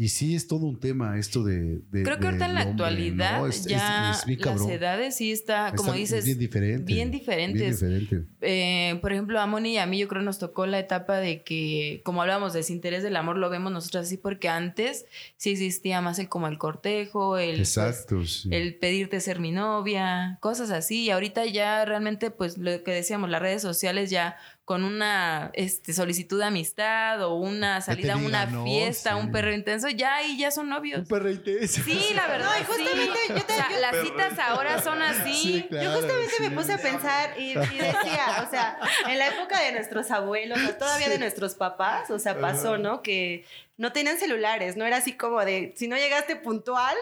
Y 0.00 0.08
sí 0.08 0.34
es 0.34 0.46
todo 0.48 0.64
un 0.64 0.80
tema 0.80 1.18
esto 1.18 1.44
de. 1.44 1.80
de- 1.90 2.02
Creo 2.04 2.18
que 2.18 2.24
ahorita 2.28 2.46
en 2.46 2.54
la 2.54 2.60
hombre, 2.62 2.70
actualidad 2.72 3.38
¿no? 3.40 3.46
Es- 3.48 3.56
es- 3.58 3.64
ya 3.66 4.12
es 4.12 4.26
las 4.46 4.66
edades 4.66 5.14
sí 5.16 5.30
está, 5.30 5.74
como 5.76 5.90
Está 5.90 5.98
dices, 6.00 6.24
bien 6.24 6.38
diferente. 6.38 6.90
bien 6.94 7.10
diferentes. 7.10 7.80
Bien 7.80 7.98
diferente. 8.00 8.30
Eh, 8.40 8.98
por 9.02 9.12
ejemplo, 9.12 9.38
a 9.38 9.46
Moni 9.46 9.74
y 9.74 9.76
a 9.76 9.84
mí 9.84 9.98
yo 9.98 10.08
creo 10.08 10.22
nos 10.22 10.38
tocó 10.38 10.64
la 10.64 10.78
etapa 10.78 11.18
de 11.18 11.42
que, 11.42 12.00
como 12.02 12.22
hablábamos, 12.22 12.54
desinterés 12.54 13.02
del 13.02 13.14
amor, 13.16 13.36
lo 13.36 13.50
vemos 13.50 13.72
nosotros 13.72 14.06
así 14.06 14.16
porque 14.16 14.48
antes 14.48 15.04
sí 15.36 15.50
existía 15.50 16.00
más 16.00 16.18
el 16.18 16.30
como 16.30 16.48
el 16.48 16.56
cortejo, 16.56 17.36
el, 17.36 17.56
pues, 17.56 17.76
Exacto. 17.76 18.24
sí. 18.24 18.48
el 18.52 18.76
pedirte 18.76 19.20
ser 19.20 19.38
mi 19.38 19.50
novia, 19.52 20.38
cosas 20.40 20.70
así. 20.70 21.02
Y 21.04 21.10
ahorita 21.10 21.44
ya 21.44 21.84
realmente, 21.84 22.30
pues 22.30 22.56
lo 22.56 22.82
que 22.82 22.90
decíamos, 22.92 23.28
las 23.28 23.42
redes 23.42 23.60
sociales 23.60 24.08
ya 24.08 24.36
con 24.70 24.84
una 24.84 25.50
este, 25.54 25.92
solicitud 25.92 26.38
de 26.38 26.44
amistad 26.44 27.20
o 27.24 27.34
una 27.34 27.80
salida 27.80 28.12
a 28.12 28.16
una 28.18 28.46
¿no? 28.46 28.62
fiesta, 28.62 29.14
Sí. 29.14 29.16
un 29.16 29.32
perro 29.32 29.52
intenso, 29.52 29.88
ya 29.88 30.14
ahí 30.14 30.38
ya 30.38 30.52
son 30.52 30.68
novios. 30.68 31.00
Un 31.00 31.06
perrito. 31.06 31.50
Sí, 31.66 32.12
la 32.14 32.28
verdad. 32.28 32.50
No, 32.54 32.60
y 32.60 32.64
justamente 32.66 33.18
sí. 33.26 33.32
yo 33.34 33.44
te- 33.46 33.52
O 33.52 33.56
sea, 33.56 33.68
yo- 33.68 33.80
las 33.80 33.96
citas 34.06 34.38
ahora 34.38 34.80
son 34.80 35.02
así. 35.02 35.32
Sí, 35.34 35.66
claro, 35.68 35.84
Yo 35.90 35.96
justamente 35.96 36.32
sí. 36.36 36.42
me 36.44 36.50
puse 36.52 36.72
a 36.74 36.78
pensar 36.78 37.34
y, 37.36 37.50
y 37.50 37.54
decía, 37.54 38.44
o 38.46 38.48
sea, 38.48 38.78
en 39.08 39.18
la 39.18 39.26
época 39.26 39.60
de 39.60 39.72
nuestros 39.72 40.08
abuelos, 40.12 40.56
o 40.68 40.72
todavía 40.76 41.08
de 41.08 41.18
nuestros 41.18 41.56
papás, 41.56 42.08
o 42.12 42.20
sea, 42.20 42.38
pasó, 42.40 42.78
¿no? 42.78 43.02
Que 43.02 43.44
no 43.76 43.90
tenían 43.90 44.18
celulares, 44.18 44.76
no 44.76 44.84
era 44.86 44.98
así 44.98 45.14
como 45.14 45.44
de, 45.44 45.74
si 45.76 45.88
no 45.88 45.96
llegaste 45.96 46.36
puntual, 46.36 46.94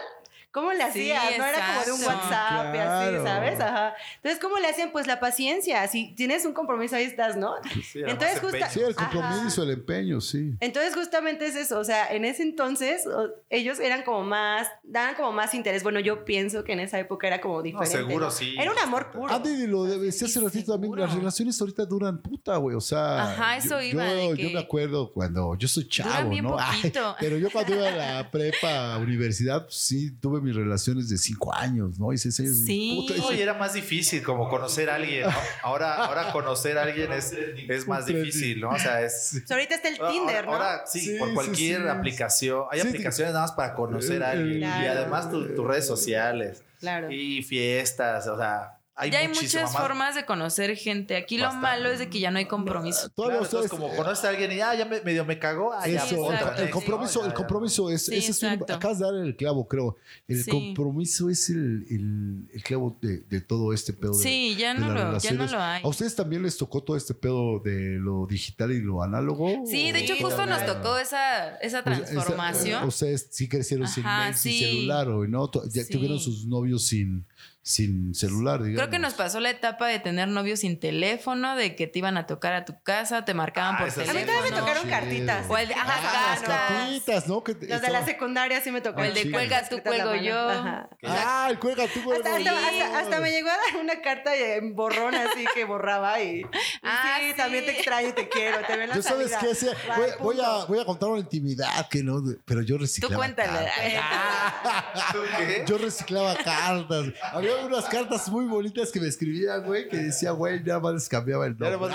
¿cómo 0.51 0.71
le 0.73 0.83
Sí, 0.91 1.11
hacías? 1.11 1.37
no 1.37 1.45
era 1.45 1.67
como 1.67 1.85
de 1.85 1.91
un. 1.91 1.99
WhatsApp 2.09 2.65
y 2.69 2.77
Claro. 2.77 3.17
así, 3.17 3.27
¿sabes? 3.27 3.59
Ajá. 3.59 3.93
Entonces, 4.17 4.39
¿cómo 4.41 4.57
le 4.57 4.67
hacían? 4.67 4.91
Pues 4.91 5.07
la 5.07 5.19
paciencia, 5.19 5.87
si 5.87 6.13
tienes 6.15 6.45
un 6.45 6.53
compromiso, 6.53 6.95
ahí 6.95 7.03
estás, 7.03 7.37
¿no? 7.37 7.53
Sí, 7.83 8.01
Entonces, 8.05 8.39
justa-. 8.39 8.69
Sí, 8.69 8.79
el 8.81 8.95
compromiso, 8.95 9.63
el 9.63 9.71
empeño, 9.71 10.21
sí. 10.21 10.53
Entonces 10.59 10.95
justamente 10.95 11.45
es 11.45 11.55
eso, 11.55 11.79
o 11.79 11.83
sea, 11.83 12.07
en 12.13 12.25
ese 12.25 12.43
entonces 12.43 13.03
ellos 13.49 13.79
eran 13.79 14.03
como 14.03 14.23
más, 14.23 14.67
daban 14.83 15.15
como 15.15 15.31
más 15.31 15.53
interés. 15.53 15.83
Bueno, 15.83 15.99
yo 15.99 16.25
pienso 16.25 16.63
que 16.63 16.73
en 16.73 16.79
esa 16.79 16.99
época 16.99 17.27
era 17.27 17.41
como 17.41 17.61
diferente. 17.61 17.97
seguro 17.97 18.25
¿no? 18.25 18.31
sí. 18.31 18.55
Era 18.59 18.71
un 18.71 18.79
amor 18.79 19.11
puro. 19.11 19.33
Andy 19.33 19.67
lo 19.67 19.83
decía 19.83 20.27
hace 20.27 20.39
ratito 20.39 20.71
también, 20.73 20.95
las 20.95 21.13
relaciones 21.13 21.59
ahorita 21.61 21.85
duran 21.85 22.21
puta, 22.21 22.57
güey. 22.57 22.75
O 22.75 22.81
sea, 22.81 23.23
Ajá, 23.31 23.57
eso 23.57 23.75
yo, 23.81 23.81
iba, 23.81 24.03
de 24.05 24.29
yo, 24.29 24.35
que- 24.35 24.43
yo 24.43 24.49
me 24.51 24.59
acuerdo 24.59 25.11
cuando 25.11 25.55
yo 25.55 25.67
soy 25.67 25.87
chavo, 25.87 26.29
bien 26.29 26.43
¿no? 26.45 26.57
Ay, 26.59 26.91
pero 27.19 27.37
yo 27.37 27.49
cuando 27.51 27.75
iba 27.75 27.87
a 27.87 27.91
la 27.91 28.31
prepa, 28.31 28.97
universidad, 28.97 29.63
pues, 29.63 29.75
sí 29.75 30.11
tuve 30.19 30.38
mis 30.41 30.55
relaciones 30.55 31.09
de 31.09 31.17
cinco 31.17 31.53
años, 31.53 31.99
¿no? 31.99 32.11
Y 32.13 32.17
seis 32.17 32.39
años. 32.39 32.57
Sí. 32.65 33.05
puta, 33.07 33.19
No, 33.21 33.33
y 33.33 33.41
era 33.41 33.53
más 33.53 33.73
difícil 33.73 34.23
como 34.23 34.47
conocer 34.49 34.89
a 34.89 34.95
alguien, 34.95 35.23
¿no? 35.27 35.33
Ahora, 35.63 35.95
ahora 35.95 36.31
conocer 36.31 36.77
a 36.77 36.83
alguien 36.83 37.11
es, 37.11 37.31
es 37.33 37.87
más 37.87 38.05
difícil, 38.05 38.61
¿no? 38.61 38.69
O 38.69 38.79
sea, 38.79 39.01
es... 39.01 39.43
Ahorita 39.49 39.75
está 39.75 39.87
el 39.89 39.97
Tinder, 39.97 40.45
¿no? 40.45 40.53
Ahora, 40.53 40.83
sí, 40.85 40.99
Sí, 41.01 41.15
por 41.19 41.33
cualquier 41.33 41.81
sí. 41.83 41.87
aplicación. 41.87 42.63
Hay 42.71 42.81
Sí, 42.81 42.87
aplicaciones 42.87 43.33
nada 43.33 43.45
más 43.45 43.51
para 43.53 43.73
conocer 43.75 44.23
a 44.23 44.33
el- 44.33 44.39
alguien. 44.39 44.59
Claro. 44.61 44.83
Y 44.83 44.87
además 44.87 45.29
tu- 45.29 45.55
tus 45.55 45.67
redes 45.67 45.85
sociales. 45.87 46.63
Claro. 46.79 47.11
Y 47.11 47.43
fiestas, 47.43 48.25
o 48.27 48.37
sea, 48.37 48.78
hay 48.99 49.11
ya 49.11 49.19
hay 49.19 49.27
muchas 49.29 49.71
más. 49.73 49.77
formas 49.81 50.13
de 50.15 50.25
conocer 50.25 50.75
gente. 50.75 51.15
Aquí 51.15 51.37
lo 51.37 51.51
malo 51.53 51.89
es 51.89 51.99
de 51.99 52.09
que 52.09 52.19
ya 52.19 52.29
no 52.31 52.37
hay 52.37 52.45
compromiso. 52.45 53.09
Todavía 53.09 53.39
Claro, 53.39 53.45
entonces, 53.45 53.71
ustedes- 53.71 53.89
como 53.89 53.95
conoces 54.03 54.25
a 54.25 54.29
alguien 54.29 54.51
y 54.51 54.59
ah, 54.59 54.75
ya 54.75 54.85
me- 54.85 55.01
medio 55.01 55.25
me 55.25 55.39
cagó, 55.39 55.73
ah, 55.73 55.87
ya, 55.87 56.05
Eso, 56.05 56.21
otra 56.23 56.55
el 56.57 56.69
compromiso, 56.69 57.19
¿no? 57.19 57.25
Ya, 57.25 57.29
el 57.31 57.33
compromiso 57.33 57.89
es, 57.89 58.05
Sí, 58.05 58.15
ese 58.17 58.31
es 58.31 58.43
un- 58.43 58.49
acabas 58.71 58.99
de 58.99 59.05
dar 59.05 59.15
el 59.15 59.35
clavo, 59.35 59.67
creo. 59.67 59.95
El 60.27 60.43
Sí. 60.43 60.51
compromiso 60.51 61.29
es 61.29 61.49
el, 61.49 61.85
el- 61.89 62.49
el 62.53 62.63
clavo 62.63 62.95
de, 63.01 63.19
de 63.21 63.41
todo 63.41 63.73
este 63.73 63.93
pedo. 63.93 64.11
de- 64.17 64.23
Sí, 64.23 64.55
ya 64.57 64.73
de 64.73 64.79
no, 64.81 64.89
lo, 64.93 65.17
ya 65.17 65.31
no 65.31 65.45
lo 65.47 65.61
hay. 65.61 65.81
¿A 65.83 65.87
ustedes 65.87 66.15
también 66.15 66.43
les 66.43 66.57
tocó 66.57 66.83
todo 66.83 66.97
este 66.97 67.13
pedo 67.13 67.59
de 67.59 67.97
lo 67.99 68.27
digital 68.27 68.71
y 68.71 68.81
lo 68.81 69.01
análogo? 69.01 69.63
Sí, 69.65 69.91
de 69.91 69.99
hecho 70.01 70.15
Sí, 70.15 70.21
justo 70.21 70.45
nos 70.45 70.65
tocó 70.65 70.97
esa, 70.97 71.55
esa 71.57 71.83
Pues, 71.83 71.99
esa- 71.99 72.11
transformación. 72.11 72.83
Ustedes 72.85 73.27
sí 73.31 73.47
crecieron 73.47 73.87
sin 73.87 74.05
Ajá, 74.05 74.33
sin 74.33 74.51
sí. 74.51 74.59
celular, 74.59 75.07
o 75.09 75.25
¿no? 75.27 75.49
Ya 75.71 75.83
Sí. 75.83 75.91
tuvieron 75.93 76.19
sus 76.19 76.45
novios 76.45 76.85
sin, 76.85 77.25
sin 77.61 78.15
celular, 78.15 78.63
digamos. 78.63 78.79
Creo 78.79 78.89
que 78.89 78.99
nos 78.99 79.13
pasó 79.13 79.39
la 79.39 79.49
etapa 79.51 79.87
de 79.87 79.99
tener 79.99 80.27
novios 80.27 80.61
sin 80.61 80.79
teléfono, 80.79 81.55
de 81.55 81.75
que 81.75 81.87
te 81.87 81.99
iban 81.99 82.17
a 82.17 82.25
tocar 82.25 82.53
a 82.53 82.65
tu 82.65 82.81
casa, 82.81 83.25
te 83.25 83.33
marcaban 83.33 83.75
Ah, 83.75 83.79
por 83.79 83.91
sí. 83.91 83.99
A 84.01 84.03
mí 84.05 84.07
teléfono. 84.07 84.31
todavía 84.33 84.51
me 84.55 84.59
tocaron 84.61 84.89
cartitas. 84.89 85.45
O 85.49 85.57
el 85.57 85.67
de- 85.67 85.73
ajá, 85.75 85.93
Ah, 86.01 86.37
las 86.39 86.49
cartitas, 86.49 87.27
¿no? 87.27 87.43
Que 87.43 87.53
Los 87.53 87.81
de 87.81 87.89
la 87.91 88.05
secundaria 88.05 88.61
sí 88.61 88.71
me 88.71 88.81
tocaron. 88.81 89.05
O 89.05 89.09
el 89.09 89.13
de 89.13 89.31
cuelga 89.31 89.67
tú, 89.69 89.81
cuelgo 89.83 90.15
yo. 90.15 90.49
Ajá. 90.49 90.89
Ah, 91.05 91.47
el 91.51 91.59
cuelga 91.59 91.85
tú, 91.93 92.01
güey. 92.03 92.17
Hasta, 92.17 92.37
hasta- 92.37 92.67
hasta- 92.67 92.99
hasta 92.99 93.19
me 93.19 93.31
llegó 93.31 93.49
a 93.49 93.57
dar 93.57 93.81
una 93.81 94.01
carta 94.01 94.35
en 94.35 94.75
borrón 94.75 95.13
así 95.15 95.45
que 95.53 95.65
borraba 95.65 96.19
y, 96.21 96.39
y 96.39 96.45
Ah, 96.83 97.17
sí, 97.19 97.29
sí. 97.31 97.37
también 97.37 97.65
te 97.65 97.71
extraño 97.71 98.09
y 98.09 98.13
te 98.13 98.29
quiero, 98.29 98.57
te 98.65 98.73
veo 98.73 98.83
en 98.83 98.89
la 98.89 98.95
Yo 98.95 99.01
sabes 99.03 99.31
qué 99.39 99.53
Sí, 99.53 99.65
Bye, 99.65 99.95
voy, 100.19 100.35
voy 100.37 100.45
a, 100.45 100.65
voy 100.65 100.79
a 100.79 100.85
contar 100.85 101.09
una 101.09 101.19
intimidad 101.19 101.87
que 101.89 102.01
no, 102.03 102.21
pero 102.45 102.61
yo 102.61 102.75
Tú 102.75 102.81
reciclaba. 102.83 103.15
cuéntale. 103.17 103.69
cartas. 103.93 104.93
¿Tú 105.11 105.19
qué? 105.37 105.63
Yo 105.67 105.77
reciclaba 105.77 106.35
cartas. 106.35 107.05
Había 107.31 107.48
unas 107.65 107.85
cartas 107.85 108.27
muy 108.29 108.45
bonitas 108.45 108.91
que 108.91 108.99
me 108.99 109.07
escribían, 109.07 109.63
güey, 109.65 109.87
que 109.89 109.97
decía, 109.97 110.31
güey, 110.31 110.61
nada 110.63 110.79
más 110.79 110.93
les 110.93 111.09
cambiaba 111.09 111.45
el 111.45 111.57
nombre. 111.57 111.89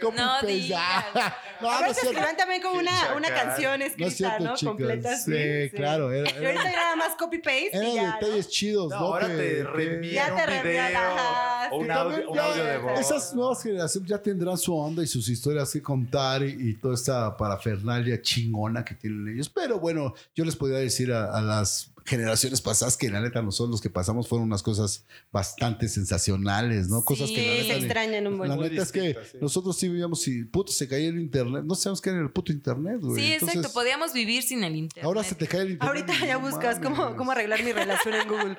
Copy 0.00 0.16
No. 0.16 0.40
No, 1.58 1.70
A 1.70 1.80
no 1.80 1.94
cierto. 1.94 2.10
escriban 2.10 2.36
también 2.36 2.60
como 2.60 2.78
una, 2.78 3.14
una 3.16 3.28
canción 3.30 3.78
No 3.80 3.86
es 3.86 3.92
escrita, 3.92 4.10
cierto, 4.10 4.44
¿no? 4.44 4.54
chicos. 4.56 4.76
Completa. 4.76 5.16
Sí, 5.16 5.70
claro. 5.74 6.12
Era, 6.12 6.30
Y 6.30 6.44
ahorita 6.44 6.62
era- 6.68 6.72
nada 6.72 6.96
más 6.96 7.14
copy 7.16 7.38
paste 7.38 7.70
y 7.82 7.96
eran 7.96 8.20
detalles 8.20 8.48
chidos, 8.50 8.90
No, 8.90 9.00
¿no? 9.00 9.06
ahora 9.06 9.26
Que- 9.28 9.36
te 9.36 9.64
reenvían 9.64 10.26
Ya 10.26 10.32
un 10.34 10.38
te 10.38 10.46
reenvían, 10.46 10.88
video 10.88 11.00
ajá, 11.00 11.68
o 11.70 11.70
sí. 11.70 11.80
un 11.80 11.88
También 11.88 12.20
audio, 12.20 12.30
un 12.30 12.36
ya 12.36 12.44
audio 12.44 12.64
de 12.64 12.78
voz. 12.78 13.00
Esas 13.00 13.34
nuevas 13.34 13.62
generaciones 13.62 14.10
ya 14.10 14.18
tendrán 14.20 14.58
su 14.58 14.76
onda 14.76 15.02
y 15.02 15.06
sus 15.06 15.30
historias 15.30 15.72
que 15.72 15.80
contar 15.80 16.42
y, 16.42 16.56
y 16.60 16.74
toda 16.74 16.92
esta 16.94 17.34
parafernalia 17.38 18.20
chingona 18.20 18.84
que 18.84 18.94
tienen 18.94 19.26
ellos. 19.34 19.48
Pero 19.48 19.80
bueno, 19.80 20.12
yo 20.34 20.44
les 20.44 20.54
podría 20.56 20.78
decir 20.78 21.10
a, 21.10 21.34
a 21.34 21.40
las 21.40 21.90
generaciones 22.06 22.60
pasadas 22.62 22.96
que 22.96 23.10
la 23.10 23.20
neta 23.20 23.42
nosotros 23.42 23.70
los 23.70 23.80
que 23.80 23.90
pasamos 23.90 24.28
fueron 24.28 24.46
unas 24.46 24.62
cosas 24.62 25.04
bastante 25.32 25.88
sensacionales, 25.88 26.88
¿no? 26.88 27.04
Cosas 27.04 27.28
que 27.30 27.36
la 27.36 27.52
Sí, 27.52 27.58
neta... 27.68 27.74
Se 27.74 27.78
extrañan 27.84 28.26
un 28.26 28.38
buen 28.38 28.48
La 28.50 28.56
neta 28.56 28.82
es 28.82 28.92
que 28.92 29.16
sí. 29.30 29.38
nosotros 29.40 29.76
sí 29.76 29.88
vivíamos 29.88 30.26
y 30.28 30.44
puto 30.44 30.72
se 30.72 30.86
caía 30.88 31.08
el 31.08 31.18
internet. 31.20 31.64
No 31.64 31.74
sabemos 31.74 32.00
qué 32.00 32.10
era 32.10 32.20
el 32.20 32.30
puto 32.30 32.52
internet, 32.52 32.98
güey. 33.00 33.22
Sí, 33.22 33.32
exacto. 33.34 33.70
Podíamos 33.72 34.12
vivir 34.12 34.42
sin 34.42 34.62
el 34.64 34.76
internet. 34.76 35.04
Ahora 35.04 35.22
se 35.24 35.34
te 35.34 35.46
cae 35.46 35.62
el 35.62 35.70
internet. 35.72 35.88
Ahorita 36.06 36.26
ya 36.26 36.34
no 36.38 36.48
buscas 36.48 36.78
cómo, 36.80 37.16
cómo 37.16 37.32
arreglar 37.32 37.62
mi 37.62 37.72
relación 37.72 38.14
en 38.14 38.28
Google. 38.28 38.56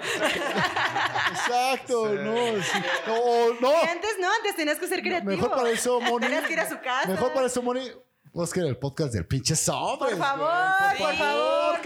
Exacto, 1.31 2.09
Sí. 2.11 2.15
no. 2.23 2.35
sí. 2.63 2.79
No, 3.07 3.53
no. 3.61 3.71
Y 3.71 3.87
antes 3.87 4.11
no, 4.19 4.27
antes 4.37 4.55
tenías 4.55 4.77
que 4.77 4.87
ser 4.87 5.01
creativo. 5.01 5.31
Mejor 5.31 5.51
para 5.51 5.69
eso, 5.71 5.99
Moni. 6.01 6.25
Tenías 6.25 6.45
que 6.45 6.53
ir 6.53 6.59
a 6.59 6.69
su 6.69 6.75
casa. 6.81 7.07
Mejor 7.07 7.33
para 7.33 7.47
eso, 7.47 7.61
Moni. 7.61 7.81
Que 8.53 8.59
era 8.59 8.69
el 8.69 8.77
podcast 8.77 9.13
del 9.13 9.25
pinche 9.25 9.55
Sobres. 9.55 10.11
Por 10.15 10.17
favor, 10.17 10.47
güey. 10.47 10.97
por 10.99 11.15
favor, 11.15 11.77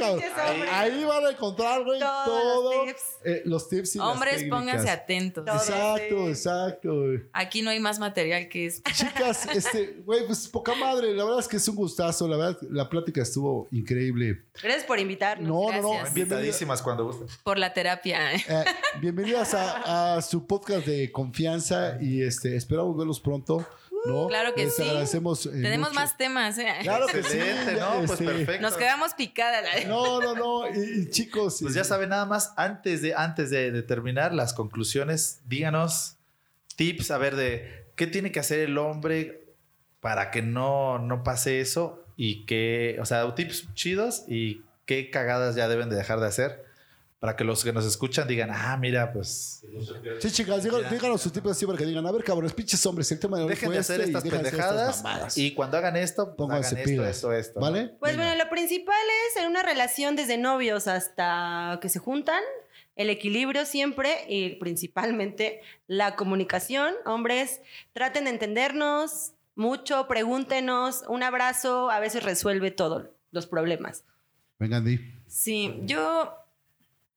Ahí, 0.71 1.03
van 1.03 1.25
a 1.25 1.29
encontrar, 1.31 1.83
güey, 1.83 1.99
Todos 1.99 2.25
todo. 2.25 2.73
los 2.73 2.85
tips. 2.87 3.01
eh, 3.23 3.41
los 3.45 3.69
tips 3.69 3.95
y 3.95 3.97
las 3.99 4.07
Hombres, 4.07 4.43
pónganse 4.49 4.89
atentos. 4.89 5.45
Todo. 5.45 5.55
Exacto, 5.55 6.15
sí. 6.25 6.29
exacto. 6.29 6.93
güey. 7.01 7.19
Aquí 7.33 7.61
no 7.61 7.69
hay 7.69 7.79
más 7.79 7.99
material 7.99 8.47
que 8.49 8.65
esto. 8.67 8.89
Chicas, 8.93 9.45
este, 9.55 10.01
güey, 10.05 10.25
pues 10.25 10.47
poca 10.47 10.75
madre. 10.75 11.13
La 11.13 11.23
verdad 11.23 11.39
es 11.39 11.47
que 11.47 11.57
es 11.57 11.67
un 11.67 11.75
gustazo. 11.75 12.27
La 12.27 12.37
verdad, 12.37 12.57
la 12.69 12.89
plática 12.89 13.21
estuvo 13.21 13.67
increíble. 13.71 14.43
Gracias 14.61 14.83
por 14.83 14.99
invitarnos. 14.99 15.47
No, 15.47 15.71
no, 15.71 15.81
no. 15.81 15.89
Gracias. 15.93 16.13
bienvenida- 16.13 16.35
Invitadísimas 16.41 16.81
cuando 16.81 17.05
gusten. 17.05 17.27
Por 17.43 17.57
la 17.57 17.73
terapia. 17.73 18.33
eh, 18.35 18.65
bienvenidas 18.99 19.53
a, 19.53 20.15
a 20.17 20.21
su 20.21 20.45
podcast 20.47 20.85
de 20.85 21.11
confianza 21.11 21.97
y 22.01 22.21
este 22.23 22.55
esperamos 22.55 22.97
verlos 22.97 23.19
pronto. 23.19 23.65
¿No? 24.05 24.27
Claro 24.27 24.53
que 24.55 24.65
Les 24.65 24.75
sí. 24.75 24.81
agradecemos. 24.83 25.45
eh, 25.45 25.49
Tenemos 25.51 25.89
mucho. 25.89 25.99
más 25.99 26.17
temas. 26.17 26.57
¿eh? 26.57 26.67
Claro 26.81 27.07
que 27.07 27.23
sí. 27.23 27.37
Pues 27.97 28.11
este, 28.11 28.25
perfecto. 28.25 28.61
Nos 28.61 28.73
quedamos 28.77 29.13
picadas. 29.13 29.63
No, 29.87 30.21
no, 30.21 30.35
no. 30.35 30.67
Y, 30.69 31.01
y 31.03 31.09
chicos. 31.11 31.57
Pues 31.61 31.73
y- 31.73 31.77
ya 31.77 31.83
saben, 31.83 32.09
nada 32.09 32.25
más, 32.25 32.53
antes 32.57 33.01
de, 33.01 33.13
antes 33.15 33.49
de, 33.49 33.71
de 33.71 33.83
terminar 33.83 34.33
las 34.33 34.53
conclusiones, 34.53 35.41
díganos 35.45 36.17
tips, 36.75 37.11
a 37.11 37.17
ver, 37.17 37.35
de 37.35 37.85
qué 37.95 38.07
tiene 38.07 38.31
que 38.31 38.39
hacer 38.39 38.59
el 38.59 38.77
hombre 38.77 39.53
para 39.99 40.31
que 40.31 40.41
no, 40.41 40.97
no 40.99 41.23
pase 41.23 41.59
eso 41.61 42.03
y 42.17 42.45
qué, 42.45 42.97
o 42.99 43.05
sea, 43.05 43.35
tips 43.35 43.73
chidos 43.75 44.23
y 44.27 44.63
qué 44.85 45.09
cagadas 45.11 45.55
ya 45.55 45.67
deben 45.67 45.89
de 45.89 45.95
dejar 45.95 46.19
de 46.19 46.27
hacer 46.27 46.65
para 47.21 47.35
que 47.35 47.43
los 47.43 47.63
que 47.63 47.71
nos 47.71 47.85
escuchan 47.85 48.27
digan, 48.27 48.49
ah, 48.51 48.75
mira, 48.77 49.13
pues 49.13 49.63
Sí, 50.19 50.31
chicas, 50.31 50.63
díganos, 50.63 50.89
díganos 50.89 51.21
sus 51.21 51.31
tipos 51.31 51.51
así 51.51 51.67
para 51.67 51.77
que 51.77 51.85
digan, 51.85 52.03
a 52.07 52.11
ver, 52.11 52.23
cabrones, 52.23 52.51
pinches 52.51 52.83
hombres, 52.87 53.11
el 53.11 53.19
tema 53.19 53.37
de 53.37 53.43
hoy 53.43 53.49
dejen 53.49 53.67
fue 53.67 53.75
de 53.75 53.79
hacer 53.79 54.01
este 54.01 54.17
estas 54.17 54.23
de 54.23 54.29
hacer 54.29 54.45
estas 54.59 55.03
pendejadas 55.03 55.37
y 55.37 55.53
cuando 55.53 55.77
hagan 55.77 55.97
esto, 55.97 56.25
pues 56.25 56.35
Pónganse 56.35 56.77
hagan 56.77 56.89
esto, 56.89 57.05
esto, 57.05 57.31
esto. 57.33 57.59
¿no? 57.59 57.67
¿Vale? 57.67 57.95
Pues 57.99 58.13
Venga. 58.13 58.25
bueno, 58.27 58.43
lo 58.43 58.49
principal 58.49 58.97
es 59.29 59.39
en 59.39 59.47
una 59.51 59.61
relación 59.61 60.15
desde 60.15 60.39
novios 60.39 60.87
hasta 60.87 61.77
que 61.79 61.89
se 61.89 61.99
juntan, 61.99 62.41
el 62.95 63.11
equilibrio 63.11 63.67
siempre 63.67 64.25
y 64.27 64.55
principalmente 64.55 65.61
la 65.85 66.15
comunicación. 66.15 66.95
Hombres, 67.05 67.61
traten 67.93 68.23
de 68.23 68.31
entendernos 68.31 69.33
mucho, 69.53 70.07
pregúntenos, 70.07 71.03
un 71.07 71.21
abrazo 71.21 71.91
a 71.91 71.99
veces 71.99 72.23
resuelve 72.23 72.71
todos 72.71 73.05
los 73.29 73.45
problemas. 73.45 74.05
Venga, 74.57 74.77
Andy. 74.77 74.99
Sí, 75.27 75.81
yo 75.83 76.40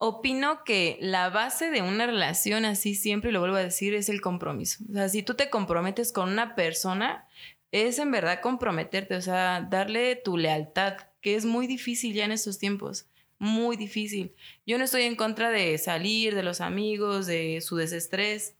opino 0.04 0.64
que 0.64 0.98
la 1.00 1.30
base 1.30 1.70
de 1.70 1.80
una 1.80 2.06
relación 2.06 2.64
así 2.64 2.94
siempre, 2.94 3.32
lo 3.32 3.40
vuelvo 3.40 3.56
a 3.56 3.62
decir, 3.62 3.94
es 3.94 4.08
el 4.08 4.20
compromiso. 4.20 4.84
O 4.90 4.92
sea, 4.92 5.08
si 5.08 5.22
tú 5.22 5.34
te 5.34 5.48
comprometes 5.48 6.12
con 6.12 6.28
una 6.30 6.54
persona, 6.54 7.26
es 7.72 7.98
en 7.98 8.10
verdad 8.10 8.40
comprometerte, 8.40 9.16
o 9.16 9.22
sea, 9.22 9.66
darle 9.68 10.16
tu 10.16 10.36
lealtad, 10.36 10.96
que 11.22 11.36
es 11.36 11.46
muy 11.46 11.66
difícil 11.66 12.12
ya 12.12 12.26
en 12.26 12.32
estos 12.32 12.58
tiempos. 12.58 13.06
Muy 13.38 13.76
difícil. 13.76 14.34
Yo 14.66 14.76
no 14.78 14.84
estoy 14.84 15.02
en 15.02 15.16
contra 15.16 15.50
de 15.50 15.78
salir, 15.78 16.34
de 16.34 16.42
los 16.42 16.60
amigos, 16.60 17.26
de 17.26 17.60
su 17.62 17.76
desestrés. 17.76 18.56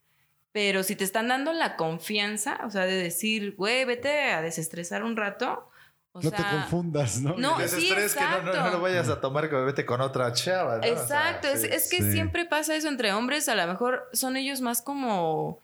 Pero 0.53 0.83
si 0.83 0.97
te 0.97 1.05
están 1.05 1.29
dando 1.29 1.53
la 1.53 1.77
confianza, 1.77 2.61
o 2.65 2.71
sea, 2.71 2.87
de 2.87 2.95
decir, 2.95 3.55
güey, 3.57 3.85
vete 3.85 4.33
a 4.33 4.41
desestresar 4.41 5.05
un 5.05 5.17
rato. 5.17 5.69
O 6.17 6.21
no 6.23 6.31
sea, 6.31 6.39
te 6.39 6.45
confundas, 6.45 7.21
¿no? 7.21 7.35
No, 7.37 7.59
El 7.61 7.69
sí, 7.69 7.75
desestrés 7.91 8.15
que 8.15 8.21
no, 8.21 8.31
no- 8.31 8.43
no 8.45 8.51
exacto. 8.53 8.71
lo 8.77 8.81
vayas 8.81 9.09
a 9.09 9.21
tomar 9.21 9.51
que 9.51 9.57
vete 9.57 9.85
con 9.85 10.01
otra 10.01 10.33
chava. 10.33 10.77
¿no? 10.77 10.79
O 10.79 10.83
sea, 10.83 10.93
Exacto, 10.93 11.49
es, 11.49 11.91
que 11.91 12.03
Sí. 12.03 12.13
siempre 12.13 12.45
pasa 12.45 12.77
eso 12.77 12.87
entre 12.89 13.13
hombres, 13.13 13.49
a 13.49 13.57
lo 13.57 13.67
mejor 13.67 14.09
son 14.13 14.37
ellos 14.37 14.61
más 14.61 14.81
como 14.81 15.59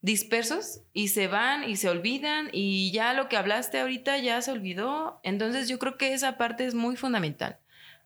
dispersos 0.00 0.80
y 0.92 1.08
se 1.08 1.28
van 1.28 1.62
y 1.68 1.76
se 1.76 1.88
olvidan 1.88 2.48
y 2.52 2.90
ya 2.90 3.12
lo 3.14 3.28
que 3.28 3.36
hablaste 3.36 3.78
ahorita 3.80 4.18
ya 4.18 4.42
se 4.42 4.50
olvidó. 4.50 5.20
Entonces 5.22 5.68
yo 5.68 5.78
creo 5.78 5.96
que 5.96 6.12
esa 6.14 6.36
parte 6.36 6.66
es 6.66 6.74
muy 6.74 6.96
fundamental. 6.96 7.58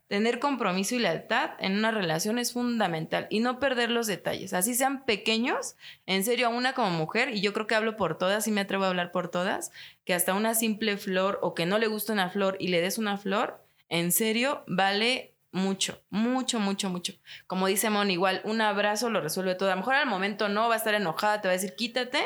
Tener 0.08 0.38
compromiso 0.38 0.94
y 0.94 1.00
lealtad 1.00 1.50
en 1.58 1.76
una 1.76 1.90
relación 1.90 2.38
es 2.38 2.52
fundamental 2.52 3.26
y 3.28 3.40
no 3.40 3.58
perder 3.58 3.90
los 3.90 4.06
detalles, 4.06 4.52
así 4.52 4.74
sean 4.74 5.04
pequeños, 5.04 5.74
en 6.06 6.22
serio, 6.22 6.46
a 6.46 6.50
una 6.50 6.74
como 6.74 6.90
mujer, 6.90 7.30
y 7.30 7.40
yo 7.40 7.52
creo 7.52 7.66
que 7.66 7.74
hablo 7.74 7.96
por 7.96 8.16
todas 8.16 8.46
y 8.46 8.52
me 8.52 8.60
atrevo 8.60 8.84
a 8.84 8.88
hablar 8.88 9.10
por 9.10 9.28
todas, 9.28 9.72
que 10.04 10.14
hasta 10.14 10.34
una 10.34 10.54
simple 10.54 10.96
flor 10.96 11.40
o 11.42 11.54
que 11.54 11.66
no 11.66 11.78
le 11.78 11.88
gusta 11.88 12.12
una 12.12 12.30
flor 12.30 12.56
y 12.60 12.68
le 12.68 12.80
des 12.80 12.98
una 12.98 13.16
flor, 13.16 13.66
en 13.88 14.12
serio, 14.12 14.64
vale 14.68 15.34
mucho, 15.52 16.02
mucho, 16.10 16.60
mucho, 16.60 16.90
mucho. 16.90 17.14
Como 17.46 17.66
dice 17.66 17.90
Mon, 17.90 18.10
igual 18.10 18.42
un 18.44 18.60
abrazo 18.60 19.10
lo 19.10 19.20
resuelve 19.20 19.54
todo. 19.54 19.70
A 19.70 19.74
lo 19.74 19.80
mejor 19.80 19.94
al 19.94 20.06
momento 20.06 20.48
no 20.48 20.68
va 20.68 20.74
a 20.74 20.78
estar 20.78 20.94
enojada, 20.94 21.40
te 21.40 21.48
va 21.48 21.52
a 21.52 21.56
decir 21.56 21.74
quítate, 21.74 22.20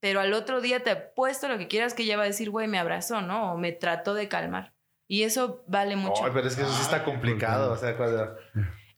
pero 0.00 0.20
al 0.20 0.32
otro 0.32 0.60
día 0.60 0.82
te 0.82 0.90
he 0.90 0.96
puesto 0.96 1.48
lo 1.48 1.58
que 1.58 1.68
quieras 1.68 1.94
que 1.94 2.02
ella 2.02 2.16
va 2.16 2.24
a 2.24 2.26
decir, 2.26 2.50
güey, 2.50 2.66
me 2.66 2.78
abrazó, 2.78 3.20
¿no? 3.20 3.52
O 3.52 3.58
me 3.58 3.72
trató 3.72 4.14
de 4.14 4.28
calmar. 4.28 4.71
Y 5.12 5.24
eso 5.24 5.62
vale 5.66 5.94
mucho. 5.94 6.24
Ay, 6.24 6.30
pero 6.32 6.48
es 6.48 6.56
que 6.56 6.62
eso 6.62 6.72
sí 6.72 6.80
está 6.80 7.04
complicado. 7.04 7.70
O 7.72 7.76
sea, 7.76 7.98
cuando 7.98 8.34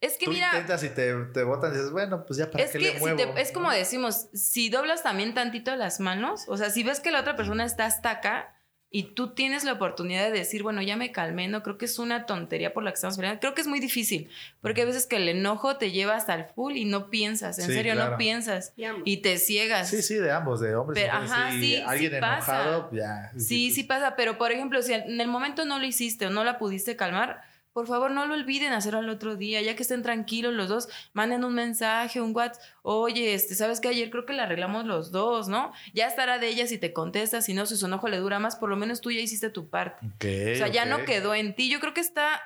es 0.01 0.17
que 0.17 0.27
tú 0.27 0.31
mira, 0.31 0.47
intentas 0.53 0.85
y 0.85 0.91
te, 0.91 1.13
te 1.33 1.43
botan, 1.43 1.73
dices, 1.73 1.91
bueno, 1.91 2.25
pues 2.25 2.39
ya 2.39 2.51
para 2.53 2.63
es 2.63 2.71
qué 2.71 2.79
que 2.79 2.85
le 2.85 2.93
si 2.95 3.01
muevo. 3.01 3.17
te- 3.17 3.41
es 3.43 3.51
como 3.51 3.69
decimos, 3.73 4.29
si 4.33 4.69
doblas 4.69 5.03
también 5.03 5.35
tantito 5.35 5.75
las 5.75 5.99
manos, 5.99 6.45
o 6.47 6.57
sea, 6.57 6.71
si 6.71 6.85
ves 6.85 7.01
que 7.01 7.11
la 7.11 7.21
otra 7.21 7.35
persona 7.35 7.65
está 7.65 7.87
hasta 7.87 8.11
acá 8.11 8.54
y 8.97 9.03
tú 9.15 9.35
tienes 9.35 9.65
la 9.65 9.73
oportunidad 9.73 10.23
de 10.31 10.31
decir, 10.39 10.63
bueno, 10.63 10.81
ya 10.81 10.97
me 10.97 11.11
calmé, 11.11 11.49
no 11.49 11.65
creo 11.65 11.77
que 11.79 11.87
es 11.87 11.99
una 11.99 12.27
tontería 12.27 12.73
por 12.73 12.85
la 12.85 12.93
que 12.93 12.95
estamos 12.95 13.17
peleando. 13.17 13.41
Creo 13.41 13.53
que 13.53 13.61
es 13.61 13.67
muy 13.67 13.81
difícil, 13.81 14.29
porque 14.61 14.83
a 14.83 14.85
veces 14.85 15.07
que 15.07 15.17
el 15.17 15.29
enojo 15.29 15.79
te 15.79 15.91
lleva 15.91 16.15
hasta 16.15 16.33
el 16.35 16.45
full 16.45 16.77
y 16.77 16.85
no 16.85 17.11
piensas, 17.11 17.59
en 17.59 17.67
Sí, 17.67 17.73
serio 17.75 17.95
claro. 17.95 18.13
no 18.13 18.17
piensas 18.19 18.73
Y 19.05 19.17
te 19.17 19.39
ciegas. 19.39 19.91
Sí, 19.91 20.01
sí, 20.01 20.15
de 20.15 20.31
ambos, 20.31 20.61
de 20.61 20.77
hombres. 20.77 20.97
y 21.03 21.07
Pero, 21.07 21.15
mujeres, 21.21 21.33
ajá, 21.33 21.51
sí, 21.51 21.61
sí, 21.61 21.83
alguien 21.85 22.13
sí 22.13 22.21
pasa. 22.21 22.55
enojado, 22.63 22.91
ya. 22.93 23.33
Sí, 23.37 23.73
sí 23.73 23.83
pasa, 23.83 24.15
pero 24.15 24.39
por 24.39 24.53
ejemplo, 24.53 24.81
si 24.81 24.93
en 24.93 25.21
el 25.21 25.27
momento 25.27 25.65
no 25.65 25.81
lo 25.81 25.87
hiciste 25.87 26.27
o 26.27 26.31
no 26.31 26.45
la 26.45 26.57
pudiste 26.59 26.95
calmar, 26.95 27.43
por 27.75 27.89
favor 27.89 28.13
no 28.13 28.25
lo 28.27 28.35
olviden 28.35 28.73
hacerlo 28.73 29.01
al 29.01 29.09
otro 29.11 29.37
día, 29.37 29.61
ya 29.61 29.75
que 29.75 29.83
estén 29.83 30.03
tranquilos 30.03 30.55
los 30.55 30.69
dos, 30.69 30.89
manden 31.13 31.45
un 31.45 31.55
mensaje, 31.55 32.21
un 32.21 32.35
WhatsApp, 32.35 32.63
oye, 32.83 33.35
este, 33.35 33.57
sabes 33.57 33.81
que 33.81 33.89
ayer 33.89 34.11
creo 34.11 34.25
que 34.25 34.33
la 34.33 34.45
arreglamos 34.45 34.87
los 34.87 35.11
dos, 35.11 35.49
¿no? 35.49 35.73
Ya 35.93 36.07
estará 36.07 36.39
de 36.39 36.49
ella 36.49 36.69
si 36.69 36.79
te 36.79 36.93
contesta, 36.93 37.43
si 37.43 37.53
no, 37.53 37.67
si 37.67 37.77
su 37.77 37.87
enojo 37.87 38.09
le 38.09 38.19
dura 38.19 38.39
más, 38.39 38.55
por 38.55 38.71
lo 38.71 38.77
menos 38.77 39.01
tú 39.01 39.11
ya 39.11 39.21
hiciste 39.21 39.51
tu 39.51 39.69
parte. 39.69 40.07
Ok, 40.07 40.25
o 40.55 40.57
sea, 40.57 40.69
ya 40.69 40.85
no 40.85 41.05
quedó 41.05 41.35
en 41.35 41.55
ti. 41.57 41.69
Yo 41.69 41.81
creo 41.81 41.93
que 41.93 42.01
está. 42.01 42.41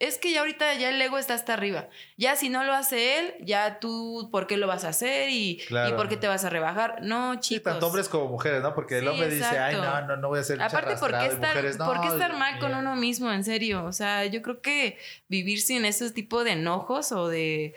Es 0.00 0.16
que 0.18 0.32
ya 0.32 0.40
ahorita 0.40 0.74
ya 0.74 0.88
el 0.88 1.00
ego 1.00 1.18
está 1.18 1.34
hasta 1.34 1.52
arriba. 1.52 1.88
Ya 2.16 2.34
si 2.34 2.48
no 2.48 2.64
lo 2.64 2.72
hace 2.72 3.18
él, 3.18 3.34
ya 3.40 3.78
tú, 3.80 4.28
¿por 4.32 4.46
qué 4.46 4.56
lo 4.56 4.66
vas 4.66 4.84
a 4.84 4.88
hacer? 4.88 5.28
Y, 5.28 5.58
Claro. 5.68 5.90
y 5.90 5.92
por 5.92 6.08
qué 6.08 6.16
te 6.16 6.26
vas 6.26 6.44
a 6.44 6.50
rebajar. 6.50 7.02
No, 7.02 7.34
chicos. 7.34 7.44
Sí, 7.58 7.60
tanto 7.60 7.86
hombres 7.86 8.08
como 8.08 8.26
mujeres, 8.28 8.62
¿no? 8.62 8.74
Porque 8.74 8.96
el 8.98 9.04
Sí, 9.04 9.08
hombre 9.08 9.28
dice, 9.28 9.44
ay, 9.58 9.76
no, 9.76 10.00
no, 10.06 10.16
no 10.16 10.28
voy 10.28 10.40
a 10.40 10.42
ser 10.42 10.60
Aparte, 10.60 10.96
¿por 10.96 11.10
qué, 11.10 11.16
arrastrado", 11.16 11.24
y 11.24 11.34
estar, 11.34 11.48
mujeres, 11.54 11.78
"No, 11.78 11.84
por 11.86 12.00
qué 12.00 12.06
estar 12.08 12.32
mal 12.34 12.54
mira". 12.54 12.66
con 12.66 12.78
uno 12.78 12.96
mismo? 12.96 13.30
En 13.30 13.44
serio. 13.44 13.84
O 13.84 13.92
sea, 13.92 14.24
yo 14.24 14.40
creo 14.40 14.62
que 14.62 14.98
vivir 15.28 15.60
sin 15.60 15.84
ese 15.84 16.10
tipo 16.10 16.44
de 16.44 16.52
enojos 16.52 17.12
o 17.12 17.28
de. 17.28 17.74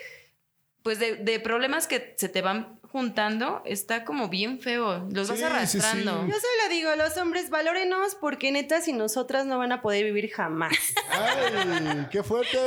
Pues 0.81 0.99
de, 0.99 1.15
de 1.17 1.39
problemas 1.41 1.87
que 1.87 2.13
se 2.17 2.29
te 2.29 2.41
van 2.41 2.79
juntando 2.93 3.63
está 3.65 4.05
como 4.05 4.29
bien 4.29 4.59
feo. 4.61 5.07
Los 5.11 5.27
vas 5.27 5.39
Sí, 5.39 5.43
sí, 5.43 5.49
sí. 5.49 5.53
arrastrando. 5.83 6.27
Yo 6.27 6.35
se 6.35 6.47
lo 6.63 6.69
digo, 6.69 6.95
los 6.95 7.17
hombres, 7.17 7.49
valórenos 7.49 8.13
porque 8.15 8.51
neta, 8.51 8.81
sin 8.81 8.97
nosotras 8.99 9.47
no 9.47 9.57
van 9.57 9.71
a 9.71 9.81
poder 9.81 10.05
vivir 10.05 10.29
jamás. 10.31 10.77
¡Ay! 11.11 12.07
¡Qué 12.11 12.21
fuerte! 12.23 12.57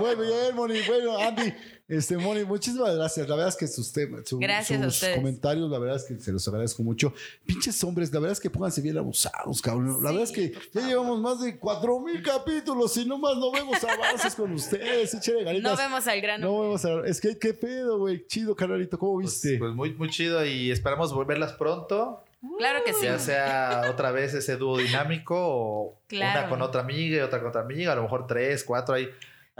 Bueno, 0.00 0.22
bien, 0.22 0.56
Moni. 0.56 0.80
Bueno, 0.88 1.18
Andy, 1.18 1.52
este, 1.96 2.16
Moni, 2.16 2.44
muchísimas 2.44 2.94
gracias. 2.96 3.28
La 3.28 3.34
verdad 3.36 3.48
es 3.50 3.56
que 3.56 3.66
sus 3.66 3.92
temas, 3.92 4.22
su- 4.28 4.38
Gracias 4.38 4.80
a 4.82 4.90
sus 4.90 5.08
comentarios, 5.10 5.70
la 5.70 5.78
verdad 5.78 5.96
es 5.96 6.04
que 6.04 6.18
se 6.18 6.32
los 6.32 6.46
agradezco 6.48 6.82
mucho. 6.82 7.12
Pinches 7.46 7.82
hombres, 7.84 8.12
la 8.12 8.20
verdad 8.20 8.32
es 8.32 8.40
que 8.40 8.50
pónganse 8.50 8.80
bien 8.80 8.96
abusados, 8.98 9.60
cabrón. 9.62 10.02
La 10.02 10.10
verdad 10.10 10.24
es 10.24 10.32
que 10.32 10.52
ya 10.72 10.86
llevamos 10.86 11.20
más 11.20 11.40
de 11.40 11.58
cuatro 11.58 12.00
mil 12.00 12.22
capítulos 12.22 12.96
y 12.96 13.04
nomás 13.04 13.36
no 13.36 13.50
vemos 13.52 13.82
avances 13.84 14.34
con 14.34 14.52
ustedes. 14.52 15.14
Échale 15.14 15.44
ganitas. 15.44 15.72
No 15.72 15.76
vemos 15.76 16.06
al 16.06 16.20
grano. 16.20 16.46
No 16.46 16.60
vemos 16.62 16.84
a- 16.84 17.06
Es 17.06 17.20
que, 17.20 17.38
¿qué 17.38 17.54
pedo, 17.54 17.98
güey? 17.98 18.26
Chido, 18.26 18.56
carnalito. 18.56 18.98
¿Cómo 18.98 19.14
Pues, 19.20 19.26
viste? 19.42 19.58
pues 19.58 19.72
muy, 19.74 19.92
muy 19.94 20.08
chido 20.10 20.44
y 20.44 20.70
esperamos 20.70 21.12
volverlas 21.12 21.52
pronto. 21.52 22.22
Claro 22.58 22.80
que 22.84 22.92
sí. 22.92 23.04
Ya 23.04 23.20
sea 23.20 23.82
otra 23.88 24.10
vez 24.10 24.34
ese 24.34 24.56
dúo 24.56 24.78
dinámico 24.78 25.36
o 25.38 25.98
Claro. 26.08 26.40
una 26.40 26.48
con 26.48 26.62
otra 26.62 26.80
amiga 26.80 27.16
y 27.18 27.20
otra 27.20 27.38
con 27.38 27.48
otra 27.50 27.60
amiga, 27.60 27.92
a 27.92 27.94
lo 27.96 28.02
mejor 28.02 28.26
tres, 28.26 28.64
cuatro 28.64 28.94
ahí. 28.96 29.08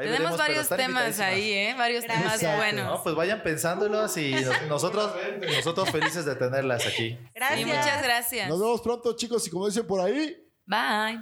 Ahí 0.03 0.09
Tenemos 0.13 0.37
varios 0.39 0.69
temas 0.69 1.19
ahí, 1.21 1.51
¿eh? 1.53 1.75
Varios 1.77 2.05
Gracias. 2.05 2.23
temas 2.23 2.43
Exacto. 2.43 2.57
buenos. 2.59 2.85
No, 2.99 3.03
pues 3.03 3.15
vayan 3.15 3.43
pensándolos 3.43 4.17
y 4.17 4.33
nos- 4.33 4.63
nosotros, 4.69 5.13
nosotros 5.57 5.91
felices 5.91 6.25
de 6.25 6.35
tenerlas 6.37 6.87
aquí. 6.87 7.19
Gracias. 7.35 7.59
Sí, 7.61 7.65
muchas 7.67 8.03
gracias. 8.03 8.49
Nos 8.49 8.61
vemos 8.61 8.81
pronto, 8.81 9.17
chicos. 9.17 9.47
Y 9.47 9.51
como 9.51 9.67
dicen 9.67 9.87
por 9.87 10.01
ahí, 10.01 10.37
Bye. 10.67 11.21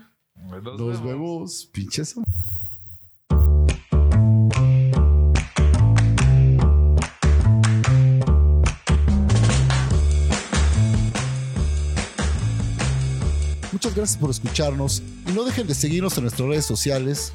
nos, 0.62 1.02
vemos. 1.04 1.68
Pinches 1.72 2.14
Muchas 13.72 13.94
gracias 13.94 14.18
por 14.18 14.30
escucharnos 14.30 15.02
y 15.28 15.32
no 15.32 15.44
dejen 15.44 15.66
de 15.66 15.74
seguirnos 15.74 16.16
en 16.18 16.24
nuestras 16.24 16.48
redes 16.48 16.66
sociales. 16.66 17.32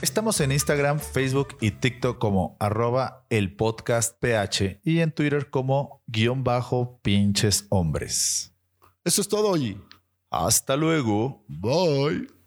Estamos 0.00 0.40
en 0.40 0.52
Instagram, 0.52 1.00
Facebook 1.00 1.56
y 1.60 1.72
TikTok 1.72 2.20
como 2.20 2.56
arroba 2.60 3.26
el 3.30 3.56
podcast 3.56 4.16
PH 4.20 4.80
y 4.84 5.00
en 5.00 5.10
Twitter 5.10 5.50
como 5.50 6.04
guion 6.06 6.44
bajo 6.44 7.00
pinches 7.02 7.66
hombres. 7.68 8.54
Eso 9.02 9.20
es 9.20 9.26
todo 9.26 9.48
hoy. 9.48 9.76
Hasta 10.30 10.76
luego. 10.76 11.42
Bye. 11.48 12.37